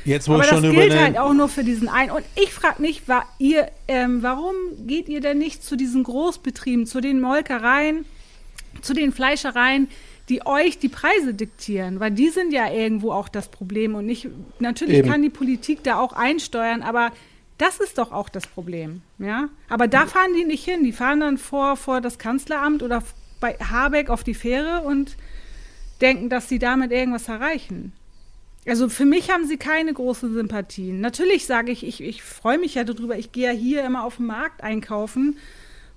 Jetzt 0.05 0.29
wo 0.29 0.35
Aber 0.35 0.45
schon 0.45 0.63
das 0.63 0.73
gilt 0.73 0.99
halt 0.99 1.19
auch 1.19 1.33
nur 1.33 1.49
für 1.49 1.65
diesen 1.65 1.89
einen. 1.89 2.11
Und 2.11 2.25
ich 2.35 2.53
frage 2.53 2.83
mich, 2.83 3.07
war 3.09 3.27
ihr, 3.39 3.71
ähm, 3.89 4.23
warum 4.23 4.55
geht 4.87 5.09
ihr 5.09 5.21
denn 5.21 5.39
nicht 5.39 5.65
zu 5.65 5.77
diesen 5.77 6.03
Großbetrieben, 6.03 6.87
zu 6.87 7.01
den 7.01 7.21
Molkereien, 7.21 8.05
zu 8.81 8.95
den 8.95 9.13
Fleischereien, 9.13 9.89
die 10.29 10.45
euch 10.47 10.79
die 10.79 10.89
Preise 10.89 11.35
diktieren? 11.35 12.01
Weil 12.01 12.11
die 12.11 12.31
sind 12.31 12.53
ja 12.53 12.71
irgendwo 12.71 13.13
auch 13.13 13.29
das 13.29 13.49
Problem. 13.49 13.95
Und 13.95 14.07
nicht, 14.07 14.29
natürlich 14.59 14.99
Eben. 14.99 15.11
kann 15.11 15.23
die 15.23 15.31
Politik 15.31 15.85
da 15.85 15.99
auch 15.99 16.13
einsteuern, 16.13 16.83
aber 16.83 17.13
das 17.59 17.79
ist 17.79 17.99
doch 17.99 18.11
auch 18.11 18.29
das 18.29 18.47
Problem. 18.47 19.03
Ja? 19.19 19.49
Aber 19.69 19.87
da 19.87 20.07
fahren 20.07 20.35
die 20.37 20.45
nicht 20.45 20.65
hin. 20.65 20.83
Die 20.83 20.93
fahren 20.93 21.21
dann 21.21 21.39
vor, 21.39 21.77
vor 21.77 22.01
das 22.01 22.19
Kanzleramt 22.19 22.83
oder 22.83 23.05
bei 23.39 23.55
Habeck 23.55 24.11
auf 24.11 24.25
die 24.25 24.35
Fähre 24.35 24.83
und 24.83 25.17
denken, 26.01 26.29
dass 26.29 26.49
sie 26.49 26.59
damit 26.59 26.91
irgendwas 26.91 27.29
erreichen. 27.29 27.93
Also 28.67 28.89
für 28.89 29.05
mich 29.05 29.31
haben 29.31 29.47
sie 29.47 29.57
keine 29.57 29.93
großen 29.93 30.33
Sympathien. 30.35 31.01
Natürlich 31.01 31.47
sage 31.47 31.73
ich, 31.73 31.85
ich, 31.85 32.01
ich 32.01 32.23
freue 32.23 32.59
mich 32.59 32.75
ja 32.75 32.85
darüber, 32.85 33.19
ich 33.19 33.33
gehe 33.33 33.47
ja 33.47 33.51
hier 33.51 33.85
immer 33.85 34.05
auf 34.05 34.17
den 34.17 34.27
Markt 34.27 34.63
einkaufen 34.63 35.37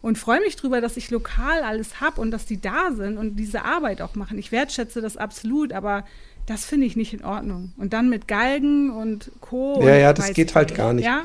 und 0.01 0.18
freue 0.18 0.39
mich 0.39 0.55
darüber, 0.55 0.82
dass 0.82 0.97
ich 0.97 1.11
lokal 1.11 1.61
alles 1.61 2.01
habe 2.01 2.22
und 2.22 2.32
dass 2.32 2.45
die 2.45 2.59
da 2.59 2.91
sind 2.91 3.18
und 3.18 3.36
diese 3.36 3.66
Arbeit 3.66 4.01
auch 4.01 4.16
machen. 4.16 4.38
Ich 4.39 4.51
wertschätze 4.51 5.01
das 5.01 5.16
absolut, 5.16 5.74
aber 5.74 6.05
das 6.47 6.66
finde 6.66 6.88
ich 6.88 6.95
nicht 6.95 7.13
in 7.13 7.24
Ordnung. 7.24 7.74
Und 7.78 7.93
dann 7.93 8.09
mit 8.09 8.28
Galgen 8.28 8.91
und 8.91 9.32
Co. 9.41 9.82
Ja, 9.82 9.93
und 9.93 9.99
ja, 9.99 10.13
das 10.13 10.34
geht 10.34 10.55
halt 10.55 10.76
gar 10.76 10.93
nicht. 10.93 11.05
Ja? 11.05 11.24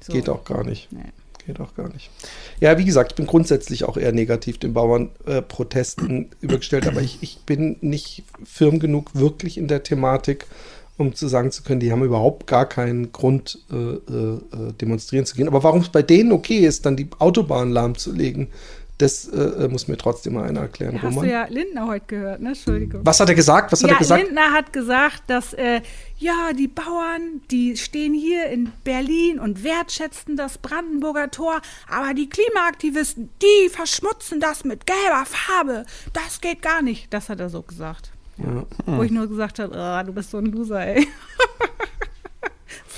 So. 0.00 0.12
Geht 0.12 0.28
auch 0.28 0.44
gar 0.44 0.64
nicht. 0.64 0.90
Nee. 0.92 1.12
Geht 1.46 1.60
auch 1.60 1.74
gar 1.74 1.88
nicht. 1.92 2.10
Ja, 2.60 2.78
wie 2.78 2.84
gesagt, 2.84 3.12
ich 3.12 3.16
bin 3.16 3.26
grundsätzlich 3.26 3.84
auch 3.84 3.96
eher 3.96 4.12
negativ 4.12 4.58
den 4.58 4.74
Bauernprotesten 4.74 6.24
äh, 6.24 6.28
übergestellt, 6.40 6.86
aber 6.86 7.00
ich, 7.00 7.18
ich 7.22 7.40
bin 7.46 7.76
nicht 7.80 8.24
firm 8.44 8.78
genug 8.78 9.14
wirklich 9.14 9.56
in 9.56 9.68
der 9.68 9.82
Thematik, 9.82 10.46
um 10.98 11.14
zu 11.14 11.28
sagen 11.28 11.50
zu 11.50 11.62
können, 11.62 11.80
die 11.80 11.92
haben 11.92 12.04
überhaupt 12.04 12.46
gar 12.46 12.68
keinen 12.68 13.10
Grund, 13.10 13.58
äh, 13.72 13.74
äh, 13.74 14.72
demonstrieren 14.80 15.24
zu 15.24 15.34
gehen. 15.34 15.48
Aber 15.48 15.62
warum 15.62 15.80
es 15.80 15.88
bei 15.88 16.02
denen 16.02 16.30
okay 16.30 16.58
ist, 16.58 16.84
dann 16.84 16.96
die 16.96 17.08
Autobahn 17.18 17.70
lahmzulegen, 17.70 18.48
das 19.00 19.26
äh, 19.28 19.68
muss 19.68 19.88
mir 19.88 19.96
trotzdem 19.96 20.34
mal 20.34 20.48
einer 20.48 20.60
erklären. 20.60 20.96
Ja, 20.96 21.02
hast 21.02 21.16
Roman. 21.16 21.24
du 21.24 21.30
ja 21.30 21.46
Lindner 21.48 21.86
heute 21.86 22.06
gehört, 22.06 22.40
ne? 22.40 22.50
Entschuldigung. 22.50 23.00
Was 23.04 23.18
hat 23.20 23.28
er 23.28 23.34
gesagt? 23.34 23.72
Was 23.72 23.80
ja, 23.80 23.88
hat 23.88 23.94
er 23.94 23.98
gesagt? 23.98 24.22
Lindner 24.24 24.52
hat 24.52 24.72
gesagt, 24.72 25.22
dass 25.28 25.54
äh, 25.54 25.80
ja 26.18 26.52
die 26.52 26.68
Bauern, 26.68 27.40
die 27.50 27.76
stehen 27.76 28.12
hier 28.12 28.46
in 28.46 28.72
Berlin 28.84 29.38
und 29.38 29.64
wertschätzen 29.64 30.36
das 30.36 30.58
Brandenburger 30.58 31.30
Tor, 31.30 31.60
aber 31.88 32.12
die 32.14 32.28
Klimaaktivisten, 32.28 33.30
die 33.40 33.68
verschmutzen 33.70 34.40
das 34.40 34.64
mit 34.64 34.86
gelber 34.86 35.24
Farbe. 35.24 35.86
Das 36.12 36.40
geht 36.40 36.62
gar 36.62 36.82
nicht. 36.82 37.12
Das 37.12 37.28
hat 37.28 37.40
er 37.40 37.48
so 37.48 37.62
gesagt. 37.62 38.10
Ja. 38.36 38.66
Wo 38.86 39.02
ich 39.02 39.10
nur 39.10 39.28
gesagt 39.28 39.58
habe, 39.58 39.74
oh, 39.74 40.06
du 40.06 40.12
bist 40.12 40.30
so 40.30 40.38
ein 40.38 40.46
Loser, 40.46 40.86
ey. 40.86 41.06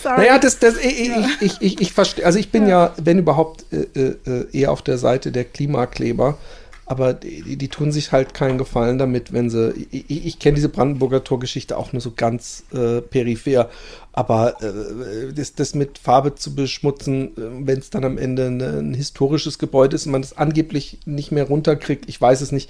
Sorry. 0.02 0.22
Naja, 0.22 0.38
das, 0.38 0.58
das, 0.58 0.76
ich, 0.78 1.08
ja. 1.08 1.28
ich, 1.40 1.60
ich, 1.60 1.80
ich, 1.80 1.92
verstehe, 1.92 2.26
also 2.26 2.38
ich 2.38 2.50
bin 2.50 2.66
ja, 2.66 2.92
wenn 2.96 3.18
überhaupt, 3.18 3.64
äh, 3.72 4.00
äh, 4.00 4.46
eher 4.52 4.72
auf 4.72 4.82
der 4.82 4.98
Seite 4.98 5.30
der 5.30 5.44
Klimakleber, 5.44 6.38
aber 6.86 7.14
die, 7.14 7.56
die, 7.56 7.68
tun 7.68 7.92
sich 7.92 8.10
halt 8.10 8.34
keinen 8.34 8.58
Gefallen 8.58 8.98
damit, 8.98 9.32
wenn 9.32 9.48
sie, 9.48 9.86
ich, 9.92 10.26
ich 10.26 10.38
kenne 10.40 10.56
diese 10.56 10.68
Brandenburger 10.68 11.22
Torgeschichte 11.22 11.76
auch 11.76 11.92
nur 11.92 12.02
so 12.02 12.12
ganz 12.14 12.64
äh, 12.74 13.00
peripher, 13.00 13.70
aber 14.12 14.60
äh, 14.60 15.32
das, 15.32 15.54
das 15.54 15.76
mit 15.76 15.98
Farbe 15.98 16.34
zu 16.34 16.54
beschmutzen, 16.54 17.28
äh, 17.36 17.66
wenn 17.66 17.78
es 17.78 17.90
dann 17.90 18.04
am 18.04 18.18
Ende 18.18 18.46
ein, 18.46 18.60
ein 18.60 18.94
historisches 18.94 19.60
Gebäude 19.60 19.94
ist 19.94 20.06
und 20.06 20.12
man 20.12 20.22
es 20.22 20.36
angeblich 20.36 20.98
nicht 21.06 21.30
mehr 21.30 21.44
runterkriegt, 21.44 22.08
ich 22.08 22.20
weiß 22.20 22.40
es 22.40 22.50
nicht, 22.50 22.68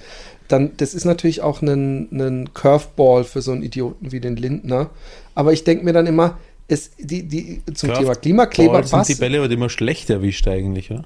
dann, 0.48 0.72
das 0.76 0.92
ist 0.92 1.06
natürlich 1.06 1.40
auch 1.40 1.62
ein, 1.62 2.08
ein 2.12 2.52
Curveball 2.52 3.24
für 3.24 3.40
so 3.40 3.52
einen 3.52 3.62
Idioten 3.62 4.12
wie 4.12 4.20
den 4.20 4.36
Lindner, 4.36 4.90
aber 5.34 5.54
ich 5.54 5.64
denke 5.64 5.84
mir 5.84 5.94
dann 5.94 6.06
immer, 6.06 6.38
es, 6.72 6.90
die, 6.98 7.22
die, 7.24 7.62
zum 7.74 7.90
Kraft 7.90 8.22
Thema 8.22 8.46
Klimakleber 8.46 8.82
sind 8.82 9.08
die 9.08 9.14
Bälle 9.14 9.38
aber 9.38 9.50
immer 9.50 9.68
schlecht 9.68 10.10
erwischt 10.10 10.48
eigentlich, 10.48 10.90
oder? 10.90 11.04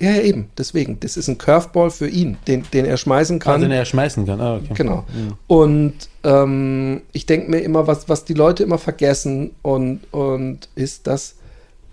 Ja, 0.00 0.10
ja, 0.10 0.22
eben. 0.22 0.50
Deswegen. 0.58 0.98
Das 1.00 1.16
ist 1.16 1.28
ein 1.28 1.38
Curveball 1.38 1.90
für 1.90 2.08
ihn, 2.08 2.36
den, 2.46 2.64
den 2.72 2.84
er 2.84 2.96
schmeißen 2.96 3.38
kann. 3.38 3.54
Ah, 3.54 3.58
den 3.58 3.70
er 3.70 3.84
schmeißen 3.84 4.26
kann. 4.26 4.40
Ah, 4.40 4.56
okay. 4.56 4.74
Genau. 4.74 5.04
Ja. 5.08 5.36
Und 5.46 5.94
ähm, 6.24 7.02
ich 7.12 7.26
denke 7.26 7.50
mir 7.50 7.60
immer, 7.60 7.86
was, 7.86 8.08
was 8.08 8.24
die 8.24 8.34
Leute 8.34 8.64
immer 8.64 8.78
vergessen 8.78 9.52
und, 9.62 10.00
und 10.12 10.68
ist, 10.74 11.06
dass 11.06 11.36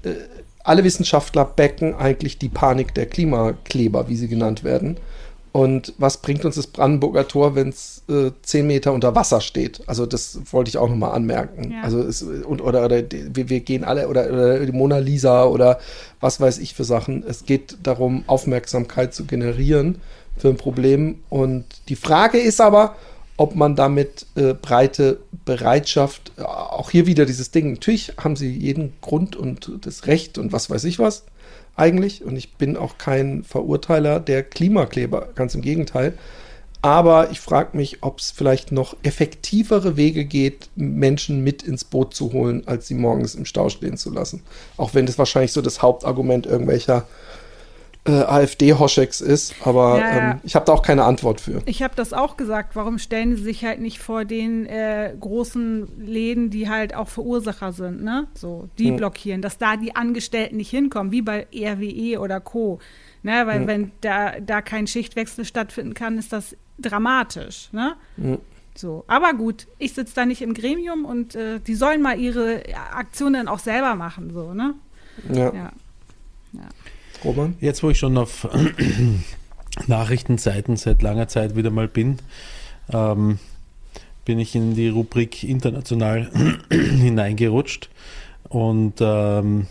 äh, 0.03 0.09
alle 0.63 0.83
Wissenschaftler 0.83 1.45
backen 1.45 1.93
eigentlich 1.95 2.37
die 2.37 2.49
Panik 2.49 2.93
der 2.95 3.05
Klimakleber, 3.05 4.09
wie 4.09 4.15
sie 4.15 4.27
genannt 4.27 4.63
werden. 4.63 4.97
Und 5.52 5.93
was 5.97 6.18
bringt 6.18 6.45
uns 6.45 6.56
das 6.56 6.68
Brandenburger 6.68 7.28
Tor, 7.28 7.56
wenn 7.56 7.70
es 7.70 8.04
äh, 8.08 8.32
zehn 8.41 8.68
Meter 8.68 8.93
unter 8.93 9.16
Wasser 9.16 9.41
steht? 9.41 9.82
Also 9.86 10.06
das 10.06 10.39
wollte 10.52 10.70
ich 10.70 10.78
auch 10.78 10.88
nochmal 10.88 11.12
anmerken. 11.12 11.72
Ja. 11.72 11.82
Also 11.82 11.99
es, 12.02 12.22
und, 12.22 12.62
oder, 12.62 12.86
oder 12.86 13.04
wir, 13.12 13.49
wir 13.49 13.60
gehen 13.60 13.84
alle 13.84 14.08
oder, 14.08 14.32
oder 14.32 14.66
die 14.66 14.72
Mona 14.72 14.99
Lisa 14.99 15.43
oder 15.43 15.80
was 16.22 16.39
weiß 16.39 16.60
ich 16.60 16.74
für 16.74 16.86
Sachen. 16.86 17.24
Es 17.28 17.45
geht 17.45 17.78
darum, 17.84 18.24
Aufmerksamkeit 18.28 19.14
zu 19.14 19.26
generieren 19.26 19.99
für 20.38 20.47
ein 20.47 20.58
Problem. 20.58 21.20
Und 21.30 21.66
die 21.89 21.97
Frage 21.97 22.38
ist 22.38 22.62
aber, 22.62 22.95
ob 23.36 23.56
man 23.56 23.76
damit 23.76 24.28
äh, 24.36 24.54
breite 24.54 25.20
Bereitschaft, 25.43 26.32
äh, 26.38 26.43
auch 26.43 26.91
hier 26.91 27.08
wieder 27.08 27.26
dieses 27.26 27.52
Ding, 27.52 27.74
natürlich 27.74 28.14
haben 28.24 28.38
sie 28.38 28.49
jeden 28.49 28.93
Grund 29.02 29.36
und 29.36 29.70
das 29.82 30.08
Recht 30.08 30.38
und 30.38 30.54
was 30.54 30.70
weiß 30.70 30.86
ich 30.86 30.97
was 30.97 31.26
eigentlich. 31.76 32.24
Und 32.24 32.36
ich 32.36 32.53
bin 32.53 32.78
auch 32.78 32.97
kein 32.97 33.43
Verurteiler 33.43 34.19
der 34.19 34.43
Klimakleber, 34.43 35.30
ganz 35.36 35.55
im 35.55 35.61
Gegenteil. 35.61 36.13
Aber 36.84 37.30
ich 37.30 37.39
frage 37.39 37.78
mich, 37.78 37.99
ob 38.01 38.19
es 38.19 38.32
vielleicht 38.32 38.72
noch 38.72 38.95
effektivere 39.03 39.97
Wege 39.97 40.26
geht, 40.26 40.69
Menschen 40.76 41.43
mit 41.43 41.61
ins 41.61 41.84
Boot 41.84 42.15
zu 42.15 42.34
holen, 42.34 42.63
als 42.65 42.88
sie 42.88 42.95
morgens 42.95 43.36
im 43.36 43.45
Stau 43.45 43.69
stehen 43.69 43.97
zu 43.97 44.11
lassen. 44.11 44.41
Auch 44.78 44.95
wenn 44.95 45.05
das 45.05 45.19
wahrscheinlich 45.19 45.51
so 45.51 45.61
das 45.61 45.84
Hauptargument 45.84 46.47
irgendwelcher 46.47 47.05
äh, 48.06 48.12
AfD-Hoscheks 48.12 49.22
ist. 49.22 49.56
Aber 49.64 49.99
Ja, 49.99 50.08
ja. 50.10 50.32
ähm, 50.32 50.39
ich 50.43 50.56
habe 50.56 50.66
da 50.66 50.74
auch 50.74 50.82
keine 50.82 51.04
Antwort 51.04 51.39
für. 51.41 51.62
Ich 51.66 51.84
habe 51.84 51.93
das 51.95 52.14
auch 52.14 52.36
gesagt. 52.38 52.76
Warum 52.76 52.97
stellen 52.97 53.36
sie 53.36 53.43
sich 53.43 53.64
halt 53.64 53.80
nicht 53.80 53.99
vor 53.99 54.26
den 54.26 54.66
äh, 54.66 55.14
großen 55.20 55.88
Läden, 56.04 56.49
die 56.49 56.68
halt 56.70 56.95
auch 56.95 57.08
Verursacher 57.10 57.74
sind, 57.74 58.04
ne? 58.04 58.28
So, 58.34 58.70
die 58.80 58.89
Hm. 58.89 58.97
blockieren, 58.97 59.41
dass 59.41 59.58
da 59.60 59.78
die 59.78 59.95
Angestellten 59.95 60.58
nicht 60.58 60.70
hinkommen, 60.72 61.12
wie 61.12 61.22
bei 61.22 61.47
RWE 61.54 62.20
oder 62.20 62.39
Co. 62.39 62.80
Ne? 63.24 63.43
Weil 63.45 63.60
Hm. 63.62 63.68
wenn 63.68 63.91
da, 64.02 64.39
da 64.39 64.62
kein 64.64 64.88
Schichtwechsel 64.88 65.45
stattfinden 65.45 65.93
kann, 65.93 66.18
ist 66.18 66.34
das 66.34 66.56
dramatisch, 66.80 67.70
ne? 67.72 67.93
Hm. 68.16 68.39
So, 68.74 69.04
aber 69.08 69.34
gut, 69.34 69.68
ich 69.80 69.93
sitze 69.93 70.16
da 70.16 70.26
nicht 70.26 70.41
im 70.41 70.54
Gremium 70.54 71.04
und 71.06 71.36
äh, 71.36 71.60
die 71.60 71.76
sollen 71.76 72.02
mal 72.02 72.18
ihre 72.18 72.64
Aktionen 72.95 73.47
auch 73.49 73.60
selber 73.60 73.95
machen, 73.95 74.32
so, 74.34 74.54
ne? 74.54 74.74
Ja. 75.32 75.54
Ja. 75.54 75.72
Roman? 77.24 77.55
Jetzt, 77.59 77.84
wo 77.84 77.89
ich 77.89 77.99
schon 77.99 78.17
auf 78.17 78.47
Nachrichtenseiten 79.88 80.78
seit 80.78 81.01
langer 81.01 81.28
Zeit 81.28 81.55
wieder 81.55 81.69
mal 81.72 81.88
bin, 81.88 82.17
ähm, 82.91 83.39
bin 84.26 84.39
ich 84.39 84.55
in 84.55 84.76
die 84.76 84.89
Rubrik 84.89 85.43
international 85.43 86.30
hineingerutscht 86.72 87.89
und 88.49 88.95
ähm, 88.99 89.67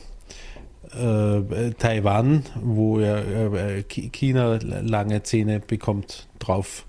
äh, 0.92 1.70
Taiwan, 1.78 2.44
wo 2.62 2.98
ja 2.98 3.18
äh, 3.18 3.82
Chi- 3.84 4.11
China 4.11 4.59
lange 4.62 5.22
Zähne 5.22 5.61
bekommt, 5.61 6.26
drauf. 6.38 6.84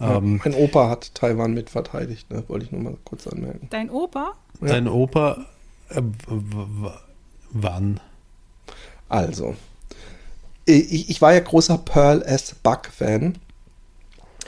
Ähm, 0.00 0.40
mein 0.42 0.54
Opa 0.54 0.88
hat 0.88 1.14
Taiwan 1.14 1.52
mit 1.52 1.68
verteidigt, 1.70 2.30
ne? 2.30 2.42
wollte 2.48 2.64
ich 2.64 2.72
nur 2.72 2.80
mal 2.80 2.96
kurz 3.04 3.26
anmerken. 3.26 3.66
Dein 3.70 3.90
Opa? 3.90 4.32
Ja. 4.60 4.68
Dein 4.68 4.88
Opa, 4.88 5.44
äh, 5.90 6.00
wann? 7.50 8.00
Also, 9.08 9.54
ich, 10.64 11.10
ich 11.10 11.20
war 11.20 11.32
ja 11.32 11.40
großer 11.40 11.78
Pearl 11.78 12.22
S. 12.22 12.54
Buck-Fan. 12.62 13.36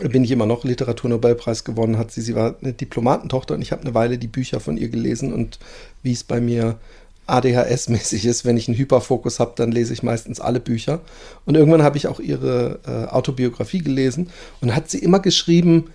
Bin 0.01 0.25
ich 0.25 0.31
immer 0.31 0.47
noch. 0.47 0.65
Literaturnobelpreis 0.65 1.65
gewonnen 1.65 1.99
hat 1.99 2.11
sie. 2.11 2.21
Sie 2.21 2.35
war 2.35 2.57
eine 2.61 2.73
Diplomatentochter 2.73 3.55
und 3.55 3.63
ich 3.63 3.73
habe 3.73 3.83
eine 3.83 3.95
Weile 3.95 4.19
die 4.19 4.27
Bücher 4.27 4.61
von 4.61 4.77
ihr 4.77 4.89
gelesen 4.89 5.33
und 5.33 5.59
wie 6.03 6.13
es 6.13 6.25
bei 6.25 6.41
mir 6.41 6.79
ADHS-mäßig 7.27 8.27
ist, 8.27 8.45
wenn 8.45 8.57
ich 8.57 8.69
einen 8.69 8.77
Hyperfokus 8.77 9.41
habe, 9.41 9.53
dann 9.57 9.73
lese 9.73 9.93
ich 9.93 10.03
meistens 10.03 10.41
alle 10.41 10.61
Bücher. 10.61 11.01
Und 11.47 11.55
irgendwann 11.55 11.83
habe 11.83 11.97
ich 11.97 12.07
auch 12.07 12.21
ihre 12.21 12.81
äh, 12.87 13.11
Autobiografie 13.11 13.79
gelesen 13.79 14.31
und 14.61 14.75
hat 14.75 14.91
sie 14.91 14.99
immer 14.99 15.21
geschrieben, 15.21 15.91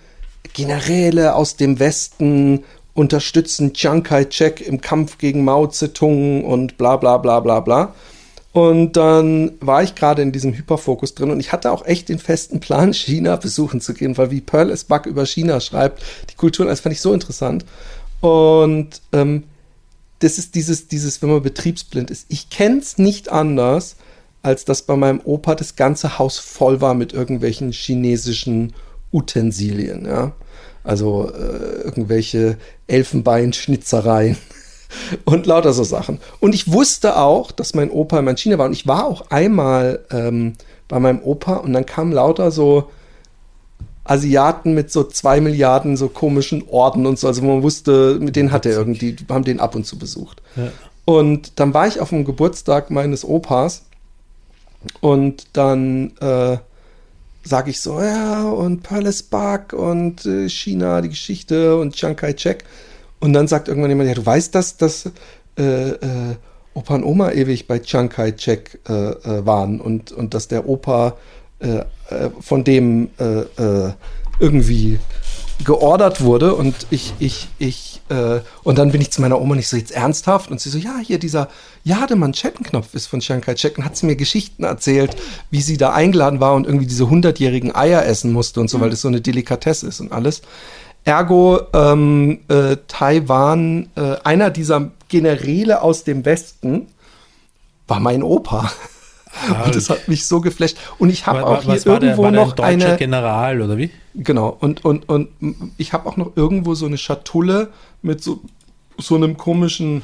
Generäle 0.54 1.34
aus 1.34 1.56
dem 1.56 1.78
Westen 1.78 2.64
unterstützen 2.94 3.74
Chiang 3.74 4.02
Kai-shek 4.02 4.60
im 4.60 4.80
Kampf 4.80 5.18
gegen 5.18 5.44
Mao 5.44 5.68
Zedong 5.68 6.44
und 6.44 6.76
bla 6.76 6.96
bla 6.96 7.18
bla 7.18 7.40
bla 7.40 7.60
bla. 7.60 7.94
Und 8.52 8.96
dann 8.96 9.52
war 9.60 9.82
ich 9.82 9.94
gerade 9.94 10.22
in 10.22 10.32
diesem 10.32 10.52
Hyperfokus 10.54 11.14
drin 11.14 11.30
und 11.30 11.38
ich 11.38 11.52
hatte 11.52 11.70
auch 11.70 11.86
echt 11.86 12.08
den 12.08 12.18
festen 12.18 12.58
Plan, 12.58 12.92
China 12.94 13.36
besuchen 13.36 13.80
zu 13.80 13.94
gehen, 13.94 14.18
weil 14.18 14.30
wie 14.30 14.40
Pearl 14.40 14.70
S. 14.70 14.84
Buck 14.84 15.06
über 15.06 15.24
China 15.24 15.60
schreibt, 15.60 16.02
die 16.30 16.34
Kulturen, 16.34 16.68
das 16.68 16.80
fand 16.80 16.94
ich 16.94 17.00
so 17.00 17.12
interessant. 17.12 17.64
Und 18.20 19.00
ähm, 19.12 19.44
das 20.18 20.36
ist 20.36 20.54
dieses, 20.54 20.88
dieses, 20.88 21.22
wenn 21.22 21.30
man 21.30 21.42
betriebsblind 21.42 22.10
ist. 22.10 22.26
Ich 22.28 22.50
kenne 22.50 22.78
es 22.78 22.98
nicht 22.98 23.30
anders, 23.30 23.96
als 24.42 24.64
dass 24.64 24.82
bei 24.82 24.96
meinem 24.96 25.20
Opa 25.24 25.54
das 25.54 25.76
ganze 25.76 26.18
Haus 26.18 26.38
voll 26.38 26.80
war 26.80 26.94
mit 26.94 27.12
irgendwelchen 27.12 27.72
chinesischen 27.72 28.74
Utensilien, 29.12 30.06
ja. 30.06 30.32
Also 30.82 31.30
äh, 31.30 31.82
irgendwelche 31.82 32.56
Elfenbeinschnitzereien 32.86 34.38
und 35.24 35.46
lauter 35.46 35.72
so 35.72 35.84
Sachen. 35.84 36.18
Und 36.40 36.54
ich 36.54 36.72
wusste 36.72 37.16
auch, 37.16 37.50
dass 37.52 37.74
mein 37.74 37.90
Opa 37.90 38.18
in 38.18 38.36
China 38.36 38.58
war. 38.58 38.66
Und 38.66 38.72
ich 38.72 38.86
war 38.86 39.06
auch 39.06 39.30
einmal 39.30 40.00
ähm, 40.10 40.54
bei 40.88 40.98
meinem 40.98 41.20
Opa 41.22 41.56
und 41.56 41.72
dann 41.72 41.86
kamen 41.86 42.12
lauter 42.12 42.50
so 42.50 42.90
Asiaten 44.04 44.74
mit 44.74 44.90
so 44.90 45.04
zwei 45.04 45.40
Milliarden 45.40 45.96
so 45.96 46.08
komischen 46.08 46.64
Orden 46.68 47.06
und 47.06 47.18
so. 47.18 47.28
Also 47.28 47.42
man 47.42 47.62
wusste, 47.62 48.18
mit 48.20 48.36
denen 48.36 48.50
hat 48.50 48.66
er 48.66 48.72
irgendwie, 48.72 49.12
die 49.12 49.24
haben 49.28 49.44
den 49.44 49.60
ab 49.60 49.74
und 49.74 49.86
zu 49.86 49.98
besucht. 49.98 50.42
Ja. 50.56 50.70
Und 51.04 51.58
dann 51.60 51.74
war 51.74 51.86
ich 51.86 52.00
auf 52.00 52.10
dem 52.10 52.24
Geburtstag 52.24 52.90
meines 52.90 53.24
Opas 53.24 53.84
und 55.00 55.46
dann 55.52 56.16
äh, 56.20 56.58
sage 57.42 57.70
ich 57.70 57.80
so, 57.80 58.00
ja, 58.00 58.48
und 58.48 58.82
Palace 58.82 59.22
Buck 59.22 59.72
und 59.72 60.26
äh, 60.26 60.48
China, 60.48 61.00
die 61.00 61.08
Geschichte 61.08 61.76
und 61.76 61.94
Chiang 61.94 62.16
Kai-shek. 62.16 62.64
Und 63.20 63.32
dann 63.32 63.46
sagt 63.46 63.68
irgendwann 63.68 63.90
jemand, 63.90 64.08
ja, 64.08 64.14
du 64.14 64.24
weißt, 64.24 64.54
dass, 64.54 64.76
dass 64.76 65.10
äh, 65.58 65.90
äh, 65.90 66.36
Opa 66.74 66.94
und 66.94 67.04
Oma 67.04 67.32
ewig 67.32 67.66
bei 67.66 67.78
Chiang 67.78 68.08
Kai-shek 68.08 68.80
äh, 68.88 68.92
äh, 68.92 69.46
waren 69.46 69.80
und, 69.80 70.12
und 70.12 70.34
dass 70.34 70.48
der 70.48 70.68
Opa 70.68 71.16
äh, 71.58 71.78
äh, 71.78 71.84
von 72.40 72.64
dem 72.64 73.10
äh, 73.18 73.40
äh, 73.40 73.92
irgendwie 74.38 74.98
geordert 75.64 76.22
wurde 76.22 76.54
und 76.54 76.74
ich, 76.90 77.12
ich, 77.18 77.48
ich, 77.58 78.00
äh, 78.08 78.40
und 78.62 78.78
dann 78.78 78.92
bin 78.92 79.00
ich 79.00 79.10
zu 79.10 79.20
meiner 79.20 79.40
Oma 79.40 79.56
nicht 79.56 79.68
so 79.68 79.76
jetzt 79.76 79.92
ernsthaft 79.92 80.50
und 80.50 80.60
sie 80.60 80.70
so, 80.70 80.78
ja, 80.78 80.98
hier 81.04 81.18
dieser 81.18 81.48
Jade-Manschettenknopf 81.84 82.94
ist 82.94 83.06
von 83.06 83.20
Chiang 83.20 83.42
Kai-shek 83.42 83.76
und 83.76 83.84
hat 83.84 83.96
sie 83.96 84.06
mir 84.06 84.16
Geschichten 84.16 84.64
erzählt, 84.64 85.16
wie 85.50 85.60
sie 85.60 85.76
da 85.76 85.92
eingeladen 85.92 86.40
war 86.40 86.54
und 86.54 86.66
irgendwie 86.66 86.86
diese 86.86 87.10
hundertjährigen 87.10 87.74
Eier 87.74 88.06
essen 88.06 88.32
musste 88.32 88.60
und 88.60 88.70
so, 88.70 88.80
weil 88.80 88.90
das 88.90 89.02
so 89.02 89.08
eine 89.08 89.20
Delikatesse 89.20 89.86
ist 89.86 90.00
und 90.00 90.12
alles. 90.12 90.40
Ergo 91.04 91.60
ähm, 91.72 92.40
äh, 92.48 92.76
Taiwan, 92.88 93.88
äh, 93.96 94.16
einer 94.22 94.50
dieser 94.50 94.90
Generäle 95.08 95.82
aus 95.82 96.04
dem 96.04 96.24
Westen 96.24 96.88
war 97.88 98.00
mein 98.00 98.22
Opa. 98.22 98.70
Und 99.64 99.74
das 99.74 99.90
hat 99.90 100.08
mich 100.08 100.26
so 100.26 100.40
geflasht. 100.40 100.76
Und 100.98 101.08
ich 101.08 101.26
habe 101.26 101.46
auch 101.46 101.62
hier 101.62 101.84
war 101.86 102.02
irgendwo 102.02 102.22
der 102.22 102.28
ein 102.28 102.34
noch 102.34 102.52
deutscher 102.52 102.88
eine. 102.88 102.96
General 102.96 103.62
oder 103.62 103.78
wie? 103.78 103.90
Genau, 104.14 104.56
und, 104.60 104.84
und, 104.84 105.08
und 105.08 105.28
ich 105.78 105.92
habe 105.92 106.08
auch 106.08 106.16
noch 106.16 106.36
irgendwo 106.36 106.74
so 106.74 106.86
eine 106.86 106.98
Schatulle 106.98 107.68
mit 108.02 108.22
so, 108.22 108.40
so 108.98 109.14
einem 109.14 109.36
komischen 109.36 110.02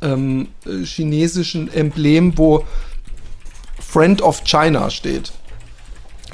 ähm, 0.00 0.48
äh, 0.64 0.84
chinesischen 0.84 1.72
Emblem, 1.72 2.36
wo 2.38 2.64
Friend 3.78 4.22
of 4.22 4.44
China 4.44 4.88
steht. 4.88 5.32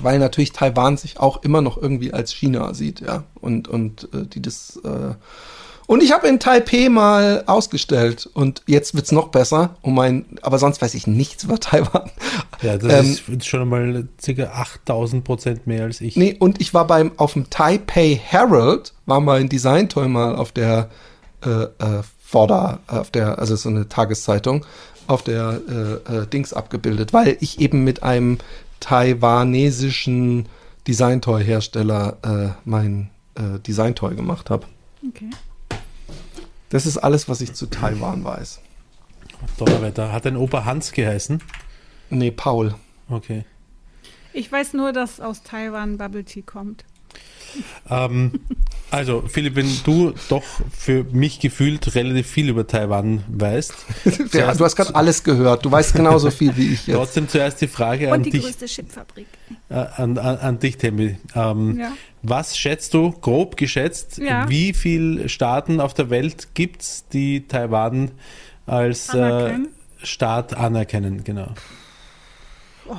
Weil 0.03 0.19
natürlich 0.19 0.53
Taiwan 0.53 0.97
sich 0.97 1.19
auch 1.19 1.43
immer 1.43 1.61
noch 1.61 1.77
irgendwie 1.81 2.13
als 2.13 2.33
China 2.33 2.75
sieht, 2.75 3.01
ja. 3.01 3.25
Und, 3.41 3.69
und 3.69 4.09
äh, 4.15 4.27
die 4.27 4.43
das. 4.43 4.81
Äh 4.85 5.15
und 5.89 6.03
ich 6.03 6.13
habe 6.13 6.29
in 6.29 6.39
Taipei 6.39 6.91
mal 6.91 7.45
ausgestellt 7.47 8.29
und 8.35 8.63
jetzt 8.67 8.95
wird's 8.95 9.11
noch 9.11 9.29
besser. 9.29 9.77
Um 9.81 9.95
mein, 9.95 10.27
aber 10.43 10.59
sonst 10.59 10.83
weiß 10.83 10.93
ich 10.93 11.07
nichts 11.07 11.45
über 11.45 11.59
Taiwan. 11.61 12.11
Ja, 12.61 12.77
das 12.77 12.93
Ähm, 12.93 13.37
ist 13.39 13.47
schon 13.47 13.63
einmal 13.63 14.07
ca. 14.23 14.43
8000 14.43 15.25
Prozent 15.25 15.67
mehr 15.67 15.85
als 15.85 16.03
ich. 16.03 16.15
Nee, 16.15 16.37
und 16.39 16.61
ich 16.61 16.75
war 16.75 16.87
beim 16.87 17.13
auf 17.17 17.33
dem 17.33 17.49
Taipei 17.49 18.21
Herald, 18.23 18.93
war 19.07 19.21
mal 19.21 19.41
ein 19.41 19.49
Designtoy 19.49 20.09
mal 20.09 20.37
auf 20.37 20.53
der 20.53 20.91
äh, 21.43 21.49
äh, 21.49 22.03
Vorder, 22.23 22.81
auf 22.89 23.11
der, 23.11 23.39
also 23.39 23.57
so 23.57 23.71
eine 23.71 23.89
Tageszeitung, 23.89 24.67
auf 25.07 25.23
der 25.23 25.59
äh, 25.71 26.17
äh, 26.19 26.27
Dings 26.27 26.53
abgebildet, 26.53 27.15
weil 27.15 27.39
ich 27.41 27.61
eben 27.61 27.83
mit 27.85 28.03
einem 28.03 28.37
taiwanesischen 28.81 30.49
Designtoy-Hersteller 30.87 32.17
äh, 32.23 32.49
mein 32.65 33.11
äh, 33.35 33.59
Designtoy 33.61 34.15
gemacht 34.15 34.51
habe. 34.51 34.67
Okay. 35.07 35.31
Das 36.71 36.87
ist 36.87 36.99
alles, 36.99 37.29
was 37.29 37.41
ich 37.41 37.55
zu 37.55 37.67
Taiwan 37.67 38.25
weiß. 38.25 38.61
Donnerwetter. 39.59 40.13
Hat 40.13 40.25
dein 40.25 40.37
Opa 40.37 40.65
Hans 40.65 40.93
geheißen? 40.93 41.43
Nee, 42.11 42.31
Paul. 42.31 42.75
Okay. 43.09 43.45
Ich 44.33 44.51
weiß 44.51 44.75
nur, 44.75 44.93
dass 44.93 45.21
aus 45.21 45.43
Taiwan 45.43 45.99
Bubble 45.99 46.25
Tea 46.25 46.43
kommt. 46.43 46.85
Ähm, 47.91 48.33
Also, 48.91 49.23
Philipp, 49.29 49.55
wenn 49.57 49.69
du 49.85 50.15
doch 50.31 50.45
für 50.75 51.05
mich 51.13 51.41
gefühlt 51.41 51.95
relativ 51.95 52.27
viel 52.27 52.49
über 52.49 52.67
Taiwan 52.67 53.23
weißt, 53.29 53.75
Ja, 54.33 54.55
du 54.55 54.65
hast 54.65 54.77
gerade 54.77 54.95
alles 54.95 55.23
gehört. 55.25 55.65
Du 55.67 55.71
weißt 55.71 55.95
genauso 55.95 56.31
viel 56.31 56.57
wie 56.57 56.73
ich 56.73 56.87
jetzt. 56.87 56.97
trotzdem 56.97 57.29
zuerst 57.29 57.61
die 57.61 57.69
Frage 57.69 58.09
an 58.11 58.19
Und 58.21 58.27
die 58.27 58.31
dich, 58.31 58.43
größte 58.45 58.65
Chipfabrik. 58.65 59.27
äh, 59.69 59.75
an, 59.75 60.17
an, 60.17 60.39
an 60.39 60.59
dich, 60.59 60.79
Tembi. 60.79 61.19
Ähm, 61.35 61.79
Ja. 61.79 61.93
Was 62.23 62.57
schätzt 62.57 62.95
du, 62.95 63.13
grob 63.13 63.57
geschätzt, 63.59 64.19
Ja. 64.19 64.49
wie 64.49 64.73
viele 64.73 65.29
Staaten 65.29 65.81
auf 65.81 65.93
der 65.95 66.09
Welt 66.11 66.49
gibt 66.55 66.81
es, 66.83 67.05
die 67.13 67.47
Taiwan 67.47 68.11
als 68.67 69.13
äh, 69.13 69.19
Anerkennen? 69.19 69.69
Staat 70.03 70.55
anerkennen? 70.55 71.25
Genau. 71.25 71.49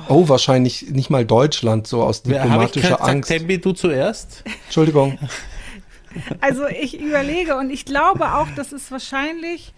Oh, 0.08 0.28
wahrscheinlich 0.28 0.90
nicht 0.90 1.10
mal 1.10 1.24
Deutschland, 1.24 1.86
so 1.86 2.02
aus 2.02 2.22
ich 2.24 2.32
diplomatischer 2.32 2.88
gesagt, 2.88 3.02
Angst. 3.02 3.30
Tembi, 3.30 3.60
du 3.60 3.72
zuerst? 3.72 4.44
Entschuldigung. 4.66 5.18
Also 6.40 6.66
ich 6.66 7.00
überlege 7.00 7.56
und 7.56 7.70
ich 7.70 7.84
glaube 7.84 8.34
auch, 8.34 8.48
dass 8.56 8.72
es 8.72 8.90
wahrscheinlich 8.90 9.72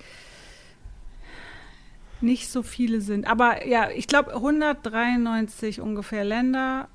nicht 2.22 2.48
so 2.48 2.62
viele 2.62 3.00
sind. 3.00 3.26
Aber 3.26 3.66
ja, 3.66 3.90
ich 3.90 4.06
glaube 4.06 4.34
193 4.34 5.80
ungefähr 5.80 6.24
Länder. 6.24 6.88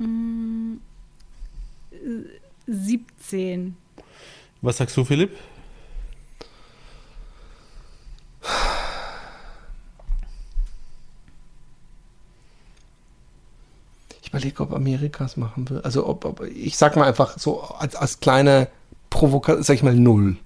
Äh, 0.00 0.04
17. 2.66 3.76
Was 4.60 4.76
sagst 4.76 4.96
du, 4.96 5.04
Philipp? 5.04 5.36
Ich 14.22 14.31
überlege, 14.42 14.62
ob 14.62 14.72
Amerika 14.74 15.24
es 15.24 15.36
machen 15.36 15.68
will. 15.70 15.80
Also 15.82 16.06
ob, 16.06 16.24
ob 16.24 16.42
ich 16.46 16.76
sag 16.76 16.96
mal 16.96 17.06
einfach 17.06 17.38
so 17.38 17.60
als, 17.60 17.94
als 17.94 18.20
kleine 18.20 18.68
Provokation, 19.10 19.62
sag 19.62 19.74
ich 19.76 19.82
mal 19.82 19.94
null. 19.94 20.36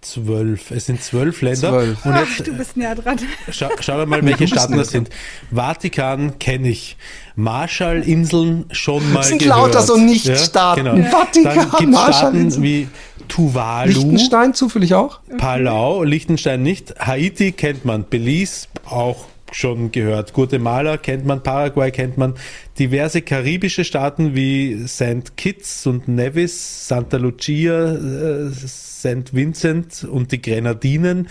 Zwölf. 0.00 0.70
Es 0.70 0.84
sind 0.84 1.02
zwölf 1.02 1.40
Länder. 1.40 1.70
Zwölf. 1.70 2.04
Und 2.04 2.12
Ach, 2.12 2.26
jetzt 2.28 2.46
du 2.46 2.52
bist 2.52 2.76
näher 2.76 2.94
dran. 2.94 3.18
Scha 3.50 3.70
schauen 3.80 3.98
wir 4.00 4.06
mal, 4.06 4.22
welche 4.24 4.46
Staaten 4.46 4.76
das 4.76 4.90
sind. 4.90 5.08
Vatikan 5.50 6.38
kenne 6.38 6.68
ich. 6.68 6.98
Marshallinseln 7.36 8.66
schon 8.70 9.02
mal 9.12 9.20
Das 9.20 9.28
sind 9.28 9.38
gehört. 9.38 9.56
lauter 9.72 9.80
so 9.82 9.96
Nichtstaaten. 9.96 10.84
genau. 10.84 11.08
Vatikan, 11.10 11.68
Dann 11.78 11.90
Marshallinseln. 11.90 12.62
Wie 12.62 12.88
Tuvalu, 13.28 13.92
Liechtenstein 13.92 14.52
zufällig 14.52 14.92
auch? 14.92 15.20
Palau, 15.38 16.02
Liechtenstein 16.02 16.62
nicht. 16.62 16.94
Haiti 17.00 17.52
kennt 17.52 17.86
man. 17.86 18.04
Belize 18.06 18.66
auch 18.84 19.24
schon 19.54 19.92
gehört. 19.92 20.32
Guatemala 20.32 20.96
kennt 20.96 21.24
man. 21.24 21.42
Paraguay 21.42 21.90
kennt 21.90 22.18
man. 22.18 22.34
Diverse 22.78 23.22
karibische 23.22 23.84
Staaten 23.84 24.34
wie 24.34 24.86
St. 24.86 25.36
Kitts 25.36 25.86
und 25.86 26.08
Nevis, 26.08 26.88
Santa 26.88 27.16
Lucia, 27.16 27.94
äh, 27.94 28.50
St. 28.50 29.32
Vincent 29.32 30.04
und 30.04 30.32
die 30.32 30.42
Grenadinen. 30.42 31.28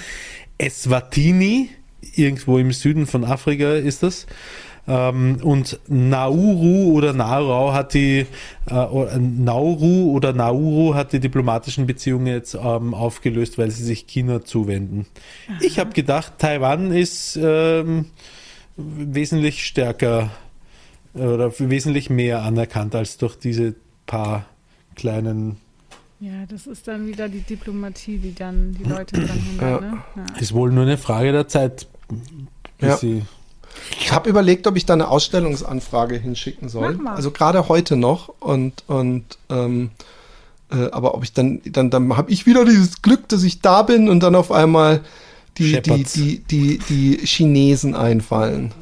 Eswatini, 0.58 1.70
irgendwo 2.16 2.58
im 2.58 2.72
Süden 2.72 3.06
von 3.08 3.26
Afrika 3.26 3.74
ist 3.74 4.04
das. 4.04 4.28
Ähm, 4.86 5.38
und 5.42 5.80
Nauru 5.88 6.92
oder 6.94 7.14
Naurau 7.14 7.72
hat 7.74 7.94
die 7.94 8.26
äh, 8.70 9.18
Nauru 9.20 10.12
oder 10.12 10.34
Nauru 10.34 10.94
hat 10.94 11.14
die 11.14 11.20
diplomatischen 11.22 11.86
Beziehungen 11.88 12.28
jetzt 12.28 12.56
ähm, 12.56 12.94
aufgelöst, 12.94 13.58
weil 13.58 13.72
sie 13.72 13.84
sich 13.84 14.08
China 14.08 14.44
zuwenden. 14.44 15.06
Ich 15.62 15.80
habe 15.80 15.92
gedacht, 15.94 16.34
Taiwan 16.40 16.92
ist 16.92 17.40
ähm, 17.42 18.06
wesentlich 18.76 19.66
stärker 19.66 20.32
äh, 21.16 21.20
oder 21.22 21.58
wesentlich 21.60 22.10
mehr 22.10 22.42
anerkannt 22.44 22.94
als 22.94 23.18
durch 23.18 23.38
diese 23.38 23.76
paar 24.06 24.46
kleinen. 24.96 25.58
Ja, 26.20 26.46
das 26.50 26.68
ist 26.68 26.88
dann 26.88 27.08
wieder 27.08 27.30
die 27.30 27.42
Diplomatie, 27.42 28.18
die 28.18 28.34
dann 28.36 28.74
die 28.74 28.84
Leute 28.84 29.16
dran 29.16 29.40
hindert. 29.50 29.82
Ja. 29.82 29.92
Ne? 29.92 29.98
Ja. 30.16 30.40
Ist 30.42 30.54
wohl 30.54 30.72
nur 30.72 30.84
eine 30.84 30.98
Frage 30.98 31.32
der 31.32 31.48
Zeit, 31.48 31.88
bis 32.80 32.90
Ja. 32.90 32.98
sie. 32.98 33.24
Ich 34.00 34.12
habe 34.12 34.30
überlegt, 34.30 34.68
ob 34.68 34.76
ich 34.76 34.86
da 34.86 34.94
eine 34.94 35.08
Ausstellungsanfrage 35.08 36.16
hinschicken 36.16 36.70
soll. 36.70 36.94
Mach 36.96 37.02
mal. 37.02 37.16
Also 37.16 37.32
gerade 37.32 37.68
heute 37.70 37.96
noch 37.96 38.30
und 38.40 38.84
und 38.88 39.26
ähm, 39.50 39.92
äh, 40.72 40.90
aber 40.92 41.16
ob 41.16 41.24
ich 41.24 41.34
dann 41.34 41.62
dann 41.66 41.90
dann 41.90 42.16
habe 42.16 42.32
ich 42.32 42.46
wieder 42.46 42.66
dieses 42.66 43.02
Glück, 43.02 43.28
dass 43.30 43.44
ich 43.44 43.62
da 43.62 43.82
bin 43.84 44.10
und 44.10 44.22
dann 44.22 44.36
auf 44.36 44.52
einmal 44.52 45.02
die 45.58 45.82
die 45.82 46.04
die 46.04 46.40
die 46.40 46.78
die 46.90 47.18
Chinesen 47.26 47.96
einfallen. 47.96 48.74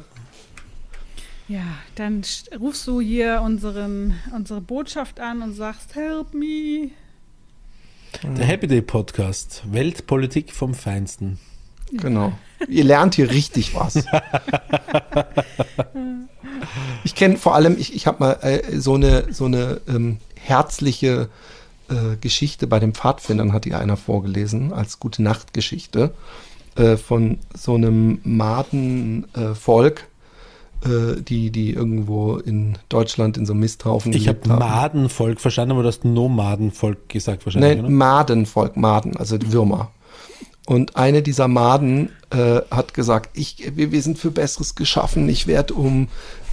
Ja, 1.48 1.64
dann 1.96 2.22
rufst 2.58 2.86
du 2.86 3.02
hier 3.02 3.42
unseren, 3.44 4.14
unsere 4.34 4.62
Botschaft 4.62 5.20
an 5.20 5.42
und 5.42 5.52
sagst, 5.52 5.94
help 5.94 6.32
me. 6.32 6.92
Der 8.22 8.46
Happy 8.46 8.66
Day 8.66 8.80
Podcast, 8.80 9.62
Weltpolitik 9.70 10.52
vom 10.52 10.74
Feinsten. 10.74 11.38
Genau. 11.92 12.32
Ihr 12.68 12.84
lernt 12.84 13.14
hier 13.14 13.30
richtig 13.30 13.74
was. 13.74 14.04
Ich 17.04 17.14
kenne 17.14 17.36
vor 17.36 17.54
allem, 17.54 17.76
ich, 17.78 17.94
ich 17.94 18.06
habe 18.06 18.18
mal 18.20 18.32
äh, 18.42 18.78
so 18.78 18.94
eine, 18.94 19.32
so 19.32 19.46
eine 19.46 19.80
ähm, 19.88 20.18
herzliche 20.36 21.28
äh, 21.88 22.16
Geschichte 22.20 22.66
bei 22.66 22.78
den 22.78 22.92
Pfadfindern, 22.94 23.52
hat 23.52 23.64
die 23.64 23.74
einer 23.74 23.96
vorgelesen, 23.96 24.72
als 24.72 25.00
gute 25.00 25.22
Nachtgeschichte 25.22 26.12
äh, 26.76 26.96
von 26.96 27.38
so 27.54 27.74
einem 27.74 28.20
Madenvolk, 28.22 30.06
äh, 30.84 31.20
die, 31.20 31.50
die 31.50 31.72
irgendwo 31.72 32.36
in 32.36 32.78
Deutschland 32.88 33.36
in 33.36 33.46
so 33.46 33.52
einem 33.52 33.60
Misthaufen 33.60 34.12
Ich 34.12 34.28
habe. 34.28 34.48
Madenvolk 34.48 35.40
verstanden, 35.40 35.72
aber 35.72 35.82
du 35.82 35.88
hast 35.88 36.04
Nomadenvolk 36.04 37.08
gesagt 37.08 37.44
wahrscheinlich, 37.44 37.74
Nee, 37.74 37.80
oder? 37.80 37.90
Madenvolk, 37.90 38.76
Maden, 38.76 39.16
also 39.16 39.36
Würmer. 39.46 39.90
Und 40.66 40.96
eine 40.96 41.22
dieser 41.22 41.48
Maden 41.48 42.10
äh, 42.32 42.62
hat 42.70 42.94
gesagt, 42.94 43.30
ich, 43.34 43.72
wir, 43.76 43.92
wir 43.92 44.02
sind 44.02 44.18
für 44.18 44.30
Besseres 44.30 44.74
geschaffen, 44.74 45.28
ich 45.28 45.46
werde 45.46 45.74
um 45.74 46.08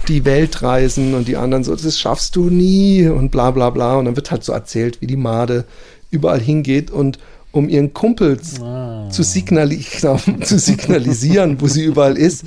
die 0.08 0.24
Welt 0.24 0.62
reisen 0.62 1.14
und 1.14 1.28
die 1.28 1.36
anderen 1.36 1.64
so, 1.64 1.74
das 1.74 1.98
schaffst 1.98 2.36
du 2.36 2.50
nie 2.50 3.06
und 3.08 3.30
bla 3.30 3.50
bla 3.50 3.70
bla. 3.70 3.96
Und 3.96 4.04
dann 4.06 4.16
wird 4.16 4.30
halt 4.30 4.44
so 4.44 4.52
erzählt, 4.52 5.00
wie 5.00 5.06
die 5.06 5.16
Made 5.16 5.64
überall 6.10 6.40
hingeht 6.40 6.90
und 6.90 7.18
um 7.52 7.68
ihren 7.68 7.92
Kumpels 7.92 8.54
zu, 8.54 9.22
signali 9.22 9.80
zu 9.80 10.58
signalisieren, 10.58 11.60
wo 11.60 11.66
sie 11.66 11.84
überall 11.84 12.16
ist, 12.16 12.44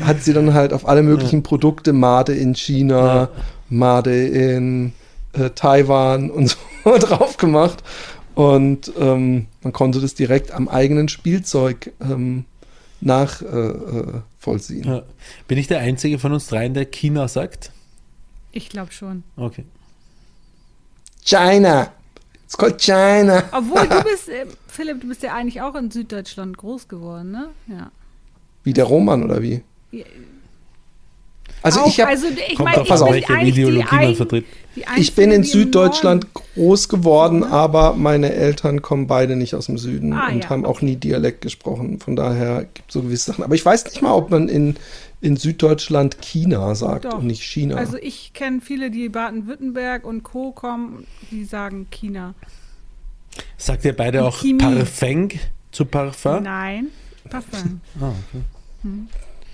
hat 0.00 0.22
sie 0.22 0.32
dann 0.32 0.54
halt 0.54 0.72
auf 0.72 0.88
alle 0.88 1.02
möglichen 1.02 1.42
Produkte 1.42 1.92
Made 1.92 2.32
in 2.32 2.54
China, 2.54 3.28
Made 3.68 4.26
in 4.26 4.92
äh, 5.34 5.50
Taiwan 5.50 6.30
und 6.30 6.48
so 6.84 6.98
drauf 6.98 7.36
gemacht. 7.36 7.82
Und 8.34 8.92
ähm, 8.98 9.46
man 9.62 9.72
konnte 9.72 10.00
das 10.00 10.14
direkt 10.14 10.52
am 10.52 10.68
eigenen 10.68 11.08
Spielzeug 11.08 11.92
ähm, 12.00 12.44
nach 13.00 13.42
äh, 13.42 14.20
vollziehen. 14.38 14.84
Ja. 14.84 15.02
Bin 15.48 15.58
ich 15.58 15.66
der 15.66 15.80
Einzige 15.80 16.18
von 16.18 16.32
uns 16.32 16.46
dreien, 16.46 16.74
der 16.74 16.86
China 16.86 17.28
sagt? 17.28 17.72
Ich 18.52 18.68
glaube 18.68 18.92
schon. 18.92 19.22
Okay. 19.36 19.64
China! 21.24 21.92
It's 22.44 22.56
called 22.56 22.78
China! 22.80 23.42
Obwohl 23.52 23.88
du 23.88 24.02
bist, 24.10 24.28
äh, 24.28 24.46
Philipp, 24.68 25.00
du 25.00 25.08
bist 25.08 25.22
ja 25.22 25.34
eigentlich 25.34 25.60
auch 25.60 25.74
in 25.74 25.90
Süddeutschland 25.90 26.56
groß 26.56 26.88
geworden, 26.88 27.32
ne? 27.32 27.48
Ja. 27.66 27.90
Wie 28.62 28.72
der 28.72 28.84
Roman 28.84 29.24
oder 29.24 29.42
wie? 29.42 29.62
Ja, 29.90 30.04
Also 31.66 31.80
auch, 31.80 31.88
ich 31.88 32.00
habe 32.00 32.10
also 32.10 32.26
ich 32.28 32.58
meine, 32.58 32.82
ich 32.82 32.88
bin 32.88 33.12
welche 33.12 33.46
Ideologie 33.46 33.94
man 33.96 34.14
vertritt. 34.14 34.44
ich 34.96 35.14
bin 35.14 35.30
in 35.32 35.42
Norden- 35.42 36.20
groß 36.34 36.88
geworden, 36.88 37.44
aber 37.44 37.94
meine 37.94 38.32
Eltern 38.32 38.82
kommen 38.82 39.06
beide 39.06 39.36
nicht 39.36 39.54
aus 39.54 39.66
dem 39.66 39.76
Süden 39.78 40.12
Ah, 40.12 40.28
und 40.28 40.44
ja, 40.44 40.50
haben 40.50 40.64
auch 40.64 40.80
nie 40.80 40.96
Dialekt 40.96 41.40
gesprochen. 41.42 41.98
Von 42.00 42.16
daher 42.16 42.64
gibt 42.74 42.88
es 42.88 42.94
so 42.94 43.02
gewisse 43.02 43.32
Sachen. 43.32 43.44
Aber 43.44 43.54
ich 43.54 43.64
weiß 43.64 43.84
nicht 43.86 44.00
mal, 44.02 44.12
ob 44.12 44.30
man 44.30 44.48
in, 44.48 44.76
in 45.20 45.36
Süddeutschland 45.36 46.20
China 46.22 46.74
sagt 46.74 47.04
Doch. 47.06 47.18
und 47.18 47.26
nicht 47.26 47.42
China. 47.42 47.76
Also 47.76 47.96
ich 47.98 48.32
kenne 48.32 48.60
viele, 48.62 48.90
die 48.90 49.08
Baden-Württemberg 49.08 50.04
und 50.04 50.22
Co. 50.22 50.52
kommen, 50.52 51.06
die 51.30 51.44
sagen 51.44 51.86
China. 51.90 52.34
Sagt 53.58 53.84
ihr 53.84 53.94
beide 53.94 54.20
Und 54.20 54.28
auch 54.28 54.38
Chemie. 54.40 54.58
Parfum 54.58 55.28
zu 55.72 55.84
Parfum? 55.84 56.42
Nein, 56.42 56.86
Parfum. 57.28 57.80
Ah, 58.00 58.10
okay. 58.10 58.42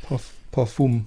Parf 0.09 0.31
Parfum. 0.53 1.07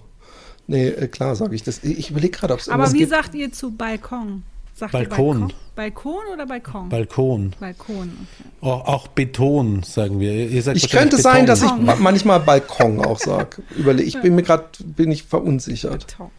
Nee, 0.67 0.87
äh, 0.87 1.07
klar 1.07 1.35
sage 1.35 1.55
ich 1.55 1.63
das. 1.63 1.83
Ich 1.83 2.09
überlege 2.11 2.37
gerade, 2.37 2.53
ob 2.53 2.59
es 2.59 2.69
Aber 2.69 2.91
wie 2.93 2.99
gibt. 2.99 3.11
sagt 3.11 3.35
ihr 3.35 3.51
zu 3.51 3.71
Balkon? 3.71 4.43
Sagt 4.73 4.91
Balkon. 4.91 5.37
Ihr 5.37 5.39
Balkon? 5.39 5.53
Balkon 5.75 6.33
oder 6.33 6.45
Balkon? 6.45 6.89
Balkon. 6.89 7.53
Balkon, 7.59 8.11
okay. 8.13 8.49
Auch, 8.61 8.87
auch 8.87 9.07
Beton, 9.07 9.83
sagen 9.83 10.19
wir. 10.19 10.49
Ihr 10.49 10.61
sagt 10.61 10.77
Ich 10.77 10.89
könnte 10.89 11.17
sein, 11.17 11.45
dass 11.45 11.61
ich 11.61 11.71
manchmal 11.99 12.39
Balkon 12.39 13.03
auch 13.03 13.19
sage. 13.19 13.61
Ich 13.99 14.19
bin 14.21 14.35
mir 14.35 14.43
gerade 14.43 14.65
bin 14.83 15.11
ich 15.11 15.23
verunsichert. 15.23 16.07
Beton. 16.07 16.31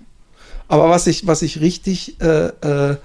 Aber 0.69 0.91
was 0.91 1.07
ich 1.07 1.27
was 1.27 1.43
ich 1.43 1.61
richtig 1.61 2.21
äh, 2.21 2.47
äh, 2.47 2.97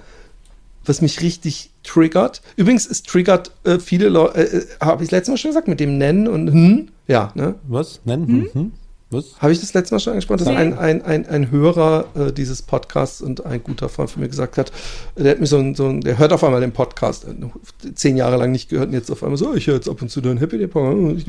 was 0.84 1.00
mich 1.00 1.20
richtig 1.20 1.70
triggert. 1.82 2.42
Übrigens 2.56 2.86
es 2.86 3.02
triggert 3.02 3.52
äh, 3.64 3.78
viele 3.78 4.08
Leute. 4.08 4.38
Äh, 4.38 4.66
Habe 4.80 5.04
ich 5.04 5.10
letztes 5.10 5.30
Mal 5.30 5.36
schon 5.36 5.50
gesagt 5.50 5.68
mit 5.68 5.80
dem 5.80 5.98
Nennen 5.98 6.28
und 6.28 6.48
hm? 6.50 6.88
Ja, 7.06 7.32
ne? 7.34 7.54
Was? 7.68 8.00
Nennen? 8.04 8.26
Hm? 8.26 8.50
Hm? 8.52 8.72
Was? 9.12 9.26
Habe 9.40 9.52
ich 9.52 9.60
das 9.60 9.74
letzte 9.74 9.94
Mal 9.94 10.00
schon 10.00 10.12
angesprochen, 10.14 10.38
dass 10.38 10.48
ein, 10.48 10.78
ein, 10.78 11.02
ein, 11.02 11.26
ein 11.26 11.50
Hörer 11.50 12.06
äh, 12.14 12.32
dieses 12.32 12.62
Podcasts 12.62 13.20
und 13.20 13.44
ein 13.44 13.62
guter 13.62 13.90
Freund 13.90 14.10
von 14.10 14.22
mir 14.22 14.28
gesagt 14.28 14.56
hat, 14.56 14.72
der 15.16 15.32
hat 15.32 15.40
mir 15.40 15.46
so 15.46 15.58
ein, 15.58 15.74
so 15.74 15.86
ein, 15.86 16.00
der 16.00 16.18
hört 16.18 16.32
auf 16.32 16.42
einmal 16.42 16.62
den 16.62 16.72
Podcast, 16.72 17.26
äh, 17.26 17.92
zehn 17.94 18.16
Jahre 18.16 18.36
lang 18.36 18.52
nicht 18.52 18.70
gehört 18.70 18.88
und 18.88 18.94
jetzt 18.94 19.10
auf 19.10 19.22
einmal 19.22 19.36
so, 19.36 19.54
ich 19.54 19.66
höre 19.66 19.74
jetzt 19.74 19.88
ab 19.88 20.00
und 20.00 20.08
zu 20.10 20.22
dein 20.22 20.38
Happy 20.38 20.56
Day 20.56 20.66
Programm. 20.66 21.22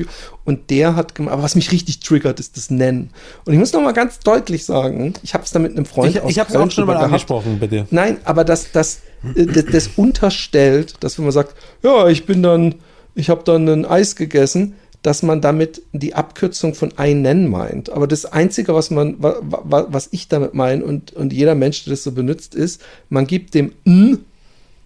Und 0.44 0.70
der 0.70 0.96
hat 0.96 1.14
gemacht, 1.14 1.34
aber 1.34 1.42
was 1.42 1.54
mich 1.56 1.70
richtig 1.72 2.00
triggert, 2.00 2.40
ist 2.40 2.56
das 2.56 2.70
Nennen. 2.70 3.10
Und 3.44 3.52
ich 3.52 3.58
muss 3.58 3.72
noch 3.74 3.82
mal 3.82 3.92
ganz 3.92 4.18
deutlich 4.20 4.64
sagen, 4.64 5.12
ich 5.22 5.34
habe 5.34 5.44
es 5.44 5.50
da 5.50 5.58
mit 5.58 5.76
einem 5.76 5.84
Freund 5.84 6.16
Ich, 6.16 6.22
ich 6.26 6.38
habe 6.38 6.48
es 6.48 6.56
auch 6.56 6.70
schon 6.70 6.86
mal 6.86 6.94
gehabt. 6.94 7.06
angesprochen 7.06 7.58
bei 7.60 7.66
dir. 7.66 7.86
Nein, 7.90 8.16
aber 8.24 8.44
das, 8.44 8.72
das, 8.72 9.02
äh, 9.34 9.44
das, 9.44 9.66
das 9.66 9.90
unterstellt, 9.96 10.94
dass 11.00 11.18
wenn 11.18 11.26
man 11.26 11.32
sagt, 11.32 11.54
ja, 11.82 12.08
ich 12.08 12.24
bin 12.24 12.42
dann, 12.42 12.76
ich 13.14 13.28
habe 13.28 13.42
dann 13.44 13.68
ein 13.68 13.84
Eis 13.84 14.16
gegessen, 14.16 14.74
dass 15.04 15.22
man 15.22 15.42
damit 15.42 15.82
die 15.92 16.14
Abkürzung 16.14 16.74
von 16.74 16.94
ein 16.96 17.20
nennen 17.20 17.50
meint. 17.50 17.90
Aber 17.90 18.06
das 18.06 18.24
Einzige, 18.24 18.74
was 18.74 18.90
man, 18.90 19.22
wa, 19.22 19.36
wa, 19.42 19.86
was 19.90 20.08
ich 20.12 20.28
damit 20.28 20.54
meine 20.54 20.82
und, 20.82 21.12
und 21.12 21.30
jeder 21.30 21.54
Mensch, 21.54 21.84
der 21.84 21.92
das 21.92 22.04
so 22.04 22.12
benutzt, 22.12 22.54
ist, 22.54 22.80
man 23.10 23.26
gibt 23.26 23.52
dem 23.52 23.72
N 23.84 24.20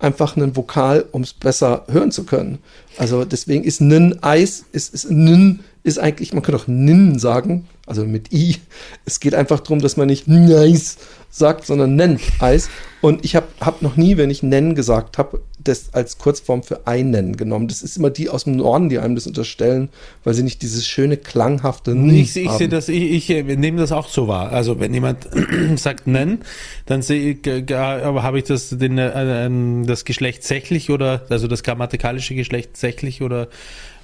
einfach 0.01 0.37
einen 0.37 0.57
Vokal, 0.57 1.07
um 1.13 1.23
es 1.23 1.33
besser 1.33 1.85
hören 1.89 2.11
zu 2.11 2.25
können. 2.25 2.59
Also 2.97 3.25
deswegen 3.25 3.63
ist 3.63 3.81
Nin 3.81 4.19
Eis, 4.21 4.65
ist, 4.73 4.93
ist 4.93 5.09
Nin 5.09 5.61
ist 5.85 6.01
eigentlich, 6.01 6.33
man 6.33 6.43
könnte 6.43 6.63
auch 6.63 6.67
Nin 6.69 7.21
sagen, 7.21 7.69
also 7.89 8.05
mit 8.05 8.33
I. 8.33 8.57
Es 9.05 9.21
geht 9.21 9.35
einfach 9.35 9.61
darum, 9.61 9.81
dass 9.81 9.97
man 9.97 10.07
nicht 10.09 10.29
Nice 10.29 10.99
sagt, 11.31 11.67
sondern 11.67 11.95
Nen 11.97 12.19
Eis. 12.41 12.69
Und 13.01 13.25
ich 13.25 13.37
habe 13.37 13.47
hab 13.61 13.83
noch 13.83 13.97
nie, 13.97 14.17
wenn 14.17 14.31
ich 14.31 14.43
Nen 14.43 14.75
gesagt 14.75 15.19
habe, 15.19 15.41
das 15.63 15.93
als 15.95 16.19
Kurzform 16.19 16.63
für 16.63 16.87
einen 16.87 17.37
genommen. 17.37 17.69
Das 17.69 17.83
ist 17.83 17.97
immer 17.97 18.11
die 18.11 18.29
aus 18.29 18.45
dem 18.45 18.57
Norden, 18.57 18.89
die 18.89 18.99
einem 18.99 19.15
das 19.15 19.27
unterstellen, 19.27 19.89
weil 20.25 20.35
sie 20.35 20.43
nicht 20.43 20.63
dieses 20.63 20.87
schöne 20.87 21.17
klanghafte 21.17 21.91
N 21.93 22.09
Ich, 22.11 22.37
ich 22.37 22.49
haben. 22.49 22.59
sehe 22.59 22.69
das, 22.69 22.89
ich, 22.89 23.03
ich 23.03 23.31
äh, 23.31 23.43
nehme 23.43 23.79
das 23.81 23.93
auch 23.93 24.09
so 24.09 24.27
wahr. 24.27 24.53
Also 24.53 24.81
wenn 24.81 24.95
jemand 24.95 25.29
sagt 25.77 26.07
nennen, 26.07 26.39
dann 26.87 27.03
sehe 27.03 27.33
ich, 27.33 27.67
gar- 27.67 28.03
aber 28.03 28.23
habe 28.23 28.39
ich 28.39 28.45
das, 28.45 28.71
den, 28.71 28.97
äh, 28.99 29.47
ähm, 29.47 29.85
das 29.87 30.05
Geschlecht 30.05 30.45
sächlich 30.45 30.91
oder, 30.91 31.23
also 31.29 31.47
das 31.47 31.63
grammatikalische 31.63 32.35
Geschlecht 32.35 32.77
sächlich 32.77 33.23
oder 33.23 33.49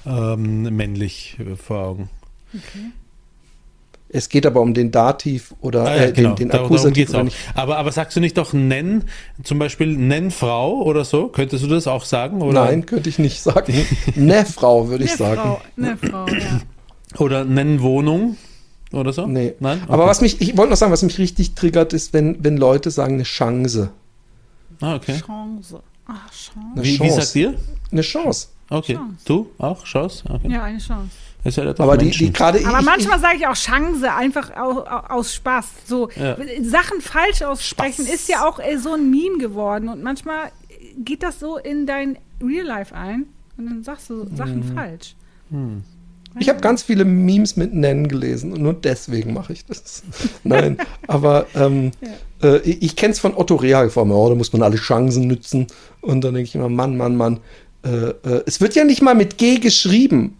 ähm, 0.07 0.63
männlich 0.77 1.37
äh, 1.41 1.57
vor 1.57 1.79
Augen. 1.79 2.11
Es 4.17 4.29
geht 4.29 4.47
aber 4.47 4.61
um 4.61 4.75
den 4.75 4.93
Dativ 4.93 5.55
oder 5.61 5.87
Ah, 5.87 5.97
ja, 5.97 6.03
äh, 6.05 6.13
genau. 6.13 6.35
den, 6.35 6.49
den 6.49 6.61
Akkusativ. 6.61 7.11
oder. 7.11 7.27
Aber, 7.55 7.79
aber 7.79 7.91
sagst 7.91 8.17
du 8.17 8.21
nicht 8.21 8.39
doch 8.39 8.53
nenn, 8.53 9.05
zum 9.43 9.59
Beispiel 9.59 9.97
nenn 9.97 10.31
Frau 10.31 10.83
oder 10.83 11.05
so? 11.05 11.27
Könntest 11.27 11.65
du 11.65 11.69
das 11.69 11.89
auch 11.89 12.05
sagen? 12.05 12.41
Oder, 12.41 12.65
Nein, 12.67 12.87
könnte 12.87 13.09
ich 13.09 13.19
nicht 13.19 13.41
sagen. 13.43 13.75
ne, 14.15 14.47
Frau, 14.47 14.89
würde 14.89 15.03
ich 15.03 15.11
Ne 15.11 15.17
sagen. 15.17 15.41
Frau, 15.41 15.61
ne 15.77 15.97
Frau, 15.97 16.27
ja. 16.29 16.61
Oder 17.19 17.45
nenn 17.45 17.83
Wohnung 17.83 18.37
oder 18.93 19.13
so? 19.13 19.27
Nee. 19.27 19.55
Nein? 19.59 19.83
Aber 19.89 20.05
Okay. 20.05 20.11
was 20.11 20.21
mich, 20.21 20.41
ich 20.41 20.57
wollte 20.57 20.71
noch 20.71 20.77
sagen, 20.77 20.93
was 20.93 21.03
mich 21.03 21.19
richtig 21.19 21.55
triggert, 21.57 21.93
ist, 21.93 22.13
wenn, 22.13 22.43
wenn 22.45 22.57
Leute 22.57 22.93
sagen, 22.93 23.15
eine 23.15 23.25
Chance. 23.25 23.91
Ah, 24.81 24.95
okay. 24.95 25.21
Chance. 25.27 25.81
Ach, 26.07 26.31
Chance. 26.31 26.61
Eine 26.77 26.85
Wie, 26.85 26.93
wie 26.93 26.97
Chance. 26.99 27.21
sagt 27.21 27.35
ihr? 27.37 27.55
Eine 27.91 28.03
Chance. 28.03 28.47
Okay. 28.71 28.95
Chance. 28.95 29.17
Du 29.25 29.51
auch? 29.59 29.83
Chance? 29.83 30.23
Okay. 30.29 30.53
Ja, 30.53 30.63
eine 30.63 30.79
Chance. 30.79 31.11
Ist 31.45 31.59
ja 31.59 31.75
Aber 31.79 31.97
die, 31.99 32.11
die 32.11 32.33
gerade 32.33 32.67
Aber 32.67 32.79
ich, 32.81 32.85
manchmal 32.85 33.21
sage 33.21 33.37
ich 33.39 33.47
auch 33.47 33.55
Chance, 33.55 34.11
einfach 34.13 34.51
au, 34.57 34.79
au, 34.81 35.15
aus 35.15 35.35
Spaß. 35.35 35.67
So 35.87 36.09
Ja. 36.17 36.37
Sachen 36.63 37.01
falsch 37.01 37.43
aussprechen 37.43 38.05
Spaß. 38.07 38.15
ist 38.15 38.29
ja 38.29 38.49
auch 38.49 38.59
äh, 38.59 38.79
so 38.79 38.95
ein 38.95 39.11
Meme 39.11 39.39
geworden. 39.39 39.89
Und 39.91 40.03
manchmal 40.03 40.51
geht 41.05 41.23
das 41.23 41.41
so 41.41 41.59
in 41.59 41.87
dein 41.87 42.17
Real 42.43 42.65
Life 42.67 42.95
ein 42.95 43.27
und 43.59 43.67
dann 43.67 43.85
sagst 43.85 44.09
du 44.11 44.27
Sachen 44.35 44.61
Mhm. 44.61 44.75
falsch. 44.75 45.15
ich, 46.37 46.41
ich 46.43 46.49
habe 46.49 46.61
ganz 46.61 46.83
viele 46.83 47.05
Memes 47.05 47.57
mit 47.57 47.75
Nennen 47.75 48.09
gelesen 48.09 48.53
und 48.53 48.63
nur 48.63 48.73
deswegen 48.75 49.35
mache 49.35 49.53
ich 49.53 49.67
das. 49.67 50.03
Nein, 50.45 50.79
aber 51.07 51.47
ähm, 51.55 51.91
äh, 52.43 52.59
ich, 52.61 52.83
ich 52.83 52.97
kenne 52.97 53.13
es 53.13 53.19
von 53.21 53.35
Otto 53.37 53.57
Real 53.57 53.91
vor 53.91 54.05
mir, 54.07 54.15
oh, 54.15 54.29
da 54.31 54.35
muss 54.35 54.53
man 54.53 54.63
alle 54.63 54.77
Chancen 54.77 55.27
nützen. 55.27 55.67
Und 56.01 56.23
dann 56.25 56.35
denke 56.35 56.49
ich 56.49 56.55
immer, 56.55 56.69
Mann, 56.69 56.97
Mann, 56.97 57.17
Mann. 57.17 57.41
Äh, 57.85 57.89
äh, 57.89 58.43
es 58.47 58.61
wird 58.61 58.75
ja 58.75 58.85
nicht 58.85 59.03
mal 59.03 59.15
mit 59.15 59.37
G 59.39 59.57
geschrieben. 59.59 60.37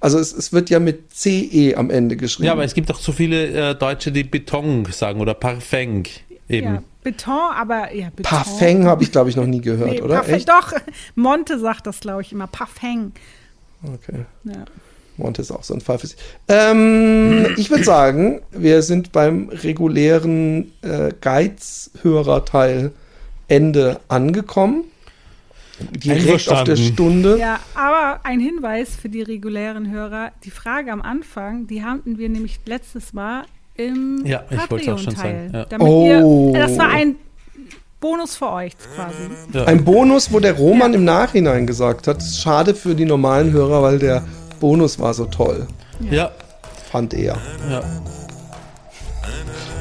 Also 0.00 0.18
es, 0.18 0.32
es 0.32 0.52
wird 0.52 0.70
ja 0.70 0.78
mit 0.78 1.14
CE 1.14 1.74
am 1.76 1.90
Ende 1.90 2.16
geschrieben. 2.16 2.46
Ja, 2.46 2.52
aber 2.52 2.64
es 2.64 2.74
gibt 2.74 2.90
auch 2.90 2.98
so 2.98 3.12
viele 3.12 3.70
äh, 3.70 3.74
Deutsche, 3.74 4.12
die 4.12 4.24
Beton 4.24 4.84
sagen 4.86 5.20
oder 5.20 5.34
Parfum 5.34 6.02
eben. 6.48 6.74
Ja, 6.74 6.82
Beton, 7.02 7.52
aber 7.54 7.94
ja, 7.94 8.10
Beton. 8.10 8.24
Parfum 8.24 8.84
habe 8.84 9.02
ich, 9.02 9.12
glaube 9.12 9.30
ich, 9.30 9.36
noch 9.36 9.46
nie 9.46 9.60
gehört, 9.60 9.90
Nee, 9.90 10.02
oder? 10.02 10.16
Parfum, 10.16 10.34
Echt? 10.34 10.48
Doch, 10.48 10.72
Monte 11.14 11.58
sagt 11.58 11.86
das, 11.86 12.00
glaube 12.00 12.22
ich, 12.22 12.32
immer. 12.32 12.46
Parfum. 12.46 13.12
Okay. 13.82 14.24
Ja. 14.44 14.64
Monte 15.16 15.42
ist 15.42 15.50
auch 15.50 15.62
so 15.62 15.74
ein 15.74 15.80
Fall 15.80 15.98
für 15.98 16.08
sich. 16.08 16.18
Ähm, 16.48 17.46
ich 17.56 17.70
würde 17.70 17.84
sagen, 17.84 18.42
wir 18.50 18.82
sind 18.82 19.12
beim 19.12 19.48
regulären 19.48 20.72
äh, 20.82 21.12
Guides-Hörerteil 21.20 22.92
Ende 23.48 24.00
angekommen. 24.08 24.84
Direkt 25.78 26.48
auf 26.50 26.64
der. 26.64 26.76
Stunde. 26.76 27.38
ja, 27.38 27.58
aber 27.74 28.20
ein 28.24 28.40
Hinweis 28.40 28.96
für 28.96 29.08
die 29.08 29.22
regulären 29.22 29.90
Hörer: 29.90 30.30
Die 30.44 30.50
Frage 30.50 30.90
am 30.92 31.02
Anfang, 31.02 31.66
die 31.66 31.84
hatten 31.84 32.18
wir 32.18 32.28
nämlich 32.28 32.60
letztes 32.66 33.12
Mal 33.12 33.44
im 33.74 34.22
Ja, 34.24 34.44
ich 34.50 34.70
wollte 34.70 34.94
auch 34.94 34.98
schon 34.98 35.14
Patreon-Teil. 35.14 35.50
sagen, 35.52 35.68
ja. 35.72 35.78
Oh. 35.86 36.52
ihr, 36.54 36.60
das 36.60 36.78
war 36.78 36.88
ein 36.88 37.16
Bonus 38.00 38.36
für 38.36 38.50
euch 38.52 38.72
quasi. 38.94 39.18
Ja. 39.52 39.64
Ein 39.64 39.84
Bonus, 39.84 40.32
wo 40.32 40.40
der 40.40 40.54
Roman 40.54 40.94
im 40.94 41.04
Nachhinein 41.04 41.66
gesagt 41.66 42.06
hat, 42.08 42.22
schade 42.22 42.74
für 42.74 42.94
die 42.94 43.04
normalen 43.04 43.52
Hörer, 43.52 43.82
weil 43.82 43.98
der 43.98 44.22
Bonus 44.60 44.98
war 44.98 45.12
so 45.12 45.26
toll, 45.26 45.66
ja, 46.10 46.30
fand 46.90 47.12
er. 47.14 47.36
ja. 47.70 47.82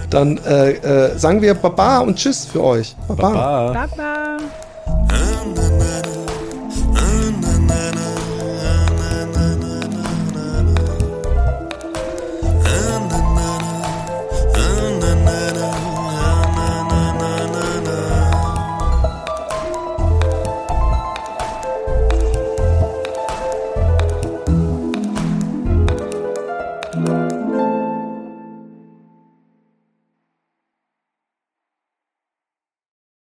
Dann 0.09 0.37
äh, 0.45 0.71
äh, 0.71 1.17
sagen 1.17 1.41
wir 1.41 1.53
Baba 1.55 1.99
und 1.99 2.15
Tschüss 2.17 2.45
für 2.45 2.63
euch. 2.63 2.95
Baba. 3.07 3.31
Baba. 3.31 3.87
Baba. 3.87 4.37